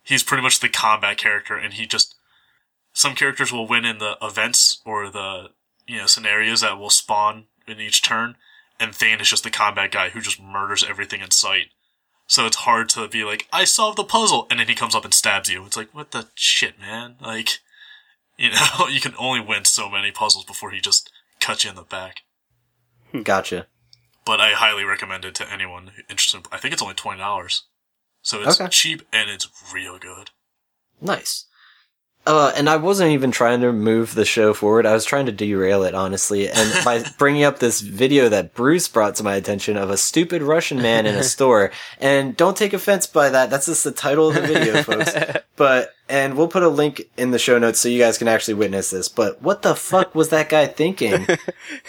he's 0.04 0.24
pretty 0.24 0.42
much 0.42 0.60
the 0.62 0.70
combat 0.70 1.18
character, 1.18 1.56
and 1.56 1.74
he 1.74 1.86
just 1.86 2.16
some 2.94 3.14
characters 3.14 3.52
will 3.52 3.68
win 3.68 3.86
in 3.86 4.00
the 4.00 4.18
events 4.22 4.82
or 4.86 5.10
the 5.10 5.50
you 5.86 5.98
know 5.98 6.08
scenarios 6.08 6.62
that 6.62 6.80
will 6.80 6.90
spawn 6.90 7.46
in 7.68 7.80
each 7.80 8.02
turn, 8.02 8.36
and 8.80 8.94
Thane 8.96 9.20
is 9.22 9.30
just 9.30 9.44
the 9.44 9.50
combat 9.50 9.92
guy 9.92 10.10
who 10.10 10.22
just 10.22 10.42
murders 10.42 10.84
everything 10.88 11.22
in 11.22 11.32
sight. 11.32 11.68
So 12.28 12.46
it's 12.46 12.58
hard 12.58 12.90
to 12.90 13.08
be 13.08 13.24
like, 13.24 13.48
I 13.54 13.64
solved 13.64 13.98
the 13.98 14.04
puzzle, 14.04 14.48
and 14.50 14.60
then 14.60 14.68
he 14.68 14.76
comes 14.76 14.94
up 14.96 15.06
and 15.06 15.14
stabs 15.14 15.50
you. 15.50 15.66
It's 15.66 15.78
like, 15.78 15.94
what 15.94 16.12
the 16.12 16.28
shit, 16.36 16.78
man? 16.80 17.16
Like, 17.22 17.60
you 18.38 18.52
know, 18.52 18.88
you 18.90 19.00
can 19.00 19.14
only 19.18 19.40
win 19.42 19.66
so 19.66 19.90
many 19.90 20.12
puzzles 20.12 20.46
before 20.46 20.72
he 20.72 20.80
just 20.80 21.10
cuts 21.40 21.64
you 21.64 21.70
in 21.70 21.76
the 21.76 21.84
back. 21.84 22.22
Hmm. 23.12 23.22
Gotcha. 23.22 23.68
But 24.26 24.42
I 24.42 24.52
highly 24.52 24.84
recommend 24.84 25.24
it 25.24 25.36
to 25.36 25.50
anyone 25.52 25.92
interested. 26.10 26.42
I 26.52 26.58
think 26.58 26.74
it's 26.74 26.82
only 26.82 26.96
twenty 26.96 27.20
dollars, 27.20 27.64
so 28.22 28.42
it's 28.42 28.60
Okay. 28.60 28.70
cheap 28.70 29.02
and 29.14 29.30
it's 29.30 29.48
real 29.74 29.98
good. 29.98 30.32
Nice. 31.00 31.46
Uh, 32.28 32.52
and 32.58 32.70
I 32.70 32.76
wasn't 32.76 33.12
even 33.12 33.32
trying 33.32 33.62
to 33.62 33.72
move 33.72 34.14
the 34.14 34.26
show 34.26 34.54
forward. 34.54 34.86
I 34.86 34.92
was 34.92 35.06
trying 35.06 35.28
to 35.28 35.32
derail 35.32 35.84
it, 35.84 35.96
honestly. 35.96 36.50
And 36.50 36.84
by 36.84 37.02
bringing 37.18 37.46
up 37.46 37.60
this 37.60 37.80
video 37.80 38.28
that 38.28 38.54
Bruce 38.54 38.90
brought 38.90 39.16
to 39.16 39.24
my 39.24 39.36
attention 39.36 39.78
of 39.78 39.90
a 39.90 39.96
stupid 39.96 40.42
Russian 40.42 40.82
man 40.82 41.06
in 41.06 41.16
a 41.16 41.24
store. 41.36 41.72
And 42.02 42.36
don't 42.36 42.58
take 42.58 42.74
offense 42.74 43.08
by 43.08 43.30
that. 43.30 43.50
That's 43.50 43.68
just 43.68 43.86
the 43.86 43.94
title 43.94 44.28
of 44.28 44.36
the 44.36 44.42
video, 44.42 44.84
folks. 44.84 45.14
But, 45.56 45.96
and 46.10 46.38
we'll 46.38 46.48
put 46.48 46.64
a 46.64 46.70
link 46.70 47.02
in 47.18 47.32
the 47.32 47.40
show 47.40 47.58
notes 47.60 47.80
so 47.80 47.90
you 47.90 48.00
guys 48.00 48.18
can 48.18 48.28
actually 48.28 48.54
witness 48.54 48.90
this. 48.90 49.10
But 49.10 49.42
what 49.42 49.62
the 49.62 49.76
fuck 49.76 50.16
was 50.16 50.30
that 50.30 50.50
guy 50.50 50.68
thinking? 50.68 51.28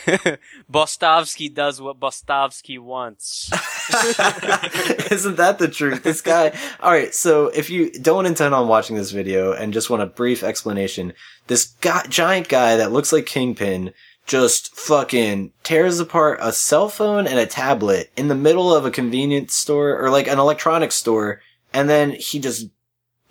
Bostovsky 0.70 1.52
does 1.52 1.80
what 1.80 2.00
Bostovsky 2.00 2.78
wants. 2.78 3.50
Isn't 5.10 5.36
that 5.36 5.58
the 5.58 5.68
truth? 5.68 6.02
This 6.02 6.20
guy. 6.20 6.52
All 6.80 6.90
right. 6.90 7.14
So 7.14 7.46
if 7.48 7.70
you 7.70 7.90
don't 7.90 8.26
intend 8.26 8.54
on 8.54 8.68
watching 8.68 8.96
this 8.96 9.12
video 9.12 9.52
and 9.52 9.72
just 9.72 9.90
want 9.90 10.02
a 10.02 10.06
brief 10.06 10.42
explanation, 10.42 11.12
this 11.46 11.66
guy, 11.80 12.04
giant 12.08 12.48
guy 12.48 12.76
that 12.76 12.92
looks 12.92 13.12
like 13.12 13.26
Kingpin 13.26 13.92
just 14.26 14.76
fucking 14.76 15.52
tears 15.62 15.98
apart 16.00 16.38
a 16.42 16.52
cell 16.52 16.88
phone 16.88 17.26
and 17.26 17.38
a 17.38 17.46
tablet 17.46 18.10
in 18.16 18.28
the 18.28 18.34
middle 18.34 18.74
of 18.74 18.84
a 18.84 18.90
convenience 18.90 19.54
store 19.54 19.98
or 19.98 20.10
like 20.10 20.28
an 20.28 20.38
electronics 20.38 20.96
store. 20.96 21.40
And 21.72 21.88
then 21.88 22.10
he 22.12 22.38
just 22.38 22.68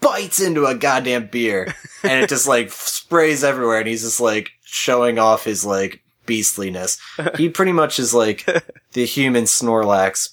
bites 0.09 0.41
into 0.41 0.65
a 0.65 0.75
goddamn 0.75 1.27
beer 1.27 1.73
and 2.03 2.23
it 2.23 2.29
just 2.29 2.47
like 2.47 2.71
sprays 2.71 3.43
everywhere. 3.43 3.79
And 3.79 3.87
he's 3.87 4.03
just 4.03 4.19
like 4.19 4.51
showing 4.63 5.19
off 5.19 5.43
his 5.43 5.65
like 5.65 6.01
beastliness. 6.25 6.97
He 7.35 7.49
pretty 7.49 7.71
much 7.71 7.99
is 7.99 8.13
like 8.13 8.45
the 8.93 9.05
human 9.05 9.45
Snorlax 9.45 10.29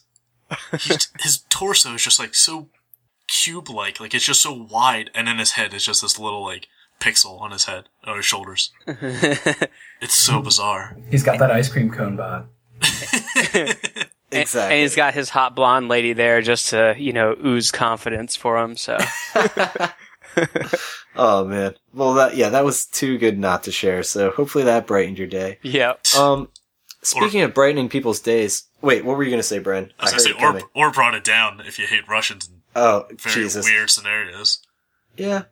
He's, 0.79 1.09
his 1.21 1.39
torso 1.49 1.95
is 1.95 2.03
just 2.03 2.19
like 2.19 2.35
so 2.35 2.69
cube-like, 3.29 4.01
like 4.01 4.15
it's 4.15 4.25
just 4.25 4.43
so 4.43 4.53
wide, 4.53 5.11
and 5.15 5.29
in 5.29 5.39
his 5.39 5.53
head 5.53 5.73
it's 5.75 5.85
just 5.85 6.03
this 6.03 6.19
little 6.19 6.45
like 6.45 6.69
pixel 7.01 7.41
on 7.41 7.51
his 7.51 7.65
head 7.65 7.89
or 8.07 8.17
his 8.17 8.27
shoulders. 8.27 8.73
It's 10.01 10.15
so 10.15 10.43
bizarre. 10.43 10.99
He's 11.11 11.23
got 11.23 11.39
that 11.39 11.51
ice 11.51 11.71
cream 11.71 11.91
cone 11.91 12.17
bod. 12.17 12.49
Exactly. 14.35 14.75
And 14.75 14.83
he's 14.83 14.97
got 14.97 15.15
his 15.15 15.29
hot 15.31 15.55
blonde 15.57 15.89
lady 15.89 16.13
there 16.13 16.43
just 16.43 16.71
to, 16.71 16.95
you 16.99 17.13
know, 17.13 17.37
ooze 17.45 17.71
confidence 17.71 18.37
for 18.37 18.59
him. 18.59 18.77
So 18.77 18.99
oh 21.17 21.45
man. 21.45 21.75
Well, 21.93 22.15
that 22.15 22.37
yeah, 22.37 22.49
that 22.51 22.65
was 22.65 22.87
too 22.87 23.19
good 23.19 23.39
not 23.39 23.63
to 23.65 23.73
share. 23.73 24.03
So 24.03 24.31
hopefully 24.31 24.65
that 24.65 24.87
brightened 24.87 25.19
your 25.19 25.29
day. 25.29 25.59
yeah. 25.63 25.95
Um, 26.19 26.49
speaking 27.03 27.43
of 27.43 27.55
brightening 27.55 27.89
people's 27.89 28.21
days, 28.21 28.65
wait, 28.81 29.05
what 29.05 29.17
were 29.17 29.23
you 29.23 29.31
gonna 29.31 29.43
say, 29.43 29.61
Bren? 29.61 29.91
I 29.99 30.05
was 30.05 30.11
gonna 30.13 30.23
say, 30.23 30.33
or, 30.33 30.61
or 30.75 30.91
brought 30.91 31.15
it 31.15 31.25
down 31.25 31.61
if 31.67 31.79
you 31.79 31.87
hate 31.87 32.09
Russians 32.09 32.49
in 32.49 32.63
oh 32.75 33.07
very 33.11 33.35
Jesus, 33.35 33.65
weird 33.65 33.91
scenarios. 33.91 34.61
yeah. 35.17 35.45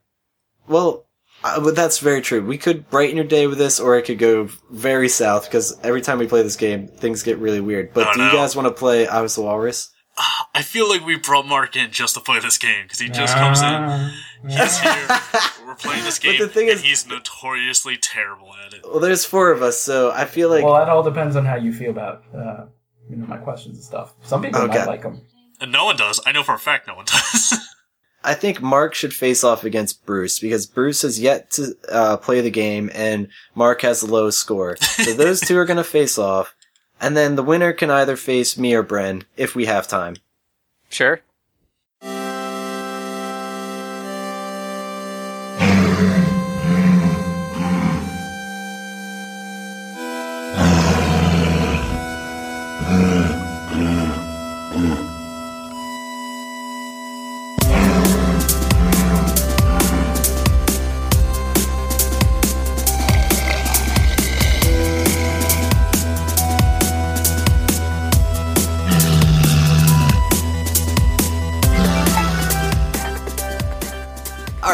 Well, 0.69 1.07
uh, 1.45 1.61
but 1.61 1.75
that's 1.77 1.99
very 1.99 2.21
true. 2.21 2.45
We 2.45 2.59
could 2.59 2.89
brighten 2.91 3.17
your 3.17 3.27
day 3.27 3.47
with 3.47 3.59
this, 3.59 3.81
or 3.81 3.97
it 3.99 4.03
could 4.03 4.19
go 4.19 4.49
very 4.71 5.09
south 5.09 5.45
because 5.47 5.79
every 5.83 6.01
time 6.01 6.19
we 6.19 6.27
play 6.27 6.43
this 6.43 6.57
game, 6.57 6.89
things 6.89 7.23
get 7.23 7.39
really 7.39 7.61
weird. 7.61 7.93
But 7.93 8.09
Oh, 8.09 8.13
do 8.15 8.23
you 8.25 8.33
guys 8.33 8.55
want 8.57 8.69
to 8.69 8.75
play 8.75 9.07
I 9.07 9.21
Was 9.21 9.35
the 9.35 9.43
Walrus? 9.43 9.91
I 10.55 10.63
feel 10.63 10.89
like 10.89 11.05
we 11.07 11.17
brought 11.17 11.47
Mark 11.47 11.75
in 11.77 11.91
just 11.91 12.15
to 12.15 12.21
play 12.21 12.39
this 12.41 12.59
game 12.59 12.85
because 12.85 12.99
he 12.99 13.09
just 13.09 13.35
comes 13.35 13.61
in, 13.61 13.67
Ah. 13.67 14.13
he's 14.47 14.79
here, 14.81 15.09
we're 15.67 15.75
playing 15.75 16.05
this 16.05 16.19
game, 16.19 16.33
But 16.33 16.39
game, 16.39 16.47
the 16.49 16.53
thing 16.53 16.69
and 16.69 16.77
is- 16.77 16.83
he's 16.83 17.07
notoriously 17.07 17.97
terrible 17.97 18.51
at 18.67 18.75
it. 18.75 18.83
Well, 18.85 19.01
there's 19.01 19.25
four 19.25 19.51
of 19.51 19.63
us, 19.63 19.81
so 19.81 20.11
I 20.13 20.27
feel 20.27 20.51
like 20.51 20.65
well, 20.65 20.75
that 20.75 20.89
all 20.89 21.03
depends 21.03 21.35
on 21.37 21.45
how 21.47 21.57
you 21.57 21.73
feel 21.73 21.91
about 21.91 22.25
uh, 22.37 22.67
you 23.09 23.17
know 23.17 23.27
my 23.27 23.39
questions 23.39 23.77
and 23.77 23.85
stuff. 23.85 24.13
Some 24.23 24.43
people 24.43 24.61
Okay. 24.63 24.79
might 24.79 24.87
like 24.87 25.03
them. 25.03 25.23
And 25.61 25.71
no 25.73 25.85
one 25.85 25.97
does. 25.97 26.21
I 26.27 26.33
know 26.33 26.43
for 26.43 26.55
a 26.55 26.59
fact 26.59 26.87
no 26.89 26.95
one 26.97 27.05
does. 27.33 27.59
I 28.25 28.35
think 28.35 28.63
Mark 28.63 28.95
should 28.95 29.15
face 29.15 29.43
off 29.43 29.65
against 29.65 30.05
Bruce 30.07 30.39
because 30.39 30.67
Bruce 30.67 31.03
has 31.03 31.19
yet 31.19 31.51
to 31.53 31.75
uh, 31.89 32.17
play 32.19 32.41
the 32.41 32.51
game 32.51 32.91
and 32.95 33.29
Mark 33.55 33.83
has 33.83 34.01
the 34.01 34.13
lowest 34.13 34.39
score. 34.39 34.77
So 34.77 35.13
those 35.15 35.41
two 35.41 35.59
are 35.59 35.65
going 35.65 35.79
to 35.79 35.85
face 35.85 36.19
off. 36.19 36.55
And 37.01 37.17
then 37.17 37.35
the 37.35 37.43
winner 37.43 37.73
can 37.73 37.91
either 37.91 38.17
face 38.17 38.57
me 38.57 38.75
or 38.75 38.85
Bren 38.85 39.25
if 39.37 39.57
we 39.57 39.67
have 39.67 39.89
time. 39.89 40.17
Sure. 40.89 41.21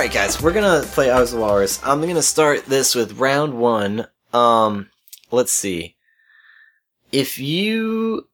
Alright 0.08 0.26
guys, 0.26 0.40
we're 0.40 0.54
going 0.54 0.82
to 0.82 0.88
play 0.88 1.10
I 1.10 1.20
Was 1.20 1.32
the 1.32 1.38
Walrus. 1.38 1.84
I'm 1.84 2.00
going 2.00 2.14
to 2.14 2.22
start 2.22 2.64
this 2.64 2.94
with 2.94 3.18
round 3.18 3.52
one. 3.52 4.06
Um, 4.32 4.88
let's 5.30 5.52
see. 5.52 5.96
If 7.12 7.38
you... 7.38 8.26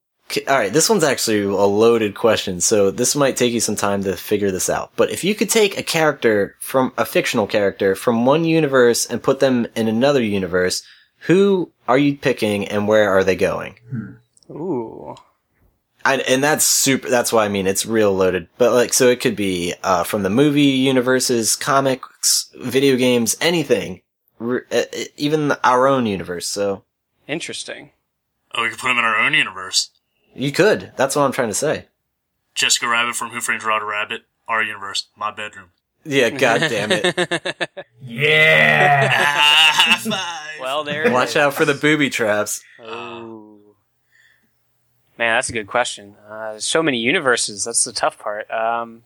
Alright, 0.49 0.73
this 0.73 0.89
one's 0.89 1.03
actually 1.03 1.43
a 1.43 1.49
loaded 1.49 2.15
question, 2.15 2.61
so 2.61 2.93
this 2.93 3.17
might 3.17 3.37
take 3.37 3.53
you 3.53 3.59
some 3.59 3.75
time 3.75 4.05
to 4.05 4.15
figure 4.15 4.53
this 4.53 4.71
out. 4.71 4.93
But 4.95 5.11
if 5.11 5.25
you 5.25 5.35
could 5.35 5.51
take 5.51 5.77
a 5.77 5.83
character 5.83 6.55
from, 6.61 6.93
a 6.97 7.05
fictional 7.05 7.49
character 7.49 7.97
from 7.97 8.25
one 8.25 8.45
universe 8.45 9.05
and 9.05 9.21
put 9.21 9.41
them 9.41 9.67
in 9.75 9.89
another 9.89 10.23
universe, 10.23 10.85
who 11.23 11.73
are 11.89 11.99
you 11.99 12.17
picking 12.17 12.69
and 12.69 12.87
where 12.87 13.11
are 13.11 13.25
they 13.25 13.35
going? 13.35 13.81
Ooh. 14.49 15.17
I, 16.05 16.17
and 16.19 16.45
that's 16.45 16.65
super. 16.65 17.09
That's 17.09 17.33
why 17.33 17.45
I 17.45 17.49
mean 17.49 17.67
it's 17.67 17.87
real 17.87 18.13
loaded. 18.13 18.49
But 18.59 18.73
like, 18.75 18.93
so 18.93 19.09
it 19.09 19.21
could 19.21 19.37
be 19.37 19.75
uh, 19.83 20.05
from 20.05 20.23
the 20.23 20.31
movie 20.31 20.63
universes, 20.63 21.57
comics, 21.57 22.51
video 22.57 22.97
games, 22.97 23.37
anything, 23.41 24.03
Re- 24.39 24.61
uh, 24.71 24.83
uh, 24.93 25.05
even 25.17 25.53
our 25.65 25.87
own 25.87 26.05
universe. 26.07 26.47
So 26.47 26.85
Interesting. 27.27 27.91
oh, 28.55 28.63
we 28.65 28.69
could 28.71 28.79
put 28.79 28.89
them 28.89 28.99
in 28.99 29.05
our 29.05 29.17
own 29.19 29.33
universe. 29.35 29.91
you 30.35 30.53
could. 30.53 30.93
That's 30.97 31.17
what 31.17 31.23
I'm 31.23 31.33
trying 31.33 31.49
to 31.49 31.55
say. 31.55 31.87
Jessica 32.55 32.87
Rabbit 32.87 33.17
from 33.17 33.31
Who 33.31 33.41
Framed 33.41 33.63
Roger 33.65 33.87
Rabbit, 33.87 34.23
our 34.47 34.63
universe, 34.63 35.07
my 35.17 35.31
bedroom. 35.31 35.71
Yeah, 36.05 36.29
god 36.31 36.61
damn 36.61 36.93
it. 36.93 37.71
Yeah. 38.03 39.11
Ah, 39.77 40.01
five. 40.03 40.61
well, 40.61 40.85
there. 40.85 41.11
Watch 41.11 41.31
is. 41.31 41.37
out 41.37 41.55
for 41.55 41.65
the 41.65 41.75
booby 41.75 42.11
traps. 42.11 42.63
Oh. 42.81 43.44
Man, 45.17 45.37
that's 45.37 45.49
a 45.49 45.53
good 45.53 45.67
question. 45.69 46.17
Uh, 46.29 46.59
so 46.59 46.83
many 46.83 46.99
universes. 46.99 47.65
That's 47.65 47.85
the 47.85 47.93
tough 47.93 48.19
part. 48.19 48.51
Um, 48.51 49.05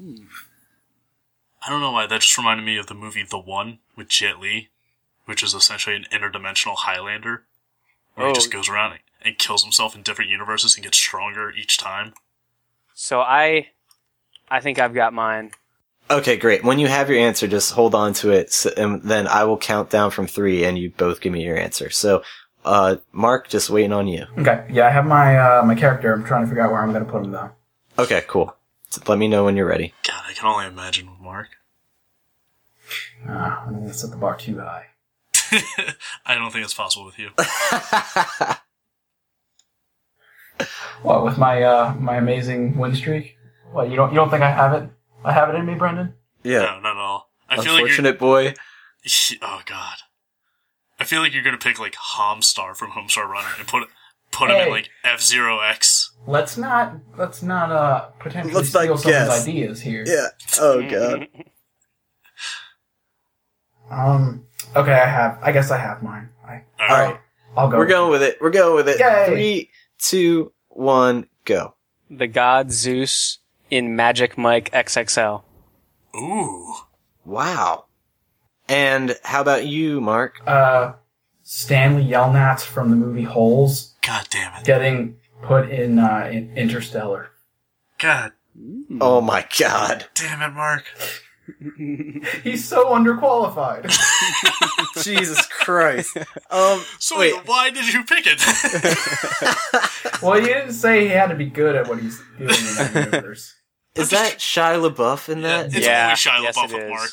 I 0.00 1.68
don't 1.70 1.80
know 1.80 1.92
why 1.92 2.06
that 2.06 2.20
just 2.20 2.38
reminded 2.38 2.64
me 2.64 2.78
of 2.78 2.86
the 2.86 2.94
movie 2.94 3.24
The 3.28 3.38
One 3.38 3.78
with 3.96 4.08
Jet 4.08 4.38
Li, 4.40 4.68
which 5.26 5.42
is 5.42 5.54
essentially 5.54 5.96
an 5.96 6.06
interdimensional 6.12 6.76
Highlander, 6.76 7.44
where 8.14 8.26
Oh. 8.26 8.30
he 8.30 8.34
just 8.34 8.50
goes 8.52 8.68
around 8.68 8.98
and 9.22 9.38
kills 9.38 9.62
himself 9.64 9.94
in 9.94 10.02
different 10.02 10.30
universes 10.30 10.74
and 10.76 10.84
gets 10.84 10.96
stronger 10.96 11.50
each 11.50 11.76
time. 11.76 12.14
so 12.94 13.20
I, 13.20 13.68
I 14.50 14.60
think 14.60 14.78
I've 14.78 14.94
got 14.94 15.12
mine. 15.12 15.50
Okay, 16.10 16.36
great. 16.38 16.64
When 16.64 16.78
you 16.78 16.86
have 16.86 17.10
your 17.10 17.18
answer, 17.18 17.46
just 17.46 17.72
hold 17.72 17.94
on 17.94 18.14
to 18.14 18.30
it, 18.30 18.50
so, 18.52 18.70
and 18.76 19.02
then 19.02 19.28
I 19.28 19.44
will 19.44 19.58
count 19.58 19.90
down 19.90 20.10
from 20.10 20.26
three, 20.26 20.64
and 20.64 20.78
you 20.78 20.90
both 20.90 21.20
give 21.20 21.32
me 21.34 21.44
your 21.44 21.56
answer. 21.58 21.90
So, 21.90 22.22
uh, 22.64 22.96
Mark, 23.12 23.48
just 23.48 23.70
waiting 23.70 23.92
on 23.92 24.08
you. 24.08 24.26
Okay. 24.38 24.66
Yeah, 24.70 24.86
I 24.86 24.90
have 24.90 25.06
my 25.06 25.38
uh, 25.38 25.62
my 25.64 25.74
character. 25.74 26.12
I'm 26.12 26.24
trying 26.24 26.42
to 26.42 26.48
figure 26.48 26.62
out 26.62 26.70
where 26.72 26.82
I'm 26.82 26.92
going 26.92 27.04
to 27.04 27.10
put 27.10 27.24
him 27.24 27.30
though. 27.32 27.50
Okay, 27.98 28.22
cool. 28.28 28.54
So 28.90 29.02
let 29.06 29.18
me 29.18 29.28
know 29.28 29.44
when 29.44 29.56
you're 29.56 29.66
ready. 29.66 29.92
God, 30.06 30.22
I 30.28 30.32
can 30.32 30.46
only 30.46 30.66
imagine 30.66 31.10
with 31.10 31.20
Mark. 31.20 31.48
Uh, 33.28 33.32
I'm 33.32 33.74
going 33.74 33.86
to 33.88 33.94
set 33.94 34.10
the 34.10 34.16
bar 34.16 34.36
too 34.36 34.58
high. 34.58 34.86
I 36.26 36.34
don't 36.34 36.50
think 36.52 36.64
it's 36.64 36.74
possible 36.74 37.04
with 37.06 37.18
you. 37.18 37.30
What 41.02 41.24
with 41.24 41.38
my 41.38 41.62
uh, 41.62 41.94
my 41.94 42.16
amazing 42.16 42.76
win 42.76 42.94
streak? 42.94 43.36
What 43.70 43.88
you 43.90 43.96
don't 43.96 44.10
you 44.10 44.16
don't 44.16 44.30
think 44.30 44.42
I 44.42 44.50
have 44.50 44.72
it? 44.74 44.90
I 45.24 45.32
have 45.32 45.48
it 45.50 45.54
in 45.54 45.66
me, 45.66 45.74
Brendan. 45.74 46.14
yeah, 46.42 46.60
No, 46.60 46.80
not 46.80 46.96
at 46.96 47.02
all. 47.02 47.30
I 47.48 47.56
feel 47.56 47.72
like 47.72 47.80
you're. 47.80 47.88
unfortunate 47.88 48.18
boy. 48.18 48.54
Oh 49.40 49.60
God. 49.64 49.96
I 51.00 51.04
feel 51.04 51.20
like 51.20 51.32
you're 51.32 51.42
gonna 51.44 51.58
pick 51.58 51.78
like 51.78 51.94
Homestar 51.94 52.74
from 52.76 52.90
Homestar 52.92 53.28
Runner 53.28 53.48
and 53.58 53.66
put 53.68 53.88
put 54.32 54.50
him 54.50 54.56
in 54.56 54.70
like 54.70 54.90
F 55.04 55.20
Zero 55.20 55.60
X. 55.60 56.12
Let's 56.26 56.56
not 56.56 56.94
let's 57.16 57.42
not 57.42 57.70
uh 57.70 58.00
potentially 58.18 58.54
Let's 58.54 58.72
not 58.74 58.82
steal 58.82 58.98
someone's 58.98 59.28
guess. 59.28 59.48
ideas 59.48 59.80
here. 59.80 60.04
Yeah. 60.06 60.28
Oh 60.60 60.82
god. 60.88 61.28
Um. 63.90 64.44
Okay, 64.76 64.92
I 64.92 65.06
have. 65.06 65.38
I 65.42 65.50
guess 65.52 65.70
I 65.70 65.78
have 65.78 66.02
mine. 66.02 66.28
I. 66.46 66.62
All 66.78 66.88
right, 66.88 67.18
I'll 67.56 67.68
go. 67.70 67.78
we're 67.78 67.86
going 67.86 68.10
with 68.10 68.22
it. 68.22 68.36
We're 68.40 68.50
going 68.50 68.74
with 68.76 68.88
it. 68.88 69.00
Yay. 69.00 69.26
Three, 69.26 69.70
two, 69.98 70.52
one, 70.68 71.26
go. 71.46 71.74
the 72.10 72.26
god 72.26 72.70
Zeus 72.70 73.38
in 73.70 73.96
Magic 73.96 74.36
Mike 74.36 74.70
XXL. 74.72 75.42
Ooh. 76.16 76.74
Wow. 77.24 77.86
And 78.68 79.16
how 79.24 79.40
about 79.40 79.66
you, 79.66 80.00
Mark? 80.00 80.40
Uh, 80.46 80.92
Stanley 81.42 82.04
Yelnats 82.04 82.60
from 82.62 82.90
the 82.90 82.96
movie 82.96 83.22
Holes 83.24 83.94
God 84.02 84.26
damn 84.30 84.52
it. 84.60 84.64
getting 84.66 85.16
put 85.42 85.70
in 85.70 85.98
uh 85.98 86.28
in 86.30 86.54
Interstellar. 86.56 87.30
God 87.98 88.32
Oh 89.00 89.20
my 89.20 89.46
god. 89.58 90.06
damn 90.14 90.42
it, 90.42 90.52
Mark. 90.54 90.84
He's 92.42 92.68
so 92.68 92.86
underqualified. 92.86 93.88
Jesus 95.02 95.46
Christ. 95.46 96.16
Um, 96.50 96.82
So 96.98 97.18
wait. 97.18 97.34
why 97.46 97.70
did 97.70 97.90
you 97.92 98.04
pick 98.04 98.26
it? 98.26 98.38
well, 100.22 100.38
he 100.38 100.46
didn't 100.46 100.72
say 100.72 101.02
he 101.02 101.08
had 101.08 101.28
to 101.28 101.34
be 101.36 101.46
good 101.46 101.74
at 101.76 101.88
what 101.88 102.00
he's 102.00 102.18
doing 102.36 102.50
in 102.50 102.74
that 102.76 102.92
universe. 102.94 103.54
Is 103.94 104.10
that 104.10 104.38
Shia 104.38 104.90
LaBeouf 104.90 105.28
in 105.30 105.40
that? 105.42 105.70
Yeah, 105.72 105.76
it's 105.78 105.86
Yeah, 105.86 106.04
always 106.04 106.18
Shia 106.18 106.42
yes, 106.42 106.56
LaBeouf 106.56 106.64
it 106.70 106.74
with 106.74 106.82
is. 106.82 106.90
Mark. 106.90 107.10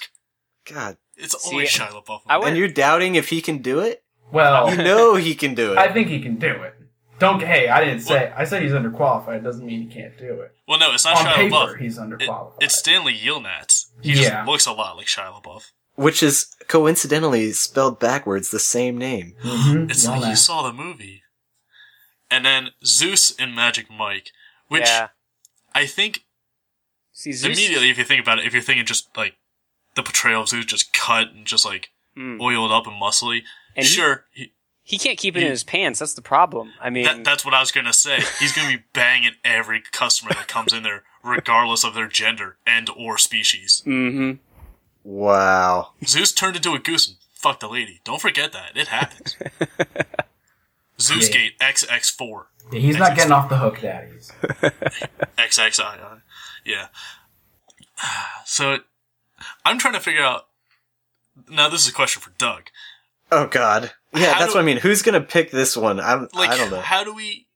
God. 0.74 0.98
It's 1.18 1.42
See, 1.44 1.52
always 1.52 1.70
Shia 1.70 1.88
LaBeouf. 1.90 2.22
I 2.28 2.38
would- 2.38 2.48
And 2.50 2.58
you're 2.58 2.68
doubting 2.68 3.16
if 3.16 3.30
he 3.30 3.42
can 3.42 3.60
do 3.60 3.80
it? 3.80 4.04
Well, 4.32 4.70
You 4.72 4.84
know 4.84 5.16
he 5.16 5.36
can 5.36 5.54
do 5.56 5.72
it. 5.74 5.78
I 5.78 5.92
think 5.94 6.08
he 6.10 6.20
can 6.20 6.36
do 6.36 6.48
it. 6.64 6.74
Don't. 7.20 7.42
Hey, 7.42 7.70
I 7.70 7.84
didn't 7.86 8.02
say. 8.02 8.34
I 8.36 8.44
said 8.44 8.62
he's 8.62 8.74
underqualified. 8.74 9.38
It 9.38 9.44
doesn't 9.44 9.66
mean 9.66 9.82
he 9.82 9.88
can't 9.88 10.18
do 10.18 10.42
it. 10.42 10.54
Well, 10.68 10.80
no, 10.80 10.94
it's 10.94 11.06
not 11.06 11.16
On 11.18 11.26
Shia 11.26 11.36
paper, 11.36 11.56
LaBeouf. 11.56 11.78
he's 11.80 11.98
It- 11.98 12.02
underqualified. 12.02 12.54
it's 12.64 12.76
Stanley 12.78 13.14
Yelnats. 13.18 13.86
He 14.02 14.14
Yeah. 14.14 14.30
just 14.30 14.48
looks 14.48 14.66
a 14.66 14.74
lot 14.74 14.98
like 14.98 15.08
Shia 15.08 15.42
LaBeouf. 15.42 15.72
Which 15.96 16.22
is 16.22 16.48
coincidentally 16.68 17.54
spelled 17.54 18.00
backwards 18.00 18.52
the 18.52 18.60
same 18.60 18.98
name. 18.98 19.36
Mhm, 19.44 19.90
It's 19.90 20.06
like 20.06 20.26
you 20.26 20.36
saw 20.36 20.62
the 20.64 20.74
movie. 20.74 21.24
And 22.30 22.46
then 22.46 22.72
Zeus 22.84 23.34
and 23.40 23.56
Magic 23.56 23.90
Mike, 23.90 24.32
which 24.68 24.84
yeah. 24.84 25.10
I 25.74 25.86
think 25.86 26.26
See, 27.14 27.32
Zeus. 27.32 27.46
immediately, 27.58 27.90
if 27.92 27.98
you 27.98 28.04
think 28.04 28.22
about 28.22 28.40
it, 28.40 28.46
if 28.46 28.54
you're 28.54 28.62
thinking 28.64 28.86
just 28.86 29.16
like 29.16 29.36
the 29.96 30.04
portrayal 30.04 30.42
of 30.42 30.50
Zeus 30.50 30.66
just 30.66 30.94
cut 30.94 31.32
and 31.32 31.46
just 31.46 31.66
like 31.66 31.90
Mm. 32.18 32.40
oiled 32.40 32.72
up 32.72 32.88
and 32.88 32.96
muscly, 33.02 33.42
And 33.76 33.86
sure, 33.86 34.24
he, 34.32 34.54
He 34.84 34.98
can't 34.98 35.18
keep 35.18 35.36
it 35.36 35.44
in 35.44 35.50
his 35.50 35.66
pants. 35.66 36.00
That's 36.00 36.14
the 36.14 36.22
problem. 36.22 36.72
I 36.80 36.90
mean, 36.90 37.04
that, 37.04 37.26
that's 37.26 37.44
what 37.44 37.54
I 37.54 37.60
was 37.60 37.74
gonna 37.74 37.92
say. 37.92 38.20
He's 38.40 38.54
gonna 38.56 38.70
be 38.78 38.84
banging 38.94 39.34
every 39.44 39.82
customer 39.92 40.32
that 40.34 40.48
comes 40.48 40.72
in 40.72 40.84
there, 40.84 41.04
regardless 41.24 41.84
of 41.84 41.94
their 41.94 42.08
gender 42.08 42.56
and 42.66 42.90
or 42.96 43.18
species. 43.18 43.84
Mm-hmm. 43.86 44.34
Wow. 45.04 45.90
Zeus 46.06 46.32
turned 46.32 46.56
into 46.56 46.72
a 46.74 46.80
goose 46.80 47.08
and 47.10 47.18
fucked 47.34 47.64
a 47.64 47.68
lady. 47.68 48.00
Don't 48.06 48.22
forget 48.22 48.54
that. 48.54 48.78
It 48.78 48.88
happens. 48.88 49.36
Zeusgate 50.98 51.58
XX4. 51.60 52.46
Yeah, 52.72 52.80
he's 52.80 52.98
not 52.98 53.16
getting 53.16 53.34
off 53.34 53.50
the 53.50 53.58
hook, 53.58 53.82
daddies. 53.82 54.32
XXI. 55.38 56.22
Yeah. 56.64 56.88
So, 58.46 58.80
I'm 59.66 59.78
trying 59.80 59.94
to 59.96 60.00
figure 60.00 60.22
out. 60.24 60.48
Now, 61.50 61.68
this 61.70 61.82
is 61.82 61.90
a 61.90 61.94
question 61.94 62.22
for 62.22 62.32
Doug. 62.38 62.70
Oh 63.32 63.48
god. 63.48 63.92
Yeah, 64.14 64.34
How 64.34 64.40
that's 64.40 64.54
do- 64.54 64.58
what 64.60 64.64
I 64.64 64.66
mean. 64.66 64.78
Who's 64.78 65.02
gonna 65.02 65.20
pick 65.22 65.52
this 65.52 65.76
one? 65.76 66.00
I'm, 66.00 66.30
Like, 66.34 66.52
I 66.52 66.58
don't 66.58 66.72
know. 66.72 66.80
how 66.82 67.04
do 67.04 67.14
we 67.14 67.48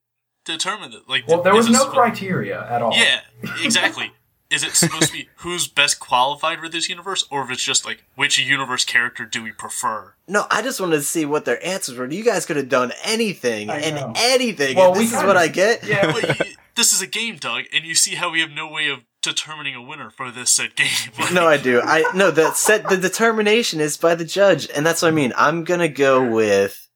determine 0.46 0.92
that? 0.92 1.08
Like, 1.08 1.28
Well, 1.28 1.42
there 1.44 1.54
was 1.56 1.68
this- 1.68 1.78
no 1.78 1.86
criteria 1.90 2.60
at 2.70 2.82
all. 2.82 2.94
Yeah, 2.96 3.22
exactly. 3.64 4.12
is 4.50 4.64
it 4.64 4.72
supposed 4.76 5.08
to 5.08 5.14
be 5.14 5.30
who's 5.38 5.68
best 5.68 6.00
qualified 6.00 6.60
for 6.60 6.68
this 6.68 6.90
universe, 6.90 7.24
or 7.30 7.44
if 7.44 7.52
it's 7.52 7.64
just 7.64 7.86
like 7.86 8.04
which 8.16 8.38
universe 8.40 8.84
character 8.84 9.24
do 9.26 9.44
we 9.44 9.52
prefer? 9.52 10.16
No, 10.28 10.46
I 10.50 10.62
just 10.64 10.82
wanted 10.82 10.98
to 10.98 11.04
see 11.04 11.24
what 11.24 11.46
their 11.46 11.64
answers 11.66 11.98
were. 11.98 12.08
You 12.12 12.24
guys 12.24 12.46
could 12.48 12.58
have 12.58 12.68
done 12.70 12.92
anything 13.04 13.70
and 13.70 14.14
anything. 14.18 14.76
Well, 14.76 14.88
and 14.92 14.98
we 14.98 15.04
this 15.06 15.12
is 15.14 15.18
kinda- 15.20 15.28
what 15.28 15.38
I 15.38 15.48
get. 15.48 15.84
Yeah. 15.86 16.12
But 16.12 16.40
you, 16.40 16.56
this 16.76 16.92
is 16.94 17.02
a 17.02 17.08
game, 17.08 17.36
Doug, 17.38 17.66
and 17.74 17.86
you 17.86 17.94
see 17.96 18.16
how 18.16 18.32
we 18.32 18.42
have 18.42 18.52
no 18.52 18.68
way 18.68 18.90
of 18.90 19.00
determining 19.22 19.76
a 19.76 19.82
winner 19.82 20.10
for 20.10 20.32
this 20.32 20.52
said 20.52 20.76
game. 20.76 20.88
Like, 21.20 21.34
No, 21.34 21.48
I 21.48 21.58
do. 21.58 21.82
I 21.84 22.04
no. 22.16 22.32
The 22.32 22.52
set 22.54 22.88
the 22.90 22.98
determination 22.98 23.80
is 23.80 23.98
by 23.98 24.16
the 24.16 24.26
judge, 24.26 24.68
and 24.76 24.86
that's 24.86 25.02
what 25.02 25.08
I 25.10 25.12
mean. 25.12 25.34
I'm 25.38 25.64
gonna 25.64 25.88
go 25.90 26.30
with 26.30 26.88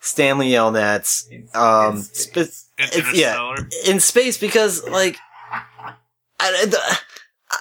Stanley 0.00 0.50
Yelnats. 0.50 1.26
Um, 1.54 1.98
it's- 2.00 2.18
spe- 2.24 2.36
it's- 2.36 2.60
it's, 2.78 3.14
yeah, 3.16 3.54
in 3.86 4.00
space 4.00 4.36
because 4.36 4.84
like, 4.88 5.16
I, 6.40 6.64
the- 6.66 6.98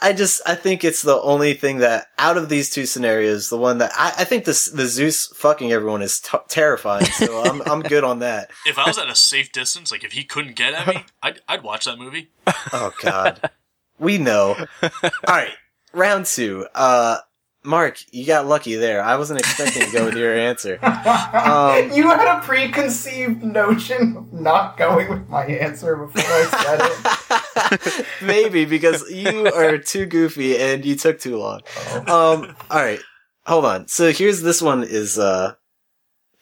I 0.02 0.12
just 0.14 0.42
I 0.48 0.56
think 0.56 0.84
it's 0.84 1.04
the 1.04 1.22
only 1.22 1.54
thing 1.54 1.78
that 1.80 2.08
out 2.18 2.36
of 2.36 2.50
these 2.50 2.72
two 2.72 2.88
scenarios, 2.88 3.50
the 3.50 3.58
one 3.58 3.78
that 3.78 3.92
I, 3.96 4.08
I 4.20 4.24
think 4.24 4.46
this 4.46 4.66
the 4.66 4.88
Zeus 4.88 5.28
fucking 5.36 5.72
everyone 5.72 6.02
is 6.02 6.20
t- 6.20 6.36
terrifying. 6.48 7.06
So 7.06 7.44
I'm 7.46 7.62
I'm 7.64 7.82
good 7.84 8.04
on 8.04 8.20
that. 8.20 8.50
If 8.66 8.80
I 8.80 8.88
was 8.88 8.98
at 8.98 9.08
a 9.08 9.14
safe 9.16 9.52
distance, 9.52 9.92
like 9.92 10.04
if 10.04 10.14
he 10.14 10.24
couldn't 10.24 10.56
get 10.56 10.74
at 10.74 10.88
me, 10.88 11.06
I'd, 11.22 11.42
I'd 11.48 11.62
watch 11.64 11.86
that 11.86 12.00
movie. 12.00 12.32
Oh 12.74 12.92
God, 13.04 13.52
we 14.00 14.18
know. 14.18 14.56
All 14.84 14.90
right, 15.28 15.54
round 15.94 16.26
two. 16.26 16.68
Uh, 16.74 17.18
Mark, 17.66 18.00
you 18.12 18.26
got 18.26 18.46
lucky 18.46 18.76
there. 18.76 19.02
I 19.02 19.16
wasn't 19.16 19.40
expecting 19.40 19.84
to 19.86 19.92
go 19.92 20.06
with 20.06 20.16
your 20.16 20.36
answer. 20.36 20.80
Um, 21.34 21.92
you 21.92 22.08
had 22.08 22.38
a 22.38 22.42
preconceived 22.42 23.44
notion 23.44 24.16
of 24.16 24.32
not 24.32 24.78
going 24.78 25.10
with 25.10 25.28
my 25.28 25.46
answer 25.46 25.96
before 25.96 26.24
I 26.24 27.74
said 27.76 28.00
it. 28.00 28.06
Maybe 28.22 28.66
because 28.66 29.10
you 29.12 29.48
are 29.48 29.78
too 29.78 30.06
goofy 30.06 30.58
and 30.58 30.86
you 30.86 30.96
took 30.96 31.20
too 31.20 31.38
long. 31.38 31.62
Um, 32.08 32.56
all 32.70 32.82
right, 32.82 33.00
hold 33.46 33.66
on. 33.66 33.88
So 33.88 34.12
here's 34.12 34.42
this 34.42 34.62
one 34.62 34.84
is 34.84 35.20
uh, 35.20 35.56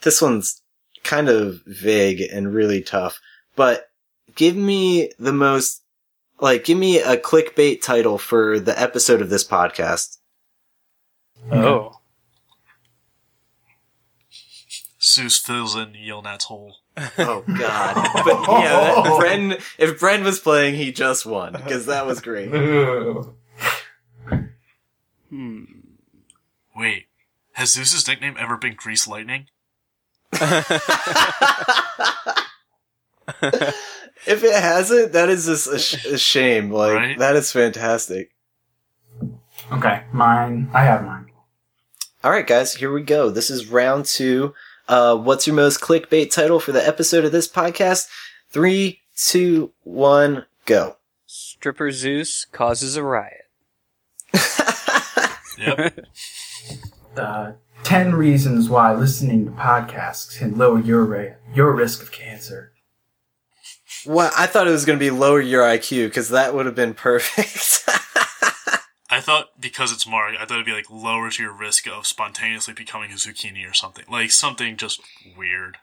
this 0.03 0.21
one's 0.21 0.61
kind 1.03 1.29
of 1.29 1.61
vague 1.65 2.21
and 2.21 2.53
really 2.53 2.81
tough. 2.81 3.19
But 3.55 3.85
give 4.35 4.55
me 4.55 5.11
the 5.19 5.33
most, 5.33 5.81
like, 6.41 6.65
give 6.65 6.77
me 6.77 6.99
a 6.99 7.17
clickbait 7.17 7.81
title 7.81 8.17
for 8.17 8.59
the 8.59 8.79
episode 8.79 9.21
of 9.21 9.29
this 9.29 9.47
podcast. 9.47 10.17
Oh. 11.51 11.93
Zeus 15.01 15.37
fills 15.37 15.75
in 15.75 15.93
Yelnat's 15.93 16.45
hole. 16.45 16.75
Oh 17.17 17.43
God! 17.57 17.95
But 18.25 18.47
yeah, 18.61 18.95
that, 18.95 19.05
Bren. 19.19 19.53
If 19.77 19.99
Bren 19.99 20.23
was 20.23 20.39
playing, 20.39 20.75
he 20.75 20.91
just 20.91 21.25
won 21.25 21.53
because 21.53 21.85
that 21.87 22.05
was 22.05 22.21
great. 22.21 22.51
Hmm. 25.29 25.63
Wait, 26.75 27.05
has 27.53 27.71
Zeus's 27.71 28.05
nickname 28.05 28.35
ever 28.37 28.57
been 28.57 28.75
Grease 28.75 29.07
Lightning? 29.07 29.47
If 34.27 34.43
it 34.43 34.53
hasn't, 34.53 35.13
that 35.13 35.29
is 35.29 35.45
just 35.47 35.67
a, 35.67 35.79
sh- 35.79 36.05
a 36.05 36.17
shame. 36.17 36.71
Like 36.71 36.93
Right? 36.93 37.17
that 37.19 37.35
is 37.35 37.51
fantastic. 37.51 38.31
Okay, 39.71 40.03
mine. 40.13 40.69
I 40.73 40.83
have 40.83 41.03
mine. 41.05 41.27
All 42.23 42.31
right, 42.31 42.45
guys, 42.45 42.75
here 42.75 42.91
we 42.93 43.01
go. 43.03 43.29
This 43.29 43.49
is 43.49 43.67
round 43.67 44.05
two. 44.05 44.53
Uh, 44.87 45.15
what's 45.15 45.47
your 45.47 45.55
most 45.55 45.79
clickbait 45.81 46.29
title 46.31 46.59
for 46.59 46.71
the 46.71 46.85
episode 46.85 47.25
of 47.25 47.31
this 47.31 47.47
podcast? 47.47 48.07
Three, 48.49 49.01
two, 49.15 49.71
one, 49.83 50.45
go. 50.65 50.97
Stripper 51.25 51.91
Zeus 51.91 52.45
causes 52.45 52.95
a 52.97 53.03
riot. 53.03 53.45
Yep. 55.57 56.05
Uh, 57.15 57.51
Ten 57.83 58.13
reasons 58.15 58.67
why 58.69 58.93
listening 58.95 59.45
to 59.45 59.51
podcasts 59.51 60.37
can 60.37 60.57
lower 60.57 60.79
your 60.79 61.03
ra- 61.05 61.35
your 61.53 61.71
risk 61.75 62.01
of 62.01 62.11
cancer. 62.11 62.70
Well, 64.05 64.31
I 64.37 64.47
thought 64.47 64.67
it 64.67 64.71
was 64.71 64.85
going 64.85 64.97
to 64.97 65.03
be 65.03 65.11
lower 65.11 65.41
your 65.41 65.63
IQ 65.63 66.07
because 66.07 66.29
that 66.29 66.53
would 66.53 66.65
have 66.65 66.75
been 66.75 66.93
perfect. 66.93 67.83
I 69.09 69.19
thought 69.19 69.49
because 69.59 69.91
it's 69.91 70.07
Mario, 70.07 70.39
I 70.39 70.45
thought 70.45 70.55
it'd 70.55 70.65
be 70.65 70.71
like 70.71 70.89
lower 70.89 71.29
to 71.29 71.43
your 71.43 71.51
risk 71.51 71.85
of 71.87 72.07
spontaneously 72.07 72.73
becoming 72.73 73.11
a 73.11 73.15
zucchini 73.15 73.69
or 73.69 73.73
something. 73.73 74.05
Like 74.09 74.31
something 74.31 74.77
just 74.77 75.01
weird. 75.37 75.77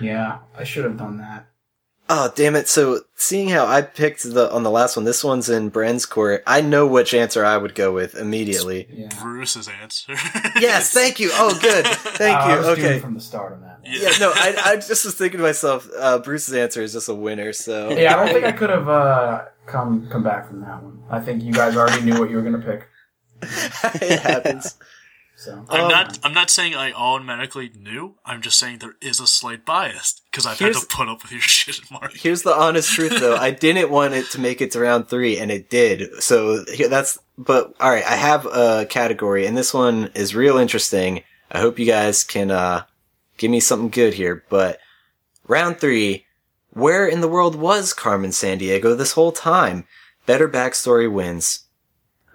Yeah, 0.00 0.38
I 0.56 0.64
should 0.64 0.84
have 0.84 0.96
done 0.96 1.18
that. 1.18 1.46
oh, 2.08 2.32
damn 2.34 2.56
it. 2.56 2.66
So, 2.68 3.00
seeing 3.14 3.50
how 3.50 3.66
I 3.66 3.82
picked 3.82 4.22
the 4.24 4.50
on 4.50 4.62
the 4.62 4.70
last 4.70 4.96
one, 4.96 5.04
this 5.04 5.22
one's 5.22 5.48
in 5.50 5.68
Bren's 5.68 6.06
court. 6.06 6.42
I 6.46 6.62
know 6.62 6.86
which 6.86 7.12
answer 7.14 7.44
I 7.44 7.58
would 7.58 7.74
go 7.74 7.92
with 7.92 8.14
immediately. 8.14 8.88
Yeah. 8.90 9.08
Bruce's 9.22 9.68
answer. 9.68 10.14
yes, 10.58 10.92
thank 10.92 11.20
you. 11.20 11.30
Oh, 11.34 11.56
good. 11.60 11.86
Thank 12.16 12.38
Uh, 12.38 12.46
you. 12.48 12.52
I 12.54 12.56
was 12.56 12.66
doomed 12.66 12.78
okay. 12.80 12.98
from 13.00 13.14
the 13.14 13.20
start 13.20 13.52
on 13.52 13.60
that. 13.60 13.73
One. 13.84 13.92
Yeah. 13.94 14.10
Yeah, 14.10 14.18
no, 14.18 14.32
I, 14.34 14.54
I 14.64 14.76
just 14.88 15.04
was 15.04 15.14
thinking 15.14 15.38
to 15.38 15.44
myself, 15.44 15.88
uh, 15.98 16.18
Bruce's 16.18 16.54
answer 16.54 16.82
is 16.82 16.92
just 16.92 17.08
a 17.08 17.14
winner, 17.14 17.52
so. 17.52 17.90
Yeah, 17.90 18.14
I 18.14 18.24
don't 18.24 18.32
think 18.34 18.44
I 18.46 18.52
could 18.52 18.70
have 18.70 18.88
uh, 18.88 19.44
come 19.66 20.08
come 20.08 20.22
back 20.22 20.48
from 20.48 20.60
that 20.62 20.82
one. 20.82 21.02
I 21.10 21.20
think 21.20 21.42
you 21.42 21.52
guys 21.52 21.76
already 21.76 22.02
knew 22.02 22.18
what 22.18 22.30
you 22.30 22.36
were 22.36 22.42
gonna 22.42 22.58
pick. 22.58 22.88
it 23.42 24.20
happens. 24.20 24.76
So 25.36 25.64
I'm 25.68 25.80
Um, 25.82 25.88
not. 25.90 26.18
I'm 26.22 26.32
not 26.32 26.48
saying 26.48 26.74
I 26.74 26.92
automatically 26.92 27.70
knew. 27.76 28.14
I'm 28.24 28.40
just 28.40 28.58
saying 28.58 28.78
there 28.78 28.94
is 29.00 29.18
a 29.20 29.26
slight 29.26 29.64
bias 29.66 30.20
because 30.30 30.46
I've 30.46 30.58
had 30.58 30.72
to 30.74 30.86
put 30.88 31.08
up 31.08 31.22
with 31.22 31.32
your 31.32 31.40
shit, 31.42 31.80
Mark. 31.90 32.12
Here's 32.14 32.42
the 32.42 32.54
honest 32.54 32.90
truth, 32.92 33.18
though. 33.20 33.36
I 33.36 33.50
didn't 33.50 33.90
want 33.90 34.14
it 34.14 34.30
to 34.30 34.40
make 34.40 34.60
it 34.60 34.70
to 34.72 34.80
round 34.80 35.08
three, 35.08 35.38
and 35.38 35.50
it 35.50 35.68
did. 35.68 36.22
So 36.22 36.64
here- 36.72 36.88
that's. 36.88 37.18
But 37.36 37.74
all 37.80 37.90
right, 37.90 38.04
I 38.04 38.14
have 38.14 38.46
a 38.46 38.86
category, 38.88 39.44
and 39.46 39.56
this 39.56 39.74
one 39.74 40.10
is 40.14 40.36
real 40.36 40.56
interesting. 40.56 41.24
I 41.50 41.58
hope 41.60 41.80
you 41.80 41.86
guys 41.86 42.22
can 42.22 42.52
uh, 42.52 42.84
give 43.38 43.50
me 43.50 43.60
something 43.60 43.88
good 43.90 44.14
here. 44.14 44.44
But 44.48 44.78
round 45.46 45.78
three, 45.78 46.26
where 46.70 47.06
in 47.06 47.20
the 47.20 47.28
world 47.28 47.54
was 47.54 47.92
Carmen 47.92 48.30
Sandiego 48.30 48.96
this 48.96 49.12
whole 49.12 49.32
time? 49.32 49.86
Better 50.26 50.48
backstory 50.48 51.10
wins. 51.10 51.60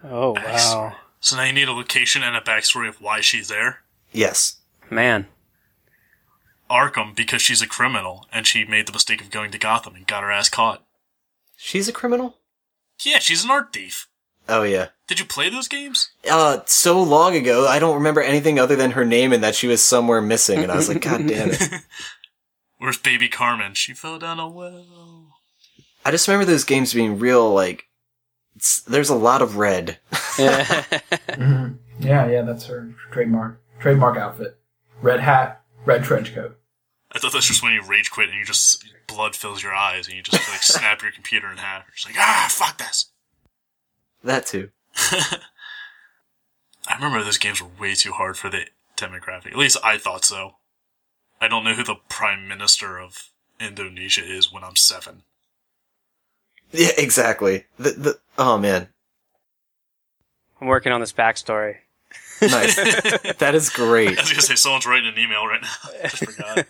Oh 0.03 0.31
wow, 0.31 0.95
So 1.19 1.35
now 1.35 1.43
you 1.43 1.53
need 1.53 1.67
a 1.67 1.73
location 1.73 2.23
and 2.23 2.35
a 2.35 2.41
backstory 2.41 2.87
of 2.87 3.01
why 3.01 3.19
she's 3.21 3.49
there. 3.49 3.81
Yes. 4.11 4.57
man. 4.89 5.27
Arkham 6.69 7.15
because 7.15 7.41
she's 7.41 7.61
a 7.63 7.67
criminal 7.67 8.27
and 8.31 8.45
she 8.45 8.63
made 8.63 8.87
the 8.87 8.93
mistake 8.93 9.21
of 9.21 9.31
going 9.31 9.51
to 9.51 9.57
Gotham 9.57 9.95
and 9.95 10.05
got 10.05 10.23
her 10.23 10.31
ass 10.31 10.49
caught. 10.49 10.85
She's 11.57 11.87
a 11.87 11.91
criminal. 11.91 12.37
Yeah, 13.03 13.19
she's 13.19 13.43
an 13.43 13.49
art 13.51 13.73
thief. 13.73 14.07
Oh 14.47 14.63
yeah. 14.63 14.89
Did 15.09 15.19
you 15.19 15.25
play 15.25 15.49
those 15.49 15.67
games? 15.67 16.11
Uh, 16.29 16.59
so 16.67 17.01
long 17.01 17.35
ago, 17.35 17.67
I 17.67 17.79
don't 17.79 17.95
remember 17.95 18.21
anything 18.21 18.59
other 18.59 18.75
than 18.75 18.91
her 18.91 19.03
name 19.03 19.33
and 19.33 19.43
that 19.43 19.55
she 19.55 19.67
was 19.67 19.83
somewhere 19.83 20.21
missing, 20.21 20.59
and 20.59 20.71
I 20.71 20.75
was 20.75 20.87
like, 20.87 21.01
God 21.01 21.25
damn 21.27 21.49
it. 21.49 21.61
Where's 22.77 22.99
baby 22.99 23.27
Carmen? 23.27 23.73
She 23.73 23.93
fell 23.93 24.19
down 24.19 24.39
a 24.39 24.47
well. 24.47 24.85
I 26.05 26.11
just 26.11 26.27
remember 26.27 26.45
those 26.45 26.63
games 26.63 26.93
being 26.93 27.17
real, 27.19 27.51
like, 27.53 27.85
it's, 28.55 28.81
there's 28.83 29.09
a 29.09 29.15
lot 29.15 29.41
of 29.41 29.57
red. 29.57 29.97
Mhm. 30.39 31.79
yeah, 31.99 32.27
yeah, 32.27 32.41
that's 32.43 32.65
her 32.67 32.93
trademark 33.11 33.59
trademark 33.79 34.15
outfit: 34.15 34.57
red 35.01 35.19
hat, 35.19 35.63
red 35.85 36.03
trench 36.03 36.33
coat. 36.33 36.57
I 37.11 37.19
thought 37.19 37.33
that's 37.33 37.47
just 37.47 37.61
when 37.61 37.73
you 37.73 37.81
rage 37.81 38.09
quit 38.09 38.29
and 38.29 38.37
you 38.37 38.45
just 38.45 38.85
blood 39.07 39.35
fills 39.35 39.61
your 39.61 39.73
eyes 39.73 40.07
and 40.07 40.15
you 40.15 40.23
just 40.23 40.49
like 40.49 40.61
snap 40.63 41.01
your 41.01 41.11
computer 41.11 41.51
in 41.51 41.57
half. 41.57 41.83
You're 41.87 41.95
just 41.95 42.05
like 42.07 42.15
ah 42.17 42.47
fuck 42.49 42.77
this. 42.77 43.11
that 44.23 44.45
too. 44.45 44.69
I 46.87 46.95
remember 46.95 47.23
those 47.23 47.37
games 47.37 47.61
were 47.61 47.69
way 47.79 47.93
too 47.93 48.11
hard 48.11 48.37
for 48.37 48.49
the 48.49 48.65
demographic. 48.97 49.47
At 49.47 49.57
least 49.57 49.77
I 49.83 49.97
thought 49.97 50.25
so. 50.25 50.55
I 51.41 51.47
don't 51.47 51.63
know 51.63 51.73
who 51.73 51.83
the 51.83 51.95
prime 52.09 52.47
minister 52.47 52.99
of 52.99 53.29
Indonesia 53.59 54.23
is 54.23 54.51
when 54.51 54.63
I'm 54.63 54.75
seven. 54.75 55.23
Yeah, 56.71 56.91
exactly. 56.97 57.65
The, 57.77 57.91
the, 57.91 58.19
oh 58.37 58.57
man. 58.57 58.89
I'm 60.59 60.67
working 60.67 60.91
on 60.91 60.99
this 60.99 61.13
backstory. 61.13 61.77
Nice. 62.41 62.75
that 63.37 63.55
is 63.55 63.69
great. 63.69 64.17
I 64.17 64.21
was 64.21 64.31
gonna 64.31 64.41
say 64.41 64.55
someone's 64.55 64.85
writing 64.85 65.07
an 65.07 65.19
email 65.19 65.45
right 65.45 65.61
now. 65.61 65.67
I 66.03 66.07
just 66.07 66.25
forgot. 66.25 66.67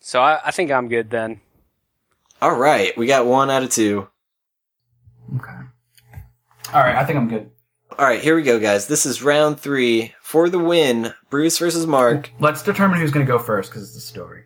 So 0.00 0.20
I, 0.22 0.40
I 0.44 0.50
think 0.50 0.70
I'm 0.70 0.88
good 0.88 1.10
then. 1.10 1.40
All 2.40 2.56
right. 2.56 2.96
We 2.96 3.06
got 3.06 3.26
one 3.26 3.50
out 3.50 3.62
of 3.62 3.70
two. 3.70 4.08
Okay. 5.36 5.55
All 6.72 6.80
right, 6.80 6.96
I 6.96 7.04
think 7.04 7.18
I'm 7.18 7.28
good. 7.28 7.50
All 7.98 8.04
right. 8.04 8.20
Here 8.20 8.34
we 8.36 8.42
go, 8.42 8.58
guys. 8.58 8.88
This 8.88 9.06
is 9.06 9.22
round 9.22 9.58
three 9.60 10.12
for 10.20 10.48
the 10.50 10.58
win. 10.58 11.14
Bruce 11.30 11.58
versus 11.58 11.86
Mark. 11.86 12.30
Let's 12.40 12.62
determine 12.62 13.00
who's 13.00 13.10
going 13.10 13.24
to 13.24 13.30
go 13.32 13.38
first 13.38 13.70
because 13.70 13.84
it's 13.84 13.94
the 13.94 14.00
story. 14.00 14.42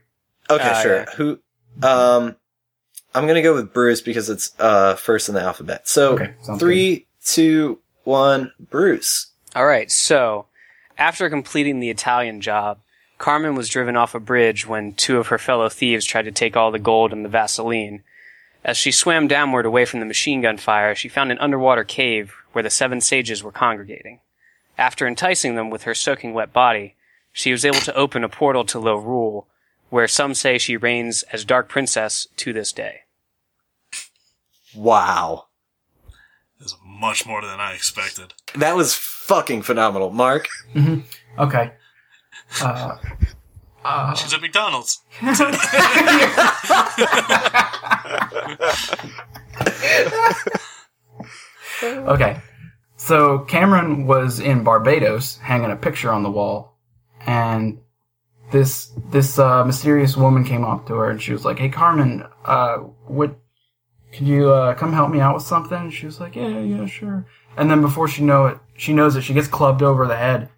Okay, 0.48 0.70
Ah, 0.72 0.80
sure. 0.82 0.96
yeah. 0.98 1.04
Who, 1.16 1.38
um, 1.82 2.36
I'm 3.14 3.26
gonna 3.26 3.42
go 3.42 3.54
with 3.54 3.72
Bruce 3.72 4.00
because 4.00 4.28
it's, 4.28 4.52
uh, 4.60 4.94
first 4.96 5.28
in 5.28 5.34
the 5.34 5.40
alphabet. 5.40 5.88
So, 5.88 6.12
Okay, 6.14 6.34
sounds 6.42 6.60
three, 6.60 7.06
two, 7.24 7.80
one, 8.04 8.52
Bruce. 8.58 9.32
All 9.56 9.66
right, 9.66 9.90
so 9.90 10.46
after 10.98 11.28
completing 11.30 11.80
the 11.80 11.90
Italian 11.90 12.40
job, 12.40 12.78
Carmen 13.18 13.54
was 13.54 13.68
driven 13.68 13.96
off 13.96 14.14
a 14.14 14.20
bridge 14.20 14.66
when 14.66 14.92
two 14.92 15.18
of 15.18 15.28
her 15.28 15.38
fellow 15.38 15.68
thieves 15.68 16.04
tried 16.04 16.22
to 16.26 16.30
take 16.32 16.56
all 16.56 16.70
the 16.70 16.78
gold 16.78 17.12
and 17.12 17.24
the 17.24 17.28
Vaseline. 17.28 18.02
As 18.64 18.76
she 18.76 18.92
swam 18.92 19.26
downward 19.26 19.64
away 19.64 19.84
from 19.84 20.00
the 20.00 20.06
machine 20.06 20.42
gun 20.42 20.58
fire, 20.58 20.94
she 20.94 21.08
found 21.08 21.32
an 21.32 21.38
underwater 21.38 21.84
cave 21.84 22.34
where 22.52 22.62
the 22.62 22.70
seven 22.70 23.00
sages 23.00 23.42
were 23.42 23.52
congregating. 23.52 24.20
After 24.76 25.06
enticing 25.06 25.54
them 25.54 25.70
with 25.70 25.84
her 25.84 25.94
soaking 25.94 26.34
wet 26.34 26.52
body, 26.52 26.94
she 27.32 27.52
was 27.52 27.64
able 27.64 27.80
to 27.80 27.94
open 27.94 28.24
a 28.24 28.28
portal 28.28 28.64
to 28.66 28.78
Lorule, 28.78 29.46
where 29.88 30.08
some 30.08 30.34
say 30.34 30.58
she 30.58 30.76
reigns 30.76 31.22
as 31.32 31.44
Dark 31.44 31.68
Princess 31.68 32.26
to 32.36 32.52
this 32.52 32.72
day. 32.72 33.00
Wow. 34.74 35.46
This 36.58 36.72
is 36.72 36.76
much 36.84 37.26
more 37.26 37.40
than 37.40 37.60
I 37.60 37.72
expected. 37.72 38.34
That 38.54 38.76
was 38.76 38.94
fucking 38.94 39.62
phenomenal. 39.62 40.10
Mark? 40.10 40.48
Okay. 41.38 41.72
Uh, 42.60 42.98
uh, 43.84 44.14
She's 44.14 44.34
at 44.34 44.40
McDonald's. 44.40 45.00
okay. 51.82 52.40
So 52.96 53.40
Cameron 53.40 54.06
was 54.06 54.40
in 54.40 54.62
Barbados 54.62 55.38
hanging 55.38 55.70
a 55.70 55.76
picture 55.76 56.12
on 56.12 56.22
the 56.22 56.30
wall 56.30 56.76
and 57.26 57.78
this 58.50 58.90
this 59.10 59.38
uh, 59.38 59.64
mysterious 59.64 60.16
woman 60.16 60.44
came 60.44 60.64
up 60.64 60.86
to 60.86 60.94
her 60.94 61.10
and 61.10 61.22
she 61.22 61.32
was 61.32 61.44
like, 61.44 61.58
"Hey 61.58 61.68
Carmen, 61.68 62.24
uh 62.44 62.78
what 63.06 63.36
could 64.12 64.26
you 64.26 64.50
uh, 64.50 64.74
come 64.74 64.92
help 64.92 65.10
me 65.10 65.20
out 65.20 65.34
with 65.34 65.44
something?" 65.44 65.78
And 65.78 65.92
she 65.92 66.06
was 66.06 66.20
like, 66.20 66.36
"Yeah, 66.36 66.60
yeah, 66.60 66.86
sure." 66.86 67.26
And 67.56 67.70
then 67.70 67.80
before 67.80 68.08
she 68.08 68.22
know 68.22 68.46
it, 68.46 68.58
she 68.76 68.92
knows 68.92 69.16
it, 69.16 69.22
she 69.22 69.34
gets 69.34 69.48
clubbed 69.48 69.82
over 69.82 70.06
the 70.06 70.16
head 70.16 70.48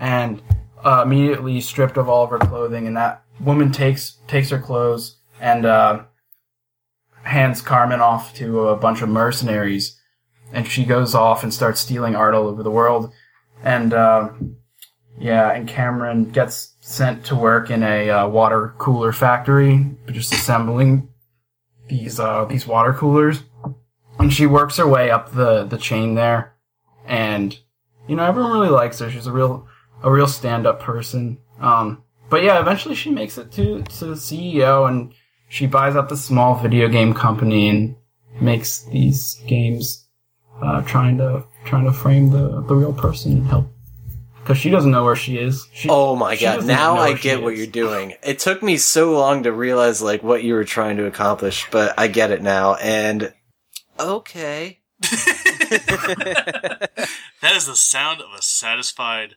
and 0.00 0.42
uh, 0.86 1.02
immediately 1.02 1.60
stripped 1.60 1.96
of 1.96 2.08
all 2.08 2.24
of 2.24 2.30
her 2.30 2.38
clothing 2.38 2.86
and 2.86 2.96
that 2.96 3.22
woman 3.40 3.72
takes 3.72 4.18
takes 4.28 4.50
her 4.50 4.58
clothes 4.58 5.18
and 5.40 5.66
uh, 5.66 6.02
hands 7.22 7.60
Carmen 7.60 8.00
off 8.00 8.34
to 8.34 8.68
a 8.68 8.76
bunch 8.76 9.02
of 9.02 9.08
mercenaries 9.08 10.00
and 10.52 10.66
she 10.66 10.84
goes 10.84 11.14
off 11.14 11.42
and 11.42 11.52
starts 11.52 11.80
stealing 11.80 12.14
art 12.14 12.34
all 12.34 12.46
over 12.46 12.62
the 12.62 12.70
world. 12.70 13.12
And 13.62 13.92
uh, 13.92 14.30
yeah, 15.18 15.50
and 15.50 15.68
Cameron 15.68 16.30
gets 16.30 16.74
sent 16.80 17.24
to 17.26 17.36
work 17.36 17.70
in 17.70 17.82
a 17.82 18.10
uh, 18.10 18.28
water 18.28 18.74
cooler 18.78 19.12
factory, 19.12 19.96
just 20.10 20.32
assembling 20.32 21.08
these 21.88 22.20
uh, 22.20 22.44
these 22.44 22.66
water 22.66 22.92
coolers. 22.92 23.42
And 24.18 24.32
she 24.32 24.46
works 24.46 24.78
her 24.78 24.86
way 24.86 25.10
up 25.10 25.32
the, 25.32 25.64
the 25.64 25.76
chain 25.76 26.14
there, 26.14 26.54
and 27.06 27.58
you 28.08 28.16
know 28.16 28.24
everyone 28.24 28.52
really 28.52 28.70
likes 28.70 28.98
her. 29.00 29.10
She's 29.10 29.26
a 29.26 29.32
real 29.32 29.68
a 30.02 30.10
real 30.10 30.26
stand 30.26 30.66
up 30.66 30.80
person. 30.80 31.38
Um, 31.60 32.02
but 32.28 32.42
yeah, 32.42 32.60
eventually 32.60 32.94
she 32.94 33.10
makes 33.10 33.38
it 33.38 33.52
to 33.52 33.82
to 33.82 34.04
the 34.06 34.14
CEO, 34.14 34.88
and 34.88 35.12
she 35.48 35.66
buys 35.66 35.96
up 35.96 36.10
a 36.10 36.16
small 36.16 36.56
video 36.56 36.88
game 36.88 37.14
company 37.14 37.68
and 37.68 37.96
makes 38.40 38.84
these 38.84 39.40
games 39.46 40.06
uh, 40.62 40.82
trying 40.82 41.18
to 41.18 41.44
trying 41.64 41.84
to 41.84 41.92
frame 41.92 42.30
the 42.30 42.62
the 42.62 42.74
real 42.74 42.92
person 42.92 43.32
and 43.32 43.46
help 43.46 43.66
because 44.40 44.58
she 44.58 44.70
doesn't 44.70 44.90
know 44.92 45.04
where 45.04 45.16
she 45.16 45.38
is. 45.38 45.66
She, 45.72 45.88
Oh 45.90 46.14
my 46.14 46.36
she 46.36 46.44
god, 46.44 46.66
now 46.66 46.96
I 46.96 47.14
get 47.14 47.42
what 47.42 47.54
is. 47.54 47.58
you're 47.58 47.66
doing. 47.68 48.14
It 48.22 48.38
took 48.38 48.62
me 48.62 48.76
so 48.76 49.12
long 49.12 49.42
to 49.44 49.52
realize 49.52 50.00
like 50.02 50.22
what 50.22 50.44
you 50.44 50.54
were 50.54 50.64
trying 50.64 50.98
to 50.98 51.06
accomplish, 51.06 51.66
but 51.70 51.94
I 51.98 52.06
get 52.08 52.30
it 52.30 52.42
now 52.42 52.74
and 52.74 53.32
okay. 53.98 54.78
That 57.42 57.54
is 57.54 57.66
the 57.66 57.76
sound 57.76 58.20
of 58.20 58.28
a 58.36 58.42
satisfied, 58.42 59.34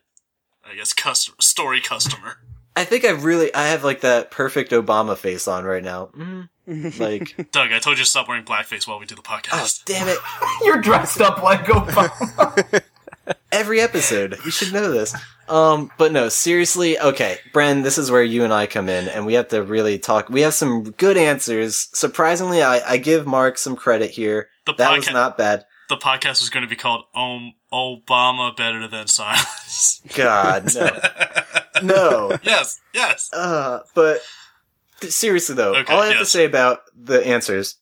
I 0.70 0.76
guess, 0.76 0.92
customer 0.92 1.36
story 1.40 1.80
customer. 1.80 2.38
I 2.76 2.84
think 2.84 3.04
I 3.04 3.10
really 3.10 3.52
I 3.52 3.68
have 3.68 3.82
like 3.82 4.02
that 4.02 4.30
perfect 4.30 4.70
Obama 4.70 5.16
face 5.16 5.48
on 5.48 5.64
right 5.64 5.82
now. 5.82 6.10
Mm, 6.16 7.00
like, 7.00 7.50
Doug, 7.52 7.72
I 7.72 7.80
told 7.80 7.98
you 7.98 8.04
to 8.04 8.08
stop 8.08 8.28
wearing 8.28 8.44
blackface 8.44 8.86
while 8.86 9.00
we 9.00 9.06
do 9.06 9.16
the 9.16 9.22
podcast. 9.22 9.48
oh 9.52 9.56
podcast. 9.56 9.84
damn 9.84 10.08
it! 10.08 10.18
You're 10.64 10.80
dressed 10.80 11.20
up 11.20 11.42
like 11.42 11.64
Obama. 11.64 12.82
Every 13.52 13.80
episode, 13.80 14.38
you 14.44 14.50
should 14.50 14.72
know 14.72 14.90
this. 14.90 15.14
Um, 15.48 15.90
but 15.98 16.12
no, 16.12 16.28
seriously. 16.28 16.98
Okay, 16.98 17.38
Bren, 17.52 17.82
this 17.82 17.98
is 17.98 18.10
where 18.10 18.22
you 18.22 18.44
and 18.44 18.52
I 18.52 18.66
come 18.66 18.88
in, 18.88 19.08
and 19.08 19.26
we 19.26 19.34
have 19.34 19.48
to 19.48 19.62
really 19.64 19.98
talk. 19.98 20.28
We 20.28 20.42
have 20.42 20.54
some 20.54 20.92
good 20.92 21.16
answers. 21.16 21.88
Surprisingly, 21.92 22.62
I, 22.62 22.80
I 22.86 22.96
give 22.96 23.26
Mark 23.26 23.58
some 23.58 23.74
credit 23.74 24.10
here. 24.10 24.48
The 24.66 24.74
That 24.74 24.96
was 24.96 25.10
not 25.10 25.36
bad. 25.36 25.64
The 25.90 25.98
podcast 25.98 26.40
was 26.40 26.48
going 26.48 26.62
to 26.62 26.70
be 26.70 26.76
called 26.76 27.04
um, 27.14 27.52
Obama 27.70 28.56
Better 28.56 28.88
Than 28.88 29.06
Silence. 29.06 30.00
God, 30.14 30.74
no, 30.74 30.90
no. 31.82 32.38
yes, 32.42 32.80
yes. 32.94 33.28
Uh, 33.34 33.80
but 33.94 34.22
seriously 35.02 35.54
though, 35.54 35.74
Okay, 35.76 35.92
all 35.92 36.00
I 36.00 36.06
have 36.06 36.18
to 36.18 36.24
say 36.24 36.46
about 36.46 36.80
the 36.96 37.26
answers, 37.26 37.76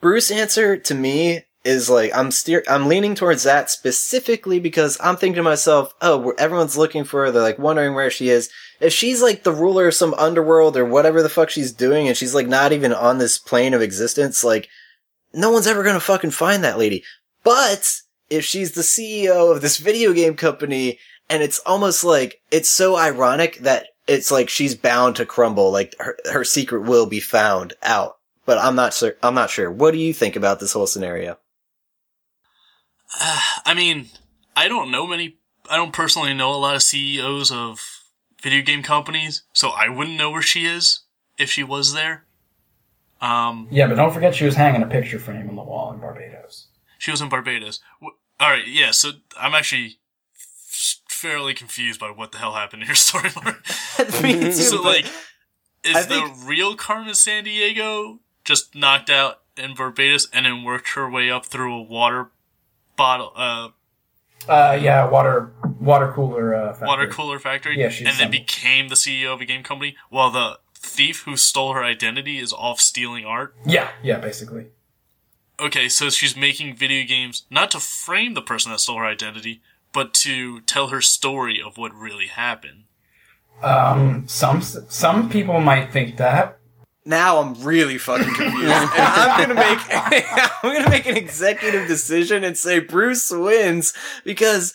Bruce 0.00 0.32
answer 0.32 0.76
to 0.76 0.94
me 0.94 1.44
is 1.62 1.90
like 1.90 2.10
I'm 2.14 2.30
steer 2.30 2.64
I'm 2.68 2.88
leaning 2.88 3.14
towards 3.14 3.42
that 3.42 3.70
specifically 3.70 4.58
because 4.60 4.96
I'm 5.00 5.16
thinking 5.16 5.36
to 5.36 5.42
myself, 5.42 5.94
oh, 6.00 6.32
everyone's 6.38 6.76
looking 6.76 7.04
for 7.04 7.24
her. 7.24 7.30
They're 7.30 7.42
like 7.42 7.58
wondering 7.58 7.94
where 7.94 8.10
she 8.10 8.30
is. 8.30 8.50
If 8.80 8.94
she's 8.94 9.20
like 9.22 9.42
the 9.42 9.52
ruler 9.52 9.88
of 9.88 9.94
some 9.94 10.14
underworld 10.14 10.76
or 10.76 10.86
whatever 10.86 11.22
the 11.22 11.28
fuck 11.28 11.50
she's 11.50 11.70
doing, 11.70 12.08
and 12.08 12.16
she's 12.16 12.34
like 12.34 12.48
not 12.48 12.72
even 12.72 12.94
on 12.94 13.18
this 13.18 13.38
plane 13.38 13.74
of 13.74 13.82
existence, 13.82 14.42
like 14.42 14.68
no 15.32 15.50
one's 15.50 15.66
ever 15.66 15.82
gonna 15.82 16.00
fucking 16.00 16.30
find 16.30 16.64
that 16.64 16.78
lady. 16.78 17.04
But 17.42 17.92
if 18.28 18.44
she's 18.44 18.72
the 18.72 18.82
CEO 18.82 19.54
of 19.54 19.60
this 19.60 19.78
video 19.78 20.12
game 20.12 20.36
company 20.36 20.98
and 21.30 21.42
it's 21.42 21.60
almost 21.60 22.04
like 22.04 22.42
it's 22.50 22.68
so 22.68 22.96
ironic 22.96 23.58
that 23.58 23.86
it's 24.06 24.30
like 24.30 24.48
she's 24.48 24.74
bound 24.74 25.16
to 25.16 25.24
crumble 25.24 25.70
like 25.70 25.94
her, 25.98 26.16
her 26.30 26.44
secret 26.44 26.82
will 26.82 27.06
be 27.06 27.20
found 27.20 27.72
out 27.82 28.18
but 28.44 28.58
i'm 28.58 28.74
not 28.74 28.92
sure 28.92 29.14
i'm 29.22 29.34
not 29.34 29.48
sure 29.48 29.70
what 29.70 29.92
do 29.92 29.98
you 29.98 30.12
think 30.12 30.36
about 30.36 30.60
this 30.60 30.72
whole 30.72 30.86
scenario 30.86 31.38
Uh, 33.20 33.40
I 33.64 33.74
mean, 33.74 34.08
I 34.56 34.68
don't 34.68 34.90
know 34.90 35.06
many. 35.06 35.36
I 35.68 35.76
don't 35.76 35.92
personally 35.92 36.34
know 36.34 36.52
a 36.52 36.58
lot 36.58 36.74
of 36.74 36.82
CEOs 36.82 37.52
of 37.52 37.80
video 38.42 38.62
game 38.62 38.82
companies, 38.82 39.44
so 39.52 39.68
I 39.68 39.88
wouldn't 39.88 40.16
know 40.18 40.30
where 40.30 40.42
she 40.42 40.66
is 40.66 41.02
if 41.38 41.50
she 41.50 41.62
was 41.62 41.92
there. 41.92 42.24
Um, 43.20 43.68
yeah, 43.70 43.86
but 43.86 43.96
don't 43.96 44.12
forget 44.12 44.34
she 44.34 44.44
was 44.46 44.54
hanging 44.54 44.82
a 44.82 44.86
picture 44.86 45.18
frame 45.18 45.48
on 45.48 45.56
the 45.56 45.62
wall 45.62 45.92
in 45.92 46.00
Barbados. 46.00 46.68
she 46.98 47.10
was 47.10 47.20
in 47.20 47.28
Barbados. 47.28 47.80
All 48.02 48.10
right, 48.48 48.66
yeah. 48.66 48.90
So 48.92 49.10
I'm 49.38 49.54
actually 49.54 49.98
fairly 51.08 51.52
confused 51.54 52.00
by 52.00 52.10
what 52.10 52.32
the 52.32 52.38
hell 52.38 52.54
happened 52.54 52.82
in 52.82 52.86
your 52.88 52.94
story. 53.08 53.28
Mark. 53.44 53.62
Me 54.22 54.34
too, 54.40 54.52
so 54.52 54.80
like, 54.82 55.04
is 55.84 55.96
I 55.96 56.02
the 56.02 56.20
think- 56.20 56.36
real 56.48 56.74
Carmen 56.76 57.12
Sandiego 57.12 58.18
just 58.44 58.74
knocked 58.74 59.10
out 59.10 59.40
in 59.56 59.74
Barbados 59.74 60.28
and 60.32 60.46
then 60.46 60.64
worked 60.64 60.90
her 60.94 61.08
way 61.10 61.30
up 61.30 61.44
through 61.44 61.74
a 61.74 61.82
water 61.82 62.30
bottle, 62.96 63.32
uh, 63.36 63.68
Uh, 64.48 64.78
yeah, 64.80 65.06
water 65.08 65.52
water 65.78 66.10
cooler. 66.14 66.54
Uh, 66.54 66.68
factory. 66.72 66.88
water 66.88 67.06
cooler 67.08 67.38
factory, 67.38 67.78
Yeah, 67.78 67.90
she's 67.90 68.06
and 68.08 68.16
then 68.16 68.30
became 68.30 68.88
the 68.88 68.94
CEO 68.94 69.34
of 69.34 69.40
a 69.42 69.44
game 69.44 69.62
company, 69.62 69.96
while 70.08 70.30
the 70.30 70.58
thief 70.80 71.22
who 71.24 71.36
stole 71.36 71.74
her 71.74 71.84
identity 71.84 72.38
is 72.38 72.52
off 72.52 72.80
stealing 72.80 73.24
art. 73.24 73.54
Yeah, 73.66 73.90
yeah, 74.02 74.18
basically. 74.18 74.66
Okay, 75.60 75.88
so 75.88 76.08
she's 76.10 76.36
making 76.36 76.74
video 76.76 77.06
games 77.06 77.44
not 77.50 77.70
to 77.72 77.80
frame 77.80 78.34
the 78.34 78.42
person 78.42 78.72
that 78.72 78.78
stole 78.80 78.98
her 78.98 79.04
identity, 79.04 79.60
but 79.92 80.14
to 80.14 80.60
tell 80.62 80.88
her 80.88 81.00
story 81.02 81.60
of 81.64 81.76
what 81.76 81.92
really 81.94 82.28
happened. 82.28 82.84
Um, 83.62 84.26
some 84.26 84.62
some 84.62 85.28
people 85.28 85.60
might 85.60 85.92
think 85.92 86.16
that. 86.16 86.56
now 87.04 87.38
i'm 87.40 87.54
really 87.62 87.98
fucking 87.98 88.32
confused 88.34 88.64
and 88.64 88.90
i'm 88.96 89.40
gonna 89.40 89.54
make 89.54 89.78
i'm 90.64 90.72
gonna 90.74 90.88
make 90.90 91.06
an 91.06 91.16
executive 91.16 91.86
decision 91.88 92.42
and 92.44 92.56
say 92.56 92.78
bruce 92.78 93.30
wins 93.30 93.92
because 94.24 94.72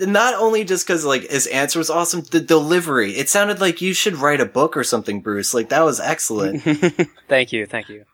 not 0.00 0.34
only 0.34 0.64
just 0.64 0.86
because 0.86 1.04
like 1.04 1.28
his 1.30 1.46
answer 1.48 1.78
was 1.78 1.90
awesome 1.90 2.22
the 2.22 2.40
delivery. 2.40 3.12
It 3.12 3.28
sounded 3.28 3.60
like 3.60 3.80
you 3.80 3.92
should 3.94 4.16
write 4.16 4.40
a 4.40 4.46
book 4.46 4.76
or 4.76 4.84
something 4.84 5.20
bruce. 5.20 5.54
Like 5.54 5.68
that 5.70 5.82
was 5.84 6.00
excellent. 6.00 6.62
Thank 7.28 7.52
you, 7.52 7.66
thank 7.66 7.88
you. 7.88 8.04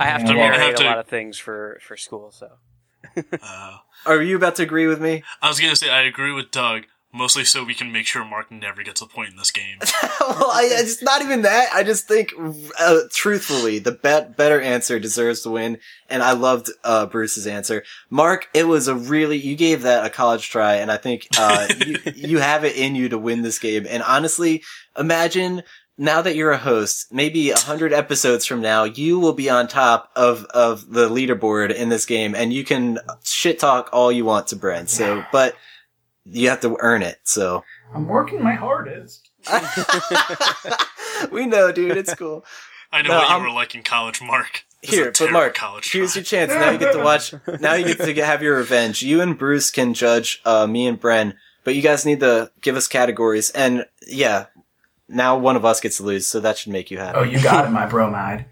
I 0.00 0.06
have 0.06 0.22
to 0.24 0.30
I'm 0.30 0.36
gonna 0.36 0.50
narrate 0.50 0.60
have 0.60 0.74
to- 0.76 0.84
a 0.84 0.86
lot 0.86 0.98
of 0.98 1.06
things 1.06 1.38
for 1.38 1.78
for 1.86 1.96
school, 1.96 2.30
so. 2.32 2.48
Uh, 3.42 3.76
are 4.06 4.20
you 4.22 4.34
about 4.34 4.56
to 4.56 4.62
agree 4.62 4.86
with 4.86 5.00
me? 5.00 5.22
I 5.40 5.48
was 5.48 5.60
gonna 5.60 5.76
say 5.76 5.88
I 5.90 6.02
agree 6.02 6.32
with 6.32 6.50
Doug, 6.50 6.84
mostly 7.14 7.44
so 7.44 7.62
we 7.62 7.74
can 7.74 7.92
make 7.92 8.06
sure 8.06 8.24
Mark 8.24 8.50
never 8.50 8.82
gets 8.82 9.00
a 9.00 9.06
point 9.06 9.30
in 9.30 9.36
this 9.36 9.52
game. 9.52 9.78
well, 10.20 10.50
I, 10.50 10.74
I 10.78 10.82
just 10.82 11.02
not 11.02 11.22
even 11.22 11.42
that. 11.42 11.68
I 11.72 11.84
just 11.84 12.08
think, 12.08 12.34
uh, 12.80 13.00
truthfully, 13.12 13.78
the 13.78 13.92
bet 13.92 14.36
better 14.36 14.60
answer 14.60 14.98
deserves 14.98 15.42
to 15.42 15.50
win, 15.50 15.78
and 16.10 16.22
I 16.22 16.32
loved 16.32 16.70
uh, 16.82 17.06
Bruce's 17.06 17.46
answer. 17.46 17.84
Mark, 18.10 18.48
it 18.52 18.66
was 18.66 18.88
a 18.88 18.94
really 18.94 19.38
you 19.38 19.56
gave 19.56 19.82
that 19.82 20.04
a 20.04 20.10
college 20.10 20.50
try, 20.50 20.74
and 20.74 20.90
I 20.90 20.96
think 20.96 21.28
uh, 21.38 21.68
you, 21.86 21.98
you 22.14 22.38
have 22.38 22.64
it 22.64 22.76
in 22.76 22.96
you 22.96 23.08
to 23.08 23.18
win 23.18 23.42
this 23.42 23.58
game. 23.58 23.86
And 23.88 24.02
honestly, 24.02 24.64
imagine 24.98 25.62
now 25.96 26.20
that 26.22 26.34
you're 26.34 26.50
a 26.50 26.58
host, 26.58 27.12
maybe 27.12 27.50
a 27.50 27.58
hundred 27.58 27.92
episodes 27.92 28.44
from 28.44 28.60
now, 28.60 28.84
you 28.84 29.20
will 29.20 29.32
be 29.32 29.48
on 29.48 29.68
top 29.68 30.10
of 30.16 30.44
of 30.46 30.90
the 30.90 31.08
leaderboard 31.08 31.72
in 31.72 31.88
this 31.88 32.06
game, 32.06 32.34
and 32.34 32.52
you 32.52 32.64
can 32.64 32.98
shit 33.22 33.58
talk 33.58 33.88
all 33.92 34.10
you 34.10 34.24
want 34.24 34.48
to 34.48 34.56
Brent. 34.56 34.90
So, 34.90 35.24
but 35.32 35.54
you 36.24 36.48
have 36.50 36.60
to 36.60 36.76
earn 36.80 37.02
it. 37.02 37.20
So. 37.24 37.64
I'm 37.94 38.06
working 38.08 38.42
my 38.42 38.54
hardest. 38.54 39.28
we 41.30 41.46
know, 41.46 41.72
dude. 41.72 41.96
It's 41.96 42.14
cool. 42.14 42.44
I 42.92 43.02
know 43.02 43.08
No, 43.10 43.14
what 43.18 43.28
you 43.28 43.34
I'm- 43.34 43.42
were 43.42 43.50
like 43.50 43.74
in 43.74 43.82
college, 43.82 44.20
Mark. 44.22 44.64
This 44.82 44.92
is 44.92 44.98
a 44.98 45.02
Here, 45.02 45.12
but 45.18 45.32
Mark, 45.32 45.54
college 45.54 45.90
here's 45.90 46.12
try. 46.12 46.20
your 46.20 46.24
chance. 46.26 46.50
Now 46.52 46.70
you 46.70 46.78
get 46.78 46.92
to 46.92 47.02
watch. 47.02 47.32
Now 47.60 47.72
you 47.74 47.86
get 47.86 47.98
to 47.98 48.24
have 48.24 48.42
your 48.42 48.56
revenge. 48.58 49.02
You 49.02 49.22
and 49.22 49.38
Bruce 49.38 49.70
can 49.70 49.94
judge 49.94 50.42
uh, 50.44 50.66
me 50.66 50.86
and 50.86 51.00
Bren, 51.00 51.34
but 51.64 51.74
you 51.74 51.80
guys 51.80 52.04
need 52.04 52.20
to 52.20 52.50
give 52.60 52.76
us 52.76 52.86
categories. 52.86 53.50
And 53.52 53.86
yeah, 54.06 54.46
now 55.08 55.38
one 55.38 55.56
of 55.56 55.64
us 55.64 55.80
gets 55.80 55.96
to 55.96 56.02
lose, 56.02 56.26
so 56.26 56.38
that 56.40 56.58
should 56.58 56.72
make 56.72 56.90
you 56.90 56.98
happy. 56.98 57.18
Oh, 57.18 57.22
you 57.22 57.42
got 57.42 57.64
it, 57.64 57.70
my 57.70 57.86
bromide. 57.86 58.44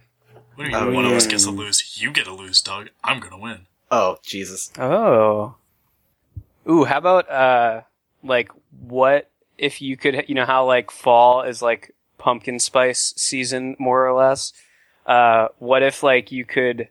What 0.55 0.65
do 0.65 0.71
you 0.71 0.77
mean 0.77 0.89
Oh, 0.89 0.93
one 0.95 1.05
of 1.05 1.13
us 1.13 1.27
gets 1.27 1.45
to 1.45 1.51
lose? 1.51 2.01
You 2.01 2.11
get 2.13 2.25
to 2.25 2.35
lose, 2.35 2.63
Doug. 2.63 2.89
I'm 3.05 3.21
gonna 3.21 3.39
win. 3.39 3.67
Oh, 3.91 4.17
Jesus. 4.23 4.73
Oh. 4.79 5.57
Ooh, 6.69 6.85
how 6.85 6.99
about 6.99 7.31
uh 7.31 7.83
like 8.23 8.51
what 8.81 9.31
if 9.59 9.83
you 9.83 9.97
could 9.97 10.25
you 10.29 10.35
know 10.35 10.47
how 10.47 10.67
like 10.67 10.91
fall 10.91 11.43
is 11.43 11.63
like 11.63 11.95
pumpkin 12.19 12.59
spice 12.59 13.15
season 13.17 13.77
more 13.79 14.07
or 14.07 14.13
less? 14.13 14.53
Uh 15.07 15.49
what 15.59 15.83
if 15.83 16.03
like 16.03 16.31
you 16.31 16.45
could 16.45 16.89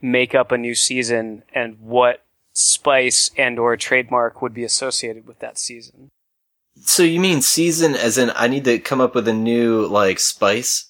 make 0.00 0.34
up 0.34 0.50
a 0.50 0.58
new 0.58 0.74
season 0.74 1.44
and 1.54 1.78
what 1.80 2.24
spice 2.52 3.30
and 3.38 3.58
or 3.58 3.76
trademark 3.76 4.42
would 4.42 4.52
be 4.52 4.64
associated 4.64 5.26
with 5.26 5.38
that 5.38 5.58
season? 5.58 6.10
So 6.80 7.02
you 7.02 7.20
mean 7.20 7.42
season 7.42 7.94
as 7.94 8.18
in 8.18 8.32
I 8.34 8.48
need 8.48 8.64
to 8.64 8.78
come 8.78 9.00
up 9.00 9.14
with 9.14 9.28
a 9.28 9.32
new 9.32 9.86
like 9.86 10.18
spice? 10.18 10.86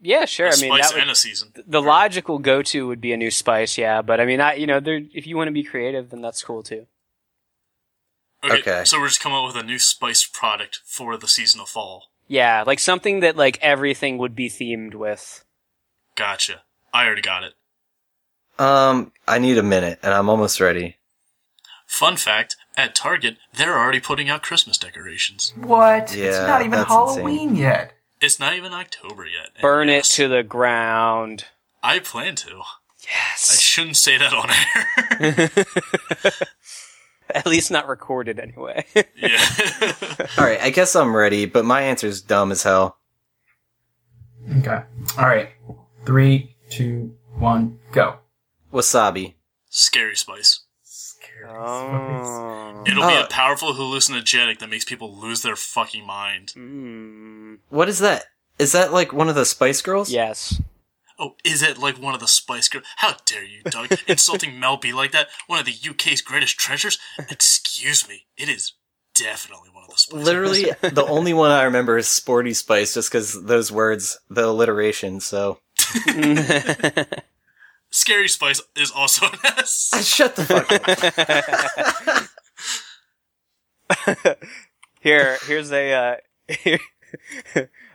Yeah, 0.00 0.26
sure. 0.26 0.48
A 0.48 0.52
I 0.52 0.56
mean 0.56 0.70
spice 0.70 0.88
that 0.88 0.94
would, 0.94 1.02
and 1.02 1.10
a 1.10 1.14
season. 1.14 1.52
the 1.66 1.80
logical 1.80 2.38
go-to 2.38 2.86
would 2.86 3.00
be 3.00 3.12
a 3.14 3.16
new 3.16 3.30
spice, 3.30 3.78
yeah, 3.78 4.02
but 4.02 4.20
I 4.20 4.26
mean 4.26 4.40
I 4.40 4.54
you 4.54 4.66
know 4.66 4.80
there 4.80 5.00
if 5.14 5.26
you 5.26 5.36
want 5.36 5.48
to 5.48 5.52
be 5.52 5.62
creative 5.62 6.10
then 6.10 6.20
that's 6.20 6.44
cool 6.44 6.62
too. 6.62 6.86
Okay, 8.44 8.58
Okay. 8.58 8.84
so 8.84 9.00
we're 9.00 9.08
just 9.08 9.20
coming 9.20 9.38
up 9.38 9.46
with 9.46 9.56
a 9.56 9.66
new 9.66 9.78
spice 9.78 10.26
product 10.26 10.80
for 10.84 11.16
the 11.16 11.28
season 11.28 11.60
of 11.60 11.68
fall. 11.68 12.04
Yeah, 12.28 12.62
like 12.66 12.78
something 12.78 13.20
that 13.20 13.36
like 13.36 13.58
everything 13.62 14.18
would 14.18 14.34
be 14.34 14.48
themed 14.48 14.94
with. 14.94 15.44
Gotcha. 16.16 16.62
I 16.92 17.06
already 17.06 17.22
got 17.22 17.42
it. 17.44 17.54
Um, 18.58 19.12
I 19.26 19.38
need 19.38 19.58
a 19.58 19.62
minute, 19.62 19.98
and 20.02 20.14
I'm 20.14 20.28
almost 20.28 20.60
ready. 20.60 20.96
Fun 21.86 22.16
fact: 22.16 22.56
at 22.76 22.94
Target, 22.94 23.36
they're 23.52 23.78
already 23.78 24.00
putting 24.00 24.28
out 24.30 24.42
Christmas 24.42 24.78
decorations. 24.78 25.52
What? 25.56 26.14
Yeah, 26.14 26.24
it's 26.26 26.38
not 26.38 26.60
even 26.60 26.70
that's 26.72 26.88
Halloween 26.88 27.56
yet. 27.56 27.92
It's 28.20 28.38
not 28.38 28.54
even 28.54 28.72
October 28.72 29.26
yet. 29.26 29.50
and 29.54 29.62
Burn 29.62 29.88
it 29.88 30.04
to 30.04 30.28
the 30.28 30.42
ground. 30.42 31.46
I 31.82 31.98
plan 31.98 32.36
to. 32.36 32.62
Yes. 33.02 33.50
I 33.52 33.60
shouldn't 33.60 33.96
say 33.98 34.16
that 34.16 34.32
on 34.32 34.50
air. 35.20 35.50
At 37.34 37.46
least 37.46 37.70
not 37.70 37.88
recorded 37.88 38.38
anyway. 38.38 38.84
yeah. 38.94 39.46
All 40.38 40.44
right, 40.44 40.60
I 40.60 40.70
guess 40.70 40.94
I'm 40.94 41.14
ready, 41.16 41.46
but 41.46 41.64
my 41.64 41.82
answer's 41.82 42.20
dumb 42.20 42.52
as 42.52 42.62
hell. 42.62 42.98
Okay. 44.58 44.82
All 45.18 45.24
right. 45.26 45.50
Three, 46.04 46.56
two, 46.70 47.14
one, 47.38 47.78
go. 47.92 48.18
Wasabi. 48.72 49.34
Scary 49.70 50.16
spice. 50.16 50.60
Scary 50.82 51.48
oh. 51.48 52.82
Spice. 52.82 52.92
It'll 52.92 53.08
be 53.08 53.16
Uh, 53.16 53.24
a 53.24 53.28
powerful 53.28 53.72
hallucinogenic 53.72 54.58
that 54.58 54.68
makes 54.68 54.84
people 54.84 55.16
lose 55.18 55.42
their 55.42 55.56
fucking 55.56 56.06
mind. 56.06 56.52
Mm. 56.56 57.58
What 57.70 57.88
is 57.88 58.00
that? 58.00 58.26
Is 58.58 58.72
that 58.72 58.92
like 58.92 59.12
one 59.12 59.28
of 59.28 59.34
the 59.34 59.44
Spice 59.46 59.80
Girls? 59.82 60.10
Yes. 60.10 60.60
Oh, 61.24 61.36
is 61.42 61.62
it 61.62 61.78
like 61.78 61.96
one 61.98 62.12
of 62.12 62.20
the 62.20 62.28
Spice 62.28 62.68
Girls? 62.68 62.84
How 62.96 63.16
dare 63.24 63.44
you, 63.44 63.62
Doug? 63.62 63.98
Insulting 64.06 64.60
Mel 64.60 64.76
B 64.76 64.92
like 64.92 65.12
that? 65.12 65.28
One 65.46 65.58
of 65.58 65.64
the 65.64 65.72
UK's 65.72 66.20
greatest 66.20 66.58
treasures? 66.58 66.98
Excuse 67.30 68.06
me. 68.06 68.26
It 68.36 68.50
is 68.50 68.74
definitely 69.14 69.70
one 69.72 69.84
of 69.84 69.90
the 69.90 69.96
Spice 69.96 70.22
Literally, 70.22 70.64
the 70.82 71.06
only 71.08 71.32
one 71.32 71.50
I 71.50 71.62
remember 71.62 71.96
is 71.96 72.08
Sporty 72.08 72.52
Spice, 72.52 72.92
just 72.92 73.10
because 73.10 73.42
those 73.44 73.72
words, 73.72 74.18
the 74.28 74.44
alliteration. 74.44 75.20
So 75.20 75.60
Scary 77.90 78.28
Spice 78.28 78.60
is 78.76 78.90
also 78.90 79.24
an 79.26 79.38
S. 79.56 80.06
shut 80.06 80.36
the 80.36 80.44
fuck 80.44 80.70
up. 84.28 84.38
Here, 85.00 85.38
here's 85.46 85.72
a. 85.72 85.92
Uh, 85.92 86.16
here, 86.48 86.80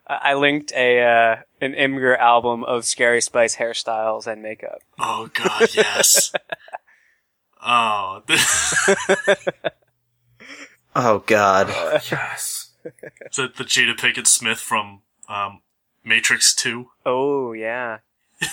I 0.10 0.34
linked 0.34 0.72
a 0.74 1.02
uh, 1.02 1.36
an 1.62 1.74
Imgur 1.74 2.18
album 2.18 2.64
of 2.64 2.86
Scary 2.86 3.22
Spice 3.22 3.56
hairstyles 3.56 4.28
and 4.28 4.42
makeup. 4.42 4.80
Oh 5.00 5.30
god, 5.34 5.74
yes. 5.76 6.32
Oh, 7.62 8.24
this, 8.26 8.90
Oh 10.96 11.20
god. 11.26 11.68
Yes. 12.10 12.72
is 12.86 13.38
it 13.38 13.58
the 13.58 13.66
Jada 13.66 13.98
Pinkett 13.98 14.28
Smith 14.28 14.62
from 14.62 15.02
um, 15.28 15.62
Matrix 16.06 16.56
2? 16.56 16.90
Oh 17.06 17.52
yeah. 17.52 17.98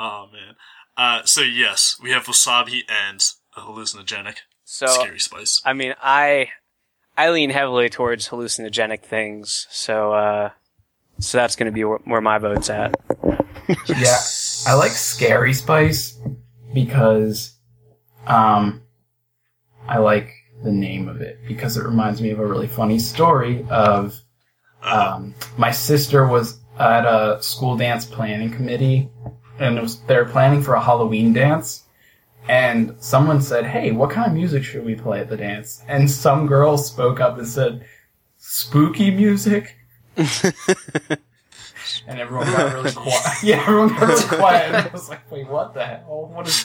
Oh 0.00 0.28
man. 0.32 0.56
Uh, 0.96 1.24
so 1.24 1.42
yes, 1.42 1.96
we 2.02 2.10
have 2.10 2.24
wasabi 2.24 2.80
and 2.88 3.22
a 3.54 3.60
hallucinogenic 3.60 4.38
So 4.64 4.86
scary 4.86 5.20
spice. 5.20 5.60
I 5.64 5.74
mean, 5.74 5.94
I 6.00 6.48
I 7.20 7.28
lean 7.28 7.50
heavily 7.50 7.90
towards 7.90 8.30
hallucinogenic 8.30 9.02
things. 9.02 9.66
So 9.70 10.12
uh, 10.12 10.50
so 11.18 11.36
that's 11.36 11.54
going 11.54 11.66
to 11.66 11.72
be 11.72 11.84
where, 11.84 12.20
my 12.22 12.38
vote's 12.38 12.70
at. 12.70 12.96
Yeah, 13.86 14.16
I 14.66 14.72
like 14.72 14.92
Scary 14.92 15.52
Spice 15.52 16.18
because, 16.72 17.52
um, 18.26 18.82
I 19.86 19.98
like 19.98 20.32
the 20.64 20.72
name 20.72 21.10
of 21.10 21.20
it 21.20 21.40
because 21.46 21.76
it 21.76 21.84
reminds 21.84 22.22
me 22.22 22.30
of 22.30 22.38
a 22.40 22.46
really 22.46 22.66
funny 22.66 22.98
story 22.98 23.66
of, 23.68 24.18
um, 24.82 25.34
my 25.58 25.72
sister 25.72 26.26
was 26.26 26.58
at 26.78 27.04
a 27.04 27.42
school 27.42 27.76
dance 27.76 28.06
planning 28.06 28.50
committee 28.50 29.10
and 29.58 29.78
was, 29.78 30.00
they 30.02 30.16
were 30.16 30.24
planning 30.24 30.62
for 30.62 30.72
a 30.72 30.80
Halloween 30.82 31.34
dance. 31.34 31.84
And 32.48 32.96
someone 33.00 33.40
said, 33.40 33.66
Hey, 33.66 33.92
what 33.92 34.10
kind 34.10 34.26
of 34.26 34.34
music 34.34 34.64
should 34.64 34.84
we 34.84 34.94
play 34.94 35.20
at 35.20 35.28
the 35.28 35.36
dance? 35.36 35.82
And 35.88 36.10
some 36.10 36.46
girl 36.46 36.78
spoke 36.78 37.20
up 37.20 37.38
and 37.38 37.46
said, 37.46 37.84
Spooky 38.38 39.10
music? 39.10 39.76
and 40.16 42.18
everyone 42.18 42.46
got 42.46 42.72
really 42.74 42.92
quiet. 42.96 43.22
Yeah, 43.42 43.60
everyone 43.62 43.88
got 43.88 44.08
really 44.08 44.22
quiet. 44.24 44.74
And 44.74 44.76
I 44.76 44.90
was 44.92 45.08
like, 45.08 45.30
wait, 45.30 45.46
what 45.48 45.74
the 45.74 45.84
hell? 45.84 46.30
What 46.32 46.48
is 46.48 46.64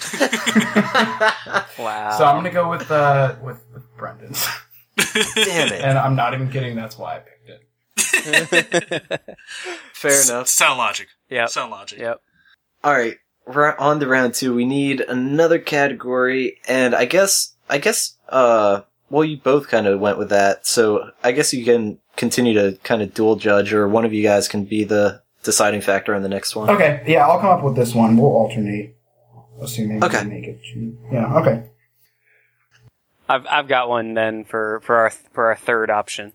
Wow. 1.78 2.12
So 2.18 2.26
I'm 2.26 2.36
gonna 2.38 2.52
go 2.52 2.70
with 2.70 2.90
uh 2.90 3.36
with, 3.44 3.62
with 3.74 3.84
Brendan's. 3.98 4.46
Damn 4.96 5.74
it. 5.74 5.82
And 5.84 5.98
I'm 5.98 6.16
not 6.16 6.34
even 6.34 6.50
kidding, 6.50 6.76
that's 6.76 6.98
why 6.98 7.18
I 7.18 7.20
picked 7.20 7.50
it. 7.50 7.62
Fair 9.94 10.22
enough. 10.24 10.48
Sound 10.48 10.78
logic. 10.78 11.08
Yeah. 11.30 11.46
Sound 11.48 11.72
logic. 11.72 12.00
Yep. 12.00 12.22
All 12.84 12.94
right, 12.94 13.16
we're 13.16 13.20
on 13.48 14.00
the 14.00 14.08
round 14.08 14.34
two. 14.34 14.54
We 14.54 14.66
need 14.66 15.02
another 15.02 15.60
category, 15.60 16.58
and 16.68 16.96
I 16.96 17.06
guess, 17.06 17.54
I 17.70 17.78
guess, 17.78 18.16
uh, 18.30 18.82
well, 19.10 19.24
you 19.24 19.38
both 19.38 19.68
kind 19.68 19.88
of 19.88 20.00
went 20.00 20.18
with 20.18 20.30
that, 20.30 20.66
so 20.66 21.12
I 21.24 21.32
guess 21.32 21.54
you 21.54 21.64
can 21.64 22.00
continue 22.16 22.54
to 22.54 22.78
kind 22.84 23.02
of 23.02 23.14
dual 23.14 23.36
judge, 23.36 23.74
or 23.74 23.88
one 23.88 24.06
of 24.06 24.14
you 24.14 24.24
guys 24.24 24.48
can 24.48 24.66
be 24.66 24.84
the 24.84 25.22
deciding 25.44 25.82
factor 25.82 26.16
in 26.16 26.24
the 26.24 26.30
next 26.30 26.56
one. 26.56 26.70
Okay, 26.70 27.04
yeah, 27.08 27.28
I'll 27.28 27.40
come 27.40 27.50
up 27.52 27.64
with 27.64 27.76
this 27.76 27.94
one. 27.94 28.18
We'll 28.18 28.32
alternate. 28.32 28.96
Assuming 29.62 30.04
Okay. 30.04 30.22
we 30.24 30.30
make 30.30 30.46
it. 30.48 30.60
Yeah, 31.14 31.38
okay. 31.38 31.64
I've 33.30 33.46
I've 33.50 33.68
got 33.70 33.88
one 33.88 34.14
then 34.14 34.44
for 34.44 34.82
for 34.84 34.98
our 34.98 35.10
for 35.10 35.48
our 35.48 35.56
third 35.56 35.90
option. 35.90 36.34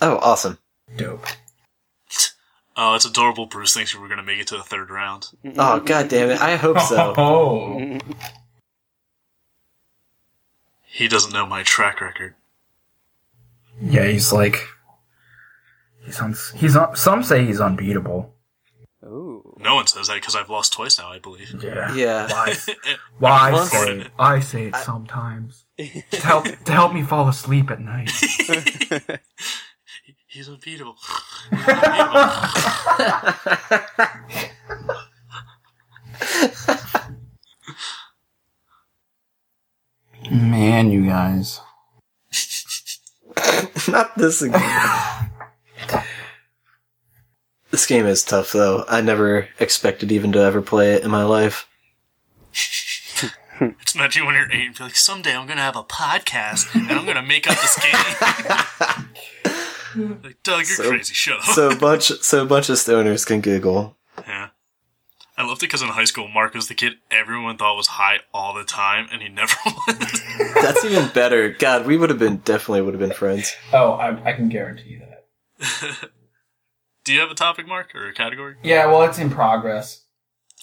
Oh, 0.00 0.16
awesome. 0.18 0.58
Dope. 0.96 1.26
Oh, 2.80 2.94
it's 2.94 3.04
adorable. 3.04 3.46
Bruce 3.46 3.74
thinks 3.74 3.92
we 3.92 4.00
were 4.00 4.06
going 4.06 4.18
to 4.18 4.24
make 4.24 4.38
it 4.40 4.46
to 4.48 4.56
the 4.56 4.62
third 4.62 4.88
round. 4.88 5.26
Oh, 5.56 5.80
god 5.80 6.08
damn 6.08 6.30
it. 6.30 6.40
I 6.40 6.54
hope 6.56 6.78
so. 6.80 7.12
Oh. 7.18 7.98
He 10.86 11.08
doesn't 11.08 11.32
know 11.32 11.44
my 11.46 11.62
track 11.64 12.00
record. 12.00 12.34
Yeah, 13.80 14.04
he's 14.06 14.32
like 14.32 14.66
he's 16.04 16.20
un- 16.20 16.34
he's 16.56 16.74
un- 16.76 16.96
some 16.96 17.22
say 17.22 17.44
he's 17.44 17.60
unbeatable. 17.60 18.34
Ooh. 19.04 19.56
No 19.60 19.76
one 19.76 19.86
says 19.86 20.08
that 20.08 20.14
because 20.14 20.34
I've 20.34 20.50
lost 20.50 20.72
twice 20.72 20.98
now, 20.98 21.10
I 21.12 21.18
believe. 21.20 21.62
Yeah. 21.62 21.94
Yeah. 21.94 22.26
Why? 22.28 22.54
Why 23.18 23.52
Once- 23.52 23.70
say 23.70 23.98
it? 24.00 24.08
I 24.18 24.40
say 24.40 24.66
it 24.66 24.76
sometimes 24.76 25.64
to 25.78 26.20
help 26.20 26.44
to 26.64 26.72
help 26.72 26.92
me 26.92 27.02
fall 27.02 27.28
asleep 27.28 27.70
at 27.70 27.80
night. 27.80 28.10
He's 30.38 30.48
unbeatable. 30.48 30.94
He's 31.50 31.68
unbeatable. 31.68 32.30
Man, 40.30 40.92
you 40.92 41.06
guys. 41.06 41.60
Not 43.88 44.16
this 44.16 44.40
again. 44.40 44.62
this 47.72 47.86
game 47.86 48.06
is 48.06 48.22
tough, 48.22 48.52
though. 48.52 48.84
I 48.88 49.00
never 49.00 49.48
expected 49.58 50.12
even 50.12 50.30
to 50.30 50.38
ever 50.38 50.62
play 50.62 50.94
it 50.94 51.02
in 51.02 51.10
my 51.10 51.24
life. 51.24 51.68
it's 53.60 53.96
not 53.96 54.14
you 54.14 54.24
when 54.24 54.36
you're 54.36 54.52
eight 54.52 54.66
and 54.66 54.78
be 54.78 54.84
like, 54.84 54.94
someday 54.94 55.34
I'm 55.34 55.48
gonna 55.48 55.62
have 55.62 55.74
a 55.74 55.82
podcast 55.82 56.72
and 56.76 56.88
I'm 56.92 57.06
gonna 57.06 57.22
make 57.22 57.50
up 57.50 57.56
this 57.56 57.76
game. 57.80 59.04
like, 60.24 60.42
Doug, 60.42 60.58
you're 60.66 60.76
So- 60.76 60.88
crazy. 60.90 61.14
Shut 61.14 61.38
up. 61.38 61.44
So 61.54 61.70
a 61.70 61.76
bunch, 61.76 62.04
so 62.22 62.42
a 62.42 62.46
bunch 62.46 62.68
of 62.68 62.76
stoners 62.76 63.26
can 63.26 63.40
giggle. 63.40 63.96
yeah. 64.26 64.48
I 65.36 65.44
loved 65.46 65.62
it 65.62 65.66
because 65.66 65.82
in 65.82 65.88
high 65.88 66.02
school, 66.04 66.26
Mark 66.26 66.54
was 66.54 66.66
the 66.66 66.74
kid 66.74 66.94
everyone 67.12 67.56
thought 67.58 67.76
was 67.76 67.86
high 67.86 68.18
all 68.34 68.54
the 68.54 68.64
time, 68.64 69.06
and 69.12 69.22
he 69.22 69.28
never 69.40 69.54
was. 69.64 70.22
That's 70.54 70.84
even 70.84 71.08
better. 71.14 71.50
God, 71.50 71.86
we 71.86 71.96
would 71.96 72.10
have 72.10 72.18
been 72.18 72.38
definitely 72.38 72.82
would 72.82 72.94
have 72.94 73.00
been 73.00 73.12
friends. 73.12 73.54
Oh, 73.72 73.92
I, 73.92 74.30
I 74.30 74.32
can 74.32 74.48
guarantee 74.48 74.98
that. 74.98 76.10
Do 77.04 77.14
you 77.14 77.20
have 77.20 77.30
a 77.30 77.34
topic, 77.34 77.66
Mark, 77.68 77.94
or 77.94 78.08
a 78.08 78.12
category? 78.14 78.56
Yeah, 78.62 78.86
well, 78.86 79.02
it's 79.04 79.18
in 79.18 79.30
progress. 79.30 80.02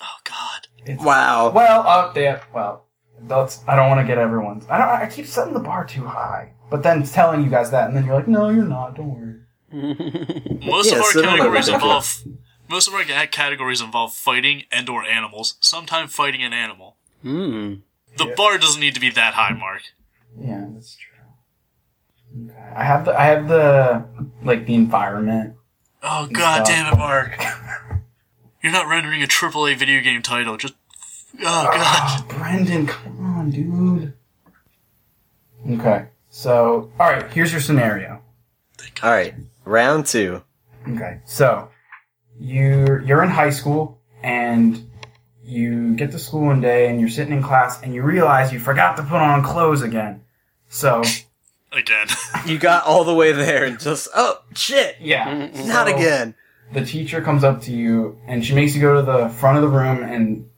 Oh 0.01 0.17
God. 0.25 0.67
It's, 0.85 1.01
Wow. 1.01 1.51
Well, 1.51 1.87
uh, 1.87 2.11
yeah, 2.15 2.43
well, 2.53 2.85
that's, 3.21 3.61
I 3.67 3.75
don't 3.77 3.87
want 3.89 4.01
to 4.01 4.05
get 4.07 4.17
everyone's. 4.17 4.65
I 4.69 4.77
don't. 4.77 4.89
I 4.89 5.07
keep 5.09 5.25
setting 5.25 5.53
the 5.53 5.59
bar 5.61 5.85
too 5.85 6.05
high, 6.05 6.51
but 6.69 6.83
then 6.83 7.03
telling 7.03 7.43
you 7.43 7.49
guys 7.49 7.71
that, 7.71 7.87
and 7.87 7.95
then 7.97 8.05
you're 8.05 8.15
like, 8.15 8.27
no, 8.27 8.49
you're 8.49 8.65
not. 8.65 8.95
Don't 8.95 9.09
worry. 9.09 9.31
Most 10.65 10.91
Yeah, 10.91 10.97
of 10.99 11.03
our 11.03 11.11
so 11.11 11.21
don't 11.21 11.37
categories 11.37 11.67
overthink 11.69 11.73
involve 11.73 12.23
most 12.69 12.87
of 12.87 12.93
our 12.95 13.03
ga- 13.03 13.27
categories 13.27 13.81
involve 13.81 14.13
fighting 14.13 14.63
and 14.71 14.89
or 14.89 15.03
animals. 15.03 15.55
Sometimes 15.59 16.13
fighting 16.13 16.41
an 16.43 16.53
animal. 16.53 16.97
Hmm. 17.21 17.75
The 18.17 18.25
Yeah. 18.27 18.33
bar 18.35 18.57
doesn't 18.57 18.79
need 18.79 18.93
to 18.95 18.99
be 18.99 19.09
that 19.11 19.33
high, 19.35 19.53
Mark. 19.53 19.81
Yeah, 20.39 20.65
that's 20.73 20.95
true. 20.95 22.49
Okay. 22.49 22.73
I 22.75 22.83
have 22.83 23.05
the. 23.05 23.19
I 23.19 23.25
have 23.25 23.47
the 23.47 24.05
like 24.43 24.65
the 24.65 24.73
environment. 24.75 25.55
Oh 26.03 26.27
God 26.31 26.65
Stop. 26.65 26.67
damn 26.67 26.93
it, 26.93 26.97
Mark! 26.97 27.37
You're 28.63 28.71
not 28.73 28.87
rendering 28.87 29.21
a 29.23 29.27
AAA 29.27 29.77
video 29.77 30.01
game 30.01 30.21
title. 30.21 30.57
Just 30.57 30.73
oh 31.35 31.39
God. 31.41 31.75
Ah, 31.77 32.25
Brendan, 32.27 32.87
come 32.87 33.19
on, 33.37 33.49
dude. 33.51 34.13
Okay, 35.79 36.07
so 36.35 36.91
all 36.99 37.09
right. 37.09 37.31
Here's 37.31 37.53
your 37.53 37.61
scenario. 37.61 38.21
All 39.01 39.09
right, 39.09 39.33
round 39.63 40.05
two. 40.05 40.43
Okay, 40.85 41.21
so 41.23 41.69
you're 42.37 43.01
you're 43.03 43.23
in 43.23 43.29
high 43.29 43.51
school 43.51 44.01
and 44.21 44.85
you 45.45 45.95
get 45.95 46.11
to 46.11 46.19
school 46.19 46.47
one 46.47 46.59
day 46.59 46.89
and 46.89 46.99
you're 46.99 47.07
sitting 47.07 47.33
in 47.33 47.41
class 47.41 47.81
and 47.81 47.95
you 47.95 48.03
realize 48.03 48.51
you 48.51 48.59
forgot 48.59 48.97
to 48.97 49.03
put 49.03 49.21
on 49.21 49.43
clothes 49.43 49.81
again. 49.81 50.23
So 50.67 51.03
Again. 51.71 52.07
You 52.45 52.59
got 52.59 52.85
all 52.85 53.05
the 53.05 53.15
way 53.15 53.31
there 53.31 53.63
and 53.63 53.79
just 53.79 54.09
oh 54.13 54.41
shit, 54.55 54.97
yeah, 54.99 55.27
mm-hmm. 55.27 55.67
not 55.69 55.87
So 55.87 55.95
again. 55.95 56.35
The 56.73 56.85
teacher 56.85 57.21
comes 57.21 57.45
up 57.45 57.61
to 57.61 57.71
you 57.71 58.19
and 58.27 58.45
she 58.45 58.53
makes 58.53 58.75
you 58.75 58.81
go 58.81 58.95
to 58.95 59.01
the 59.01 59.29
front 59.29 59.57
of 59.57 59.63
the 59.63 59.69
room 59.69 60.03
and 60.03 60.49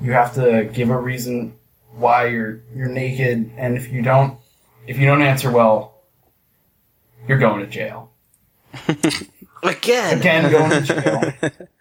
you 0.00 0.12
have 0.12 0.34
to 0.34 0.70
give 0.72 0.90
a 0.90 0.96
reason 0.96 1.58
why 1.94 2.26
you're 2.26 2.62
you're 2.72 2.88
naked 2.88 3.50
and 3.56 3.76
if 3.76 3.90
you 3.92 4.02
don't 4.02 4.39
if 4.86 4.98
you 4.98 5.06
don't 5.06 5.22
answer 5.22 5.50
well, 5.50 6.02
you're 7.28 7.38
going 7.38 7.60
to 7.60 7.66
jail. 7.66 8.10
Again. 9.62 10.18
Again, 10.18 10.50
going 10.50 10.70
to 10.70 10.80
jail. 10.82 11.50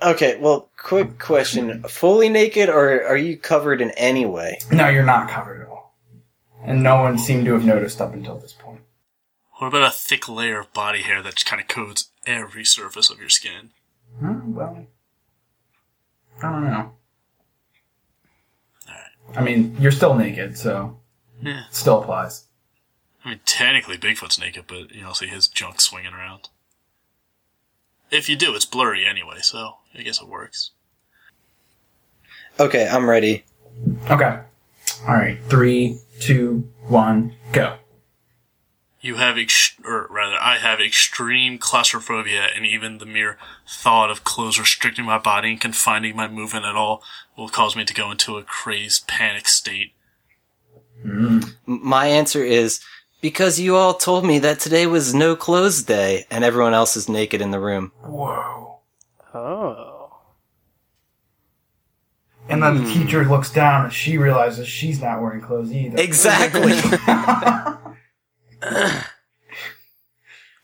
Okay, 0.00 0.38
well, 0.40 0.70
quick 0.76 1.18
question: 1.18 1.82
fully 1.88 2.28
naked, 2.28 2.68
or 2.68 3.04
are 3.04 3.16
you 3.16 3.36
covered 3.36 3.80
in 3.80 3.90
any 3.92 4.24
way? 4.26 4.60
No, 4.70 4.88
you're 4.88 5.02
not 5.02 5.28
covered 5.28 5.62
at 5.62 5.68
all. 5.68 5.96
And 6.62 6.84
no 6.84 7.02
one 7.02 7.18
seemed 7.18 7.46
to 7.46 7.54
have 7.54 7.64
noticed 7.64 8.00
up 8.00 8.14
until 8.14 8.38
this 8.38 8.52
point. 8.52 8.82
What 9.54 9.68
about 9.68 9.88
a 9.88 9.90
thick 9.90 10.28
layer 10.28 10.60
of 10.60 10.72
body 10.72 11.02
hair 11.02 11.20
that 11.22 11.34
just 11.34 11.46
kind 11.46 11.60
of 11.60 11.66
coats 11.66 12.10
every 12.26 12.64
surface 12.64 13.10
of 13.10 13.18
your 13.18 13.28
skin? 13.28 13.70
Huh, 14.22 14.34
well, 14.44 14.86
I 16.40 16.52
don't 16.52 16.64
know. 16.64 16.92
I 19.34 19.42
mean, 19.42 19.76
you're 19.80 19.92
still 19.92 20.14
naked, 20.14 20.56
so 20.56 21.00
Yeah. 21.40 21.64
still 21.70 22.02
applies. 22.02 22.44
I 23.24 23.30
mean, 23.30 23.40
technically 23.44 23.98
Bigfoot's 23.98 24.38
naked, 24.38 24.64
but 24.66 24.92
you 24.92 25.02
know, 25.02 25.12
see 25.12 25.26
his 25.26 25.48
junk 25.48 25.80
swinging 25.80 26.12
around. 26.12 26.48
If 28.10 28.28
you 28.28 28.36
do, 28.36 28.54
it's 28.54 28.64
blurry 28.64 29.04
anyway, 29.04 29.38
so 29.42 29.76
I 29.94 30.02
guess 30.02 30.20
it 30.20 30.28
works. 30.28 30.70
Okay, 32.58 32.88
I'm 32.88 33.08
ready. 33.08 33.44
Okay. 34.10 34.40
All 35.06 35.14
right. 35.14 35.38
Three, 35.48 35.98
two, 36.20 36.68
one, 36.86 37.34
go. 37.52 37.76
You 39.00 39.16
have, 39.16 39.38
ex- 39.38 39.76
or 39.84 40.08
rather, 40.10 40.36
I 40.40 40.58
have 40.58 40.80
extreme 40.80 41.58
claustrophobia, 41.58 42.48
and 42.56 42.66
even 42.66 42.98
the 42.98 43.06
mere 43.06 43.38
thought 43.68 44.10
of 44.10 44.24
clothes 44.24 44.58
restricting 44.58 45.04
my 45.04 45.18
body 45.18 45.50
and 45.50 45.60
confining 45.60 46.16
my 46.16 46.26
movement 46.26 46.64
at 46.64 46.74
all 46.74 47.02
will 47.36 47.48
cause 47.48 47.76
me 47.76 47.84
to 47.84 47.94
go 47.94 48.10
into 48.10 48.38
a 48.38 48.42
crazed 48.42 49.06
panic 49.06 49.46
state. 49.46 49.92
M- 51.04 51.42
My 51.66 52.06
answer 52.06 52.42
is 52.42 52.80
because 53.20 53.58
you 53.58 53.76
all 53.76 53.94
told 53.94 54.24
me 54.24 54.38
that 54.40 54.60
today 54.60 54.86
was 54.86 55.14
no 55.14 55.36
clothes 55.36 55.82
day 55.82 56.26
and 56.30 56.44
everyone 56.44 56.74
else 56.74 56.96
is 56.96 57.08
naked 57.08 57.40
in 57.40 57.50
the 57.50 57.60
room. 57.60 57.92
Whoa. 58.02 58.78
Oh. 59.34 60.18
And 62.48 62.62
then 62.62 62.82
the 62.82 62.90
teacher 62.92 63.24
looks 63.24 63.52
down 63.52 63.84
and 63.84 63.92
she 63.92 64.16
realizes 64.16 64.66
she's 64.66 65.02
not 65.02 65.20
wearing 65.20 65.42
clothes 65.42 65.72
either. 65.72 65.98
Exactly. 66.00 66.72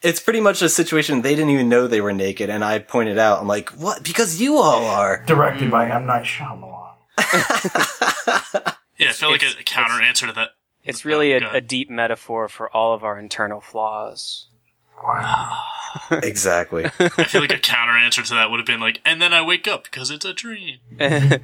it's 0.03 0.21
pretty 0.21 0.41
much 0.41 0.63
a 0.63 0.69
situation 0.69 1.23
they 1.23 1.35
didn't 1.35 1.51
even 1.51 1.69
know 1.69 1.87
they 1.87 2.01
were 2.01 2.13
naked 2.13 2.49
and 2.51 2.65
I 2.65 2.79
pointed 2.79 3.19
out, 3.19 3.41
I'm 3.41 3.49
like, 3.49 3.71
what? 3.71 4.03
Because 4.03 4.41
you 4.41 4.57
all 4.59 4.85
are. 4.87 5.25
Directed 5.27 5.71
by 5.71 5.91
M. 5.91 6.07
Night 6.07 6.25
Shyamalan. 6.25 6.93
Yeah, 9.05 9.11
I 9.11 9.13
feel 9.13 9.31
like 9.31 9.43
a, 9.43 9.47
It's- 9.47 9.61
a 9.61 9.65
counter 9.65 10.03
answer 10.03 10.27
to 10.27 10.33
that. 10.33 10.51
It's 10.85 11.05
really 11.05 11.33
Oh, 11.35 11.39
a, 11.53 11.57
a 11.57 11.61
deep 11.63 11.89
metaphor 11.89 12.49
for 12.49 12.69
all 12.77 12.93
of 12.93 13.03
our 13.05 13.19
internal 13.19 13.61
flaws. 13.63 14.49
Wow. 15.03 15.63
exactly. 16.23 16.85
I 16.85 17.25
feel 17.25 17.41
like 17.41 17.53
a 17.53 17.59
counter 17.59 17.97
answer 17.97 18.23
to 18.23 18.35
that 18.35 18.51
would 18.51 18.61
have 18.61 18.67
been 18.67 18.81
like, 18.81 19.01
and 19.05 19.21
then 19.23 19.33
I 19.33 19.41
wake 19.43 19.67
up 19.67 19.85
because 19.85 20.11
it's 20.11 20.25
a 20.27 20.35
dream. 20.35 20.79
it 20.99 21.41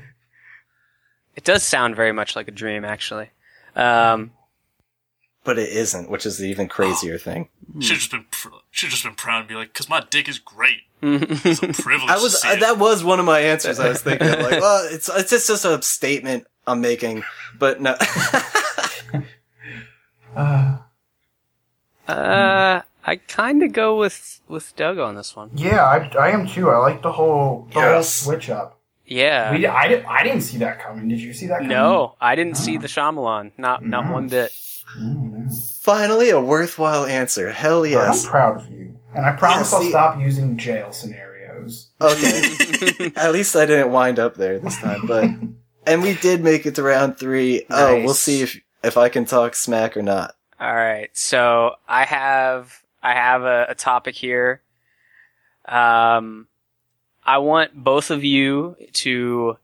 does 1.44 1.62
sound 1.62 1.96
very 1.96 2.12
much 2.12 2.36
like 2.36 2.48
a 2.48 2.52
dream, 2.52 2.84
actually. 2.84 3.30
Um, 3.76 4.32
But 5.44 5.58
it 5.58 5.70
isn't, 5.70 6.10
which 6.10 6.26
is 6.26 6.36
the 6.38 6.48
even 6.48 6.68
crazier 6.68 7.16
thing. 7.26 7.48
Should 7.80 7.96
just 7.96 8.10
been 8.10 8.26
pr- 8.30 8.48
should 8.70 8.90
just 8.90 9.04
been 9.04 9.14
proud 9.14 9.40
and 9.40 9.48
be 9.48 9.54
like, 9.54 9.72
because 9.72 9.88
my 9.88 10.04
dick 10.10 10.28
is 10.28 10.38
great. 10.38 10.82
It's 11.02 11.62
a 11.62 11.68
privilege. 11.82 12.10
I 12.10 12.16
to 12.16 12.22
was 12.22 12.42
see 12.42 12.48
it. 12.48 12.60
that 12.60 12.76
was 12.78 13.02
one 13.02 13.20
of 13.20 13.24
my 13.24 13.40
answers. 13.40 13.80
I 13.80 13.88
was 13.88 14.02
thinking 14.02 14.28
like, 14.28 14.60
well, 14.60 14.86
it's 14.90 15.08
it's 15.08 15.30
just 15.30 15.48
just 15.48 15.64
a 15.64 15.80
statement 15.82 16.44
I'm 16.66 16.80
making, 16.80 17.22
but 17.58 17.80
no. 17.80 17.96
Uh, 20.36 20.78
uh, 22.08 22.82
I 23.04 23.16
kind 23.28 23.62
of 23.62 23.72
go 23.72 23.98
with 23.98 24.40
with 24.48 24.74
Doug 24.76 24.98
on 24.98 25.14
this 25.14 25.34
one. 25.34 25.50
yeah, 25.54 25.84
I, 25.84 26.08
I 26.18 26.30
am 26.30 26.46
too. 26.46 26.70
I 26.70 26.78
like 26.78 27.02
the 27.02 27.12
whole 27.12 27.68
the 27.72 27.80
whole 27.80 28.02
switch 28.02 28.50
up. 28.50 28.78
Yeah. 29.06 29.50
We, 29.52 29.66
I, 29.66 29.88
did, 29.88 30.04
I 30.04 30.22
didn't 30.22 30.42
see 30.42 30.58
that 30.58 30.78
coming. 30.80 31.08
Did 31.08 31.18
you 31.20 31.32
see 31.32 31.46
that 31.48 31.54
coming? 31.56 31.70
no, 31.70 32.14
I 32.20 32.36
didn't 32.36 32.56
see 32.56 32.76
the 32.76 32.86
Shyamalan. 32.86 33.50
Not 33.58 33.84
not 33.84 34.06
No. 34.06 34.12
one 34.12 34.28
bit. 34.28 34.52
Finally, 35.80 36.30
a 36.30 36.40
worthwhile 36.40 37.04
answer. 37.06 37.50
Hell 37.50 37.84
yes. 37.86 38.24
I'm 38.24 38.30
proud 38.30 38.56
of 38.58 38.70
you, 38.70 38.96
and 39.14 39.24
I 39.26 39.32
promise 39.32 39.72
Yeah, 39.72 39.78
I'll 39.78 39.82
see- 39.84 39.90
stop 39.90 40.20
using 40.20 40.56
jail 40.58 40.92
scenarios. 40.92 41.90
Okay. 42.00 43.12
At 43.16 43.32
least 43.32 43.56
I 43.56 43.66
didn't 43.66 43.90
wind 43.90 44.18
up 44.20 44.36
there 44.36 44.58
this 44.60 44.76
time, 44.78 45.06
but 45.06 45.24
and 45.90 46.02
we 46.02 46.14
did 46.14 46.42
make 46.42 46.66
it 46.66 46.76
to 46.76 46.82
round 46.82 47.18
three. 47.18 47.64
Oh, 47.68 47.96
we'll 47.96 48.14
see 48.14 48.42
if 48.42 48.60
if 48.82 48.96
I 48.96 49.08
can 49.08 49.24
talk 49.24 49.54
smack 49.54 49.96
or 49.96 50.02
not. 50.02 50.36
All 50.58 50.74
right. 50.74 51.10
So 51.14 51.74
I 51.88 52.04
have 52.04 52.82
I 53.02 53.14
have 53.14 53.42
a, 53.42 53.66
a 53.70 53.74
topic 53.74 54.14
here. 54.14 54.62
Um, 55.66 56.46
I 57.24 57.38
want 57.38 57.74
both 57.74 58.10
of 58.10 58.24
you 58.24 58.76
to 58.92 59.58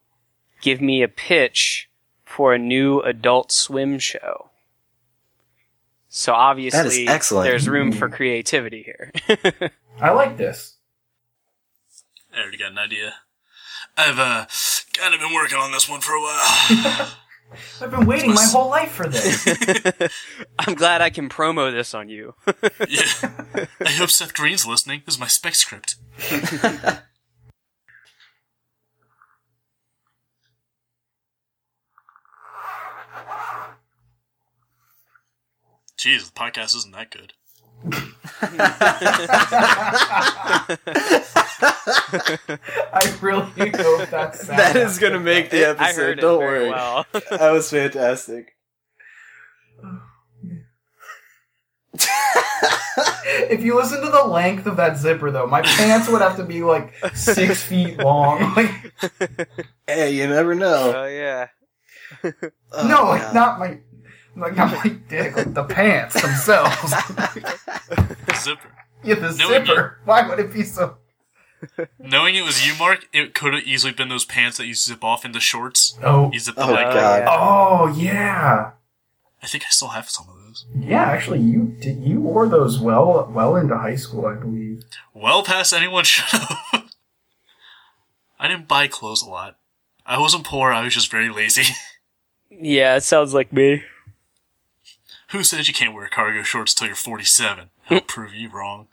give 0.60 0.80
me 0.80 1.02
a 1.02 1.08
pitch 1.08 1.88
for 2.24 2.54
a 2.54 2.58
new 2.58 3.00
Adult 3.00 3.52
Swim 3.52 3.98
show. 3.98 4.50
So 6.08 6.32
obviously, 6.32 7.06
excellent. 7.06 7.48
there's 7.48 7.68
room 7.68 7.92
for 7.92 8.08
creativity 8.10 8.82
here. 8.82 9.12
I 10.00 10.10
like 10.10 10.36
this. 10.36 10.76
I 12.34 12.40
already 12.40 12.58
got 12.58 12.72
an 12.72 12.78
idea. 12.78 13.14
I've 13.96 14.18
uh 14.18 14.46
kind 14.96 15.14
of 15.14 15.20
been 15.20 15.34
working 15.34 15.58
on 15.58 15.72
this 15.72 15.88
one 15.88 16.00
for 16.00 16.12
a 16.12 16.20
while. 16.20 17.08
I've 17.80 17.90
been 17.90 18.06
waiting 18.06 18.34
my 18.34 18.44
whole 18.44 18.68
life 18.68 18.90
for 18.90 19.06
this. 19.06 19.46
I'm 20.58 20.74
glad 20.74 21.00
I 21.00 21.10
can 21.10 21.28
promo 21.28 21.70
this 21.72 21.94
on 21.94 22.08
you. 22.08 22.34
yeah. 22.88 23.04
I 23.80 23.90
hope 23.90 24.10
Seth 24.10 24.34
Green's 24.34 24.66
listening. 24.66 25.02
This 25.06 25.14
is 25.14 25.20
my 25.20 25.28
spec 25.28 25.54
script. 25.54 25.96
Jeez, 35.96 36.26
the 36.26 36.32
podcast 36.34 36.76
isn't 36.76 36.92
that 36.92 37.10
good. 37.10 37.32
I 42.92 43.18
really 43.20 43.70
hope 43.70 44.08
that's 44.10 44.46
That 44.48 44.76
is 44.76 44.98
gonna 44.98 45.20
make 45.20 45.50
the 45.50 45.68
episode. 45.68 45.84
I 45.84 45.92
heard 45.92 46.18
it 46.18 46.22
Don't 46.22 46.40
very 46.40 46.60
worry. 46.60 46.70
well. 46.70 47.06
That 47.30 47.50
was 47.52 47.70
fantastic. 47.70 48.56
If 53.48 53.62
you 53.62 53.76
listen 53.76 54.00
to 54.02 54.10
the 54.10 54.24
length 54.24 54.66
of 54.66 54.76
that 54.78 54.96
zipper, 54.96 55.30
though, 55.30 55.46
my 55.46 55.60
pants 55.62 56.08
would 56.08 56.22
have 56.22 56.36
to 56.36 56.44
be 56.44 56.62
like 56.62 56.94
six 57.14 57.62
feet 57.62 57.98
long. 57.98 58.54
Hey, 59.86 60.12
you 60.12 60.26
never 60.26 60.54
know. 60.54 60.92
Oh 60.96 61.06
yeah. 61.06 61.48
Oh, 62.24 62.88
no, 62.88 63.04
like 63.04 63.22
God. 63.22 63.34
not 63.34 63.58
my, 63.58 63.78
like 64.36 64.56
not 64.56 64.72
my 64.72 64.96
dick, 65.08 65.36
like 65.36 65.54
the 65.54 65.64
pants 65.64 66.20
themselves. 66.20 66.90
The 66.90 68.34
zipper. 68.36 68.68
yeah, 69.02 69.14
the 69.16 69.34
No, 69.38 69.50
it- 69.52 69.66
zipper. 69.66 69.98
Why 70.04 70.28
would 70.28 70.38
it 70.38 70.52
be 70.52 70.62
so? 70.62 70.98
Knowing 71.98 72.34
it 72.34 72.42
was 72.42 72.66
you, 72.66 72.74
Mark, 72.78 73.06
it 73.12 73.34
could 73.34 73.54
have 73.54 73.62
easily 73.64 73.92
been 73.92 74.08
those 74.08 74.24
pants 74.26 74.58
that 74.58 74.66
you 74.66 74.74
zip 74.74 75.02
off 75.02 75.24
into 75.24 75.40
shorts. 75.40 75.98
Oh, 76.02 76.30
You 76.32 76.38
zip 76.38 76.54
the 76.54 76.62
Oh, 76.64 76.72
leg. 76.72 76.92
God. 76.92 77.18
yeah. 77.22 77.26
oh 77.30 77.86
yeah, 77.96 78.70
I 79.42 79.46
think 79.46 79.64
I 79.64 79.70
still 79.70 79.88
have 79.88 80.08
some 80.10 80.28
of 80.28 80.34
those. 80.36 80.66
yeah. 80.78 81.02
Actually, 81.02 81.40
you 81.40 81.74
did. 81.80 82.02
You 82.04 82.20
wore 82.20 82.46
those 82.48 82.78
well, 82.78 83.28
well 83.32 83.56
into 83.56 83.76
high 83.76 83.96
school, 83.96 84.26
I 84.26 84.34
believe. 84.34 84.82
Well 85.14 85.42
past 85.42 85.72
anyone 85.72 86.04
should 86.04 86.24
have. 86.26 86.58
I 88.38 88.48
didn't 88.48 88.68
buy 88.68 88.86
clothes 88.86 89.22
a 89.22 89.28
lot. 89.28 89.56
I 90.04 90.18
wasn't 90.20 90.44
poor, 90.44 90.72
I 90.72 90.84
was 90.84 90.94
just 90.94 91.10
very 91.10 91.30
lazy. 91.30 91.72
Yeah, 92.48 92.94
it 92.96 93.02
sounds 93.02 93.34
like 93.34 93.52
me. 93.52 93.82
Who 95.30 95.42
says 95.42 95.68
you 95.68 95.74
can't 95.74 95.94
wear 95.94 96.08
cargo 96.08 96.42
shorts 96.42 96.74
till 96.74 96.86
you're 96.86 96.96
47? 96.96 97.70
I'll 97.90 98.00
prove 98.06 98.34
you 98.34 98.50
wrong. 98.50 98.88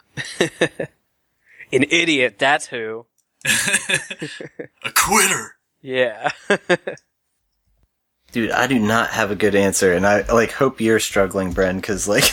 An 1.72 1.84
idiot, 1.90 2.36
that's 2.38 2.66
who. 2.66 3.06
A 3.44 4.90
quitter! 4.94 5.56
Yeah. 5.80 6.30
Dude, 8.32 8.50
I 8.50 8.66
do 8.66 8.78
not 8.78 9.10
have 9.10 9.30
a 9.30 9.36
good 9.36 9.54
answer, 9.54 9.92
and 9.92 10.04
I 10.06 10.22
like 10.32 10.50
hope 10.52 10.80
you're 10.80 10.98
struggling, 10.98 11.52
Bren, 11.54 11.76
because 11.76 12.08
like 12.08 12.24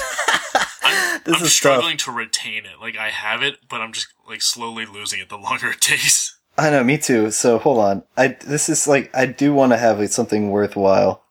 this 1.26 1.38
I'm 1.38 1.43
is 1.43 1.54
struggling 1.54 1.97
to 1.97 2.12
retain 2.12 2.66
it. 2.66 2.80
Like, 2.80 2.97
I 2.97 3.10
have 3.10 3.43
it, 3.43 3.58
but 3.70 3.82
I'm 3.82 3.93
just, 3.93 4.08
like, 4.28 4.41
slowly 4.41 4.86
losing 4.86 5.20
it 5.20 5.30
the 5.30 5.38
longer 5.38 5.68
it 5.68 5.82
takes. 5.82 6.39
I 6.58 6.70
know, 6.70 6.84
me 6.84 6.97
too. 6.97 7.32
So 7.32 7.60
hold 7.60 7.80
on. 7.80 8.04
I 8.18 8.30
this 8.30 8.68
is 8.68 8.88
like 8.88 9.10
I 9.16 9.26
do 9.26 9.54
want 9.54 9.72
to 9.72 9.78
have 9.78 9.99
like, 9.99 10.10
something 10.10 10.52
worthwhile. 10.52 11.24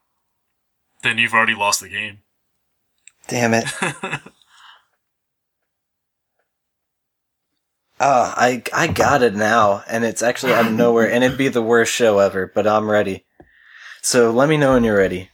Then 1.02 1.18
you've 1.18 1.34
already 1.34 1.54
lost 1.54 1.80
the 1.80 1.88
game. 1.88 2.18
Damn 3.30 3.54
it. 3.54 3.64
Ah, 8.02 8.32
I 8.34 8.62
I 8.72 8.86
got 8.86 9.22
it 9.22 9.34
now, 9.34 9.84
and 9.86 10.04
it's 10.04 10.22
actually 10.22 10.54
out 10.54 10.66
of 10.66 10.72
nowhere, 10.72 11.10
and 11.10 11.22
it'd 11.22 11.36
be 11.36 11.48
the 11.48 11.60
worst 11.60 11.92
show 11.92 12.18
ever, 12.18 12.50
but 12.54 12.66
I'm 12.66 12.90
ready. 12.90 13.26
So 14.00 14.30
let 14.30 14.48
me 14.48 14.56
know 14.56 14.72
when 14.72 14.84
you're 14.84 14.96
ready. 14.96 15.28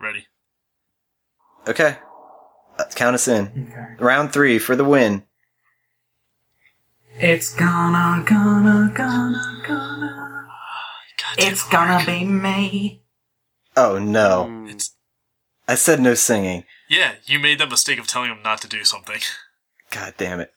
Ready? 0.00 0.26
Okay. 1.68 1.98
Uh, 2.78 2.84
count 2.94 3.14
us 3.14 3.28
in. 3.28 3.68
Okay. 3.70 4.02
Round 4.02 4.32
three 4.32 4.58
for 4.58 4.76
the 4.76 4.84
win. 4.84 5.24
It's 7.18 7.54
gonna, 7.54 8.24
gonna, 8.24 8.92
gonna, 8.94 9.62
gonna. 9.66 10.48
It's 11.36 11.66
it, 11.66 11.70
gonna 11.70 12.02
be 12.06 12.24
me. 12.24 13.02
Oh 13.76 13.98
no. 13.98 14.64
It's, 14.68 14.95
I 15.68 15.74
said 15.74 16.00
no 16.00 16.14
singing. 16.14 16.64
yeah, 16.88 17.14
you 17.24 17.38
made 17.38 17.58
that 17.58 17.70
mistake 17.70 17.98
of 17.98 18.06
telling 18.06 18.30
him 18.30 18.42
not 18.42 18.60
to 18.62 18.68
do 18.68 18.84
something. 18.84 19.18
God 19.90 20.14
damn 20.16 20.40
it. 20.40 20.52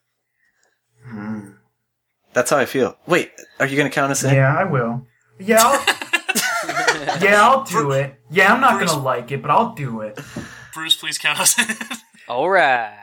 Hmm. 1.05 1.51
That's 2.33 2.51
how 2.51 2.57
I 2.57 2.65
feel. 2.65 2.95
Wait, 3.07 3.31
are 3.59 3.65
you 3.65 3.75
gonna 3.77 3.89
count 3.89 4.11
us 4.11 4.23
in? 4.23 4.35
Yeah, 4.35 4.55
I 4.55 4.63
will. 4.65 5.07
Yeah, 5.39 5.61
I'll, 5.61 7.19
yeah, 7.21 7.41
I'll 7.41 7.63
do 7.63 7.91
it. 7.91 8.19
Yeah, 8.29 8.53
I'm 8.53 8.61
not 8.61 8.77
Bruce- 8.77 8.91
gonna 8.91 9.03
like 9.03 9.31
it, 9.31 9.41
but 9.41 9.49
I'll 9.49 9.73
do 9.73 10.01
it. 10.01 10.19
Bruce, 10.73 10.95
please 10.95 11.17
count 11.17 11.39
us 11.39 11.57
in. 11.57 11.75
All 12.27 12.49
right. 12.49 12.95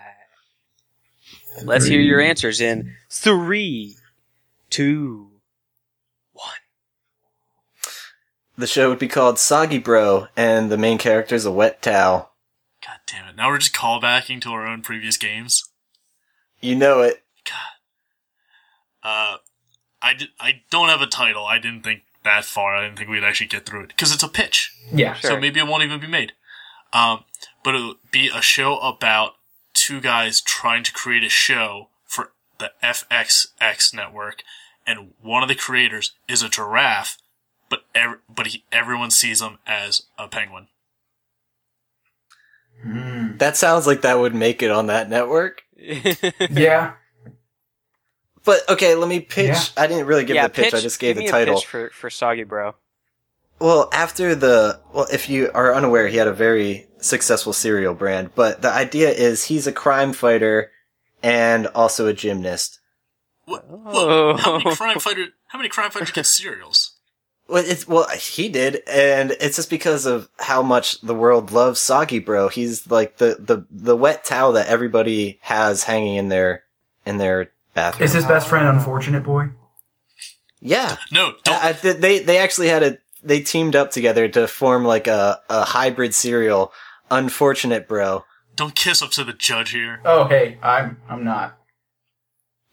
Let's 1.65 1.87
hear 1.87 2.01
your 2.01 2.21
answers 2.21 2.61
in 2.61 2.93
three, 3.11 3.97
two, 4.71 5.31
one. 6.33 6.53
The 8.59 8.67
show 8.67 8.89
would 8.89 8.99
be 8.99 9.09
called 9.09 9.39
Soggy 9.39 9.79
Bro, 9.79 10.29
and 10.37 10.71
the 10.71 10.79
main 10.79 10.99
character 10.99 11.35
is 11.35 11.45
a 11.45 11.51
wet 11.51 11.83
towel. 11.83 12.33
God 12.85 12.99
damn 13.07 13.29
it! 13.29 13.37
Now 13.37 13.49
we're 13.49 13.59
just 13.59 13.75
callbacking 13.75 14.41
to 14.43 14.51
our 14.51 14.67
own 14.67 14.83
previous 14.83 15.17
games. 15.17 15.69
You 16.61 16.75
know 16.75 17.01
it. 17.03 17.23
God. 17.45 17.53
Uh, 19.03 19.37
I, 20.03 20.15
I 20.41 20.63
don't 20.71 20.89
have 20.89 21.03
a 21.03 21.07
title. 21.07 21.45
I 21.45 21.59
didn't 21.59 21.83
think 21.83 22.03
that 22.25 22.45
far. 22.45 22.77
I 22.77 22.85
didn't 22.85 22.99
think 22.99 23.11
we'd 23.11 23.25
actually 23.25 23.49
get 23.49 23.67
through 23.67 23.83
it 23.83 23.89
because 23.89 24.13
it's 24.13 24.23
a 24.23 24.29
pitch. 24.29 24.73
Yeah. 24.93 25.15
Sure. 25.15 25.33
So 25.33 25.41
maybe 25.41 25.61
it 25.61 25.67
won't 25.67 25.83
even 25.83 26.01
be 26.01 26.07
made. 26.07 26.33
Um, 26.93 27.25
but 27.63 27.75
it'll 27.75 27.97
be 28.11 28.31
a 28.35 28.41
show 28.41 28.79
about 28.79 29.35
two 29.75 30.01
guys 30.01 30.41
trying 30.41 30.83
to 30.85 30.93
create 30.93 31.23
a 31.25 31.29
show 31.29 31.89
for 32.05 32.33
the 32.59 32.73
FXX 32.83 33.93
network, 33.95 34.43
and 34.87 35.13
one 35.21 35.43
of 35.43 35.49
the 35.49 35.55
creators 35.55 36.13
is 36.27 36.43
a 36.43 36.49
giraffe, 36.49 37.19
but 37.69 37.81
ev- 37.95 38.21
but 38.29 38.49
he, 38.49 38.65
everyone 38.73 39.11
sees 39.11 39.41
him 39.41 39.59
as 39.67 40.03
a 40.19 40.29
penguin. 40.29 40.69
Mm. 42.85 43.39
That 43.39 43.57
sounds 43.57 43.87
like 43.87 44.03
that 44.03 44.19
would 44.19 44.35
make 44.35 44.63
it 44.63 44.71
on 44.71 44.87
that 44.87 45.09
network. 45.09 45.63
Yeah. 46.51 46.95
But 48.45 48.61
okay, 48.71 48.95
let 48.95 49.09
me 49.09 49.19
pitch. 49.19 49.49
Yeah. 49.49 49.63
I 49.77 49.89
didn't 49.89 50.07
really 50.07 50.25
give 50.25 50.37
yeah, 50.37 50.47
the 50.47 50.53
pitch. 50.55 50.73
I 50.73 50.79
just 50.79 51.01
gave 51.01 51.17
give 51.17 51.17
the 51.17 51.23
me 51.25 51.29
a 51.29 51.33
title. 51.33 51.57
pitch 51.57 51.67
for 51.67 51.91
for 51.91 52.09
Soggy 52.09 52.45
Bro. 52.45 52.77
Well, 53.59 53.89
after 53.93 54.37
the 54.37 54.81
well, 54.93 55.09
if 55.13 55.29
you 55.29 55.51
are 55.53 55.75
unaware, 55.75 56.07
he 56.07 56.17
had 56.17 56.29
a 56.29 56.33
very 56.33 56.87
successful 56.99 57.53
cereal 57.53 57.93
brand. 57.93 58.31
But 58.37 58.63
the 58.63 58.71
idea 58.71 59.11
is 59.11 59.45
he's 59.45 59.67
a 59.67 59.73
crime 59.73 60.13
fighter 60.13 60.71
and 61.25 61.67
also 61.69 62.07
a 62.07 62.13
gymnast. 62.13 62.79
What? 63.47 63.65
Oh. 63.69 64.35
what 64.35 64.41
how 64.41 64.59
many 64.59 64.77
crime 64.77 65.01
fighter? 65.01 65.27
How 65.49 65.59
many 65.59 65.69
crime 65.69 65.91
fighters 65.91 66.13
get 66.13 66.27
cereals? 66.27 66.96
Well, 67.49 67.65
it's 67.65 67.87
well, 67.87 68.09
he 68.09 68.49
did, 68.49 68.83
and 68.89 69.31
it's 69.33 69.57
just 69.57 69.71
because 69.71 70.05
of 70.05 70.29
how 70.39 70.63
much 70.63 71.01
the 71.01 71.15
world 71.15 71.53
loves 71.53 71.81
Soggy 71.81 72.19
Bro. 72.19 72.49
He's 72.49 72.91
like 72.91 73.19
the 73.19 73.37
the 73.39 73.65
the 73.71 73.97
wet 73.97 74.25
towel 74.25 74.53
that 74.53 74.67
everybody 74.67 75.39
has 75.43 75.85
hanging 75.85 76.17
in 76.17 76.29
their 76.29 76.65
in 77.05 77.19
their 77.19 77.53
bathroom. 77.75 78.05
Is 78.05 78.15
his 78.15 78.25
best 78.25 78.47
oh. 78.47 78.51
friend 78.51 78.67
Unfortunate 78.67 79.23
Boy? 79.23 79.51
yeah, 80.61 80.97
No, 81.13 81.35
don't. 81.45 81.65
I, 81.65 81.69
I, 81.69 81.73
they 81.73 82.19
they 82.19 82.39
actually 82.39 82.69
had 82.69 82.83
a 82.83 82.99
they 83.23 83.41
teamed 83.41 83.77
up 83.77 83.93
together 83.93 84.27
to 84.29 84.49
form 84.49 84.85
like 84.85 85.07
a 85.07 85.41
a 85.49 85.65
hybrid 85.65 86.15
cereal. 86.15 86.73
Unfortunate 87.11 87.87
Bro. 87.87 88.25
Don't 88.57 88.75
kiss 88.75 89.03
up 89.03 89.11
to 89.13 89.23
the 89.23 89.33
judge 89.33 89.71
here. 89.71 90.01
Oh, 90.05 90.25
hey, 90.25 90.59
I'm 90.63 91.01
I'm 91.09 91.23
not. 91.23 91.59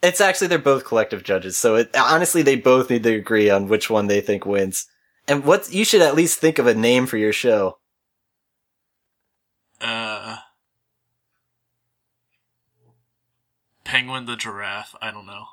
It's 0.04 0.20
actually 0.20 0.47
they're 0.47 0.60
both 0.60 0.84
collective 0.84 1.24
judges, 1.24 1.58
so 1.58 1.76
it, 1.76 1.95
honestly 1.95 2.41
they 2.41 2.58
both 2.58 2.89
need 2.89 3.04
to 3.04 3.16
agree 3.16 3.49
on 3.49 3.70
which 3.70 3.89
one 3.89 4.08
they 4.08 4.20
think 4.20 4.45
wins. 4.45 4.86
And 5.30 5.45
what 5.45 5.72
you 5.74 5.86
should 5.86 6.01
at 6.01 6.14
least 6.14 6.39
think 6.39 6.60
of 6.60 6.68
a 6.68 6.74
name 6.74 7.06
for 7.08 7.16
your 7.16 7.32
show. 7.32 7.78
Uh, 9.80 10.36
Penguin 13.86 14.26
the 14.26 14.36
giraffe. 14.36 14.93
I 15.01 15.10
don't 15.10 15.26
know. 15.26 15.45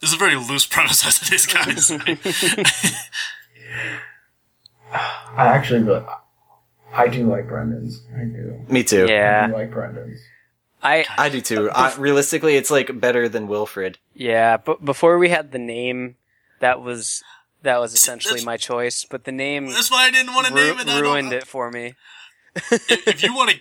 This 0.00 0.10
is 0.10 0.16
a 0.16 0.18
very 0.18 0.36
loose 0.36 0.66
premise 0.66 1.06
as 1.06 1.22
it 1.22 1.32
is, 1.32 1.46
guys. 1.46 1.90
I 4.92 5.46
actually 5.48 5.82
really, 5.84 6.04
I 6.92 7.08
do 7.08 7.26
like 7.26 7.48
Brendan's. 7.48 8.02
I 8.14 8.24
do. 8.24 8.60
Me 8.68 8.84
too. 8.84 9.04
I 9.04 9.08
Yeah, 9.10 9.46
do 9.46 9.54
like 9.54 9.70
Brendan's. 9.70 10.20
I 10.84 11.04
I 11.16 11.28
do 11.30 11.40
too. 11.40 11.70
I, 11.70 11.94
realistically, 11.96 12.56
it's 12.56 12.70
like 12.70 13.00
better 13.00 13.28
than 13.28 13.48
Wilfred. 13.48 13.98
yeah. 14.14 14.58
But 14.58 14.84
before 14.84 15.18
we 15.18 15.30
had 15.30 15.50
the 15.50 15.58
name, 15.58 16.16
that 16.60 16.80
was 16.82 17.22
that 17.62 17.80
was 17.80 17.92
that's- 17.92 18.02
essentially 18.02 18.44
my 18.44 18.56
choice. 18.58 19.06
But 19.08 19.24
the 19.24 19.32
name 19.32 19.68
That's 19.70 19.90
why 19.90 20.04
I 20.06 20.10
didn't 20.10 20.34
want 20.34 20.46
to 20.48 20.54
ru- 20.54 20.60
name 20.60 20.78
it. 20.80 20.82
I 20.82 20.84
don't- 21.00 21.02
ruined 21.02 21.32
it 21.32 21.46
for 21.46 21.70
me. 21.70 21.94
If, 22.70 23.08
if 23.08 23.22
you 23.22 23.34
want 23.34 23.50
a, 23.50 23.54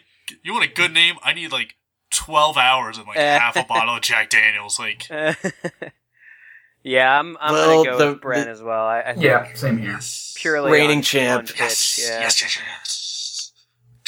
you 0.44 0.52
want 0.54 0.66
a 0.66 0.74
good 0.74 0.92
name, 0.94 1.16
I 1.24 1.34
need 1.34 1.52
like 1.52 1.76
twelve 2.12 2.58
hours 2.58 2.98
and 2.98 3.08
like 3.08 3.18
half 3.42 3.56
a 3.56 3.64
bottle 3.64 3.96
of 3.96 4.02
Jack 4.02 4.30
Daniels. 4.30 4.78
Like, 4.78 5.08
yeah, 6.84 7.20
I'm 7.20 7.38
I'm 7.40 7.54
Well, 7.54 7.84
gonna 7.84 7.98
go 7.98 8.06
the- 8.06 8.12
with 8.14 8.22
Brent 8.22 8.46
the- 8.46 8.52
as 8.52 8.62
well. 8.62 8.86
I, 8.86 9.00
I 9.02 9.14
think 9.14 9.24
Yeah, 9.24 9.54
same 9.54 9.78
here. 9.78 10.00
purely 10.36 10.72
Reigning 10.72 10.98
on- 10.98 11.04
champ. 11.04 11.40
on 11.42 11.48
pitch, 11.48 11.60
yes, 11.60 12.00
yeah. 12.10 12.20
yes, 12.20 12.42
yes, 12.42 12.58
yes. 12.66 13.52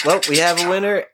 Well, 0.06 0.20
we 0.30 0.38
have 0.40 0.62
a 0.62 0.70
winner, 0.70 1.06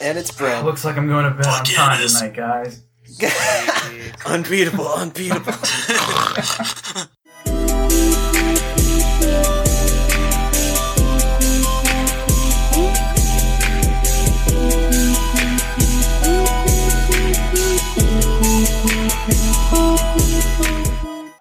and 0.00 0.18
it's 0.18 0.30
Brent. 0.30 0.64
Looks 0.64 0.84
like 0.84 0.96
I'm 0.96 1.08
going 1.08 1.24
to 1.24 1.30
bed 1.30 1.46
on 1.46 1.52
Fuck 1.64 1.70
yeah, 1.70 1.76
time 1.76 2.00
it 2.00 2.04
is. 2.04 2.14
tonight, 2.18 2.34
guys. 2.34 2.82
unbeatable, 4.26 4.88
unbeatable. 4.88 5.52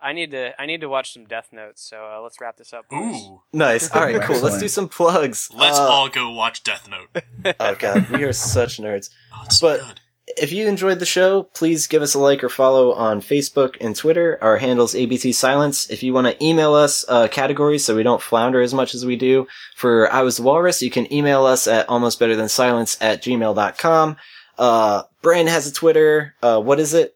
I 0.05 0.13
need 0.13 0.31
to 0.31 0.59
I 0.61 0.65
need 0.67 0.81
to 0.81 0.87
watch 0.89 1.13
some 1.13 1.25
Death 1.25 1.49
Notes. 1.51 1.81
So 1.81 1.97
uh, 1.97 2.21
let's 2.21 2.39
wrap 2.39 2.57
this 2.57 2.71
up. 2.73 2.87
boys. 2.89 3.15
Ooh, 3.15 3.41
nice. 3.51 3.89
All 3.91 4.01
right, 4.03 4.21
cool. 4.21 4.39
Let's 4.39 4.59
do 4.59 4.67
some 4.67 4.87
plugs. 4.87 5.49
let's 5.53 5.77
Uh, 5.79 5.81
all 5.87 6.09
go 6.09 6.29
watch 6.31 6.63
Death 6.63 6.87
Note. 6.89 7.23
Oh 7.59 7.75
god, 7.75 8.09
we 8.09 8.23
are 8.23 8.33
such 8.33 8.77
nerds. 8.77 9.09
Oh, 9.35 9.43
it's 9.45 9.59
so 9.59 9.67
but- 9.67 9.79
good. 9.79 9.99
If 10.37 10.51
you 10.51 10.67
enjoyed 10.67 10.97
the 10.97 11.05
show, 11.05 11.43
please 11.43 11.85
give 11.85 12.01
us 12.01 12.15
a 12.15 12.19
like 12.19 12.43
or 12.43 12.49
follow 12.49 12.91
on 12.93 13.21
Facebook 13.21 13.77
and 13.79 13.95
Twitter. 13.95 14.39
Our 14.41 14.57
handle's 14.57 14.95
ABT 14.95 15.31
Silence. 15.33 15.87
If 15.91 16.01
you 16.01 16.13
want 16.13 16.25
to 16.25 16.43
email 16.43 16.73
us 16.73 17.05
uh, 17.07 17.27
categories 17.27 17.85
so 17.85 17.95
we 17.95 18.01
don't 18.01 18.21
flounder 18.21 18.59
as 18.59 18.73
much 18.73 18.95
as 18.95 19.05
we 19.05 19.15
do 19.17 19.45
for 19.75 20.11
I 20.11 20.23
Was 20.23 20.37
the 20.37 20.43
Walrus, 20.43 20.81
you 20.81 20.89
can 20.89 21.11
email 21.13 21.45
us 21.45 21.67
at 21.67 21.87
almostbetterthansilence 21.89 22.97
at 23.01 23.21
gmail.com. 23.21 24.17
Uh, 24.57 25.03
Brian 25.21 25.45
has 25.47 25.67
a 25.67 25.71
Twitter. 25.71 26.33
Uh, 26.41 26.59
what 26.59 26.79
is 26.79 26.95
it? 26.95 27.15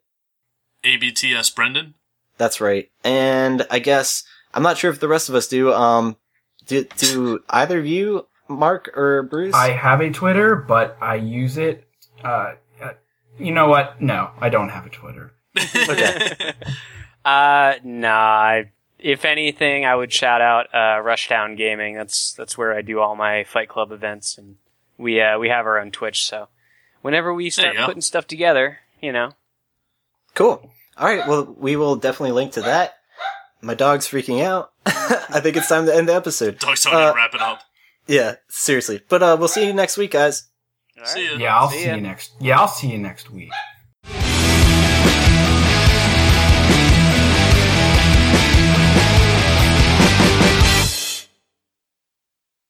ABTS 0.83 1.53
Brendan. 1.55 1.95
That's 2.39 2.59
right. 2.61 2.89
And 3.03 3.67
I 3.69 3.77
guess, 3.79 4.23
I'm 4.53 4.63
not 4.63 4.77
sure 4.79 4.89
if 4.89 4.99
the 4.99 5.09
rest 5.09 5.27
of 5.29 5.35
us 5.35 5.47
do. 5.47 5.71
Um, 5.73 6.15
do, 6.65 6.85
do 6.97 7.43
either 7.49 7.77
of 7.77 7.85
you, 7.85 8.25
Mark 8.47 8.89
or 8.97 9.23
Bruce? 9.23 9.53
I 9.53 9.71
have 9.71 9.99
a 9.99 10.09
Twitter, 10.09 10.55
but 10.55 10.97
I 11.01 11.15
use 11.15 11.57
it. 11.57 11.85
Uh, 12.23 12.53
uh, 12.81 12.93
you 13.37 13.51
know 13.51 13.67
what? 13.67 14.01
No, 14.01 14.31
I 14.39 14.47
don't 14.49 14.69
have 14.69 14.85
a 14.87 14.89
Twitter. 14.89 15.33
Okay. 15.55 16.53
Uh, 17.25 17.75
nah. 17.83 18.15
I, 18.15 18.71
if 18.97 19.25
anything, 19.25 19.85
I 19.85 19.93
would 19.93 20.11
shout 20.11 20.39
out 20.41 20.67
uh, 20.73 21.03
Rushdown 21.03 21.57
Gaming. 21.57 21.95
That's 21.95 22.31
that's 22.31 22.57
where 22.57 22.73
I 22.73 22.81
do 22.81 23.01
all 23.01 23.13
my 23.17 23.43
Fight 23.43 23.67
Club 23.67 23.91
events, 23.91 24.37
and 24.37 24.55
we 24.97 25.19
uh, 25.19 25.37
we 25.37 25.49
have 25.49 25.65
our 25.65 25.79
own 25.79 25.91
Twitch. 25.91 26.25
So 26.25 26.47
whenever 27.01 27.33
we 27.33 27.49
start 27.49 27.75
putting 27.75 28.01
stuff 28.01 28.25
together, 28.25 28.79
you 29.01 29.11
know, 29.11 29.33
Cool. 30.33 30.71
All 30.99 31.07
right. 31.07 31.27
Well, 31.27 31.55
we 31.57 31.75
will 31.75 31.95
definitely 31.95 32.31
link 32.33 32.53
to 32.53 32.61
that. 32.61 32.95
My 33.61 33.73
dog's 33.73 34.07
freaking 34.07 34.43
out. 34.43 34.71
I 34.85 35.39
think 35.41 35.57
it's 35.57 35.67
time 35.69 35.85
to 35.85 35.95
end 35.95 36.07
the 36.09 36.13
episode. 36.15 36.59
Dog's 36.59 36.83
telling 36.83 36.99
Uh, 36.99 37.11
to 37.11 37.15
wrap 37.15 37.33
it 37.33 37.41
up. 37.41 37.61
Yeah, 38.07 38.35
seriously. 38.49 39.01
But 39.09 39.21
uh, 39.23 39.35
we'll 39.39 39.47
see 39.47 39.65
you 39.65 39.73
next 39.73 39.97
week, 39.97 40.11
guys. 40.11 40.47
All 40.99 41.05
See 41.05 41.25
ya. 41.25 41.37
Yeah, 41.37 41.57
I'll 41.57 41.69
See 41.69 41.83
see, 41.83 41.89
you 41.89 42.01
next. 42.01 42.31
Yeah, 42.39 42.59
I'll 42.59 42.67
see 42.67 42.91
you 42.91 42.97
next 42.97 43.29
week. 43.31 43.51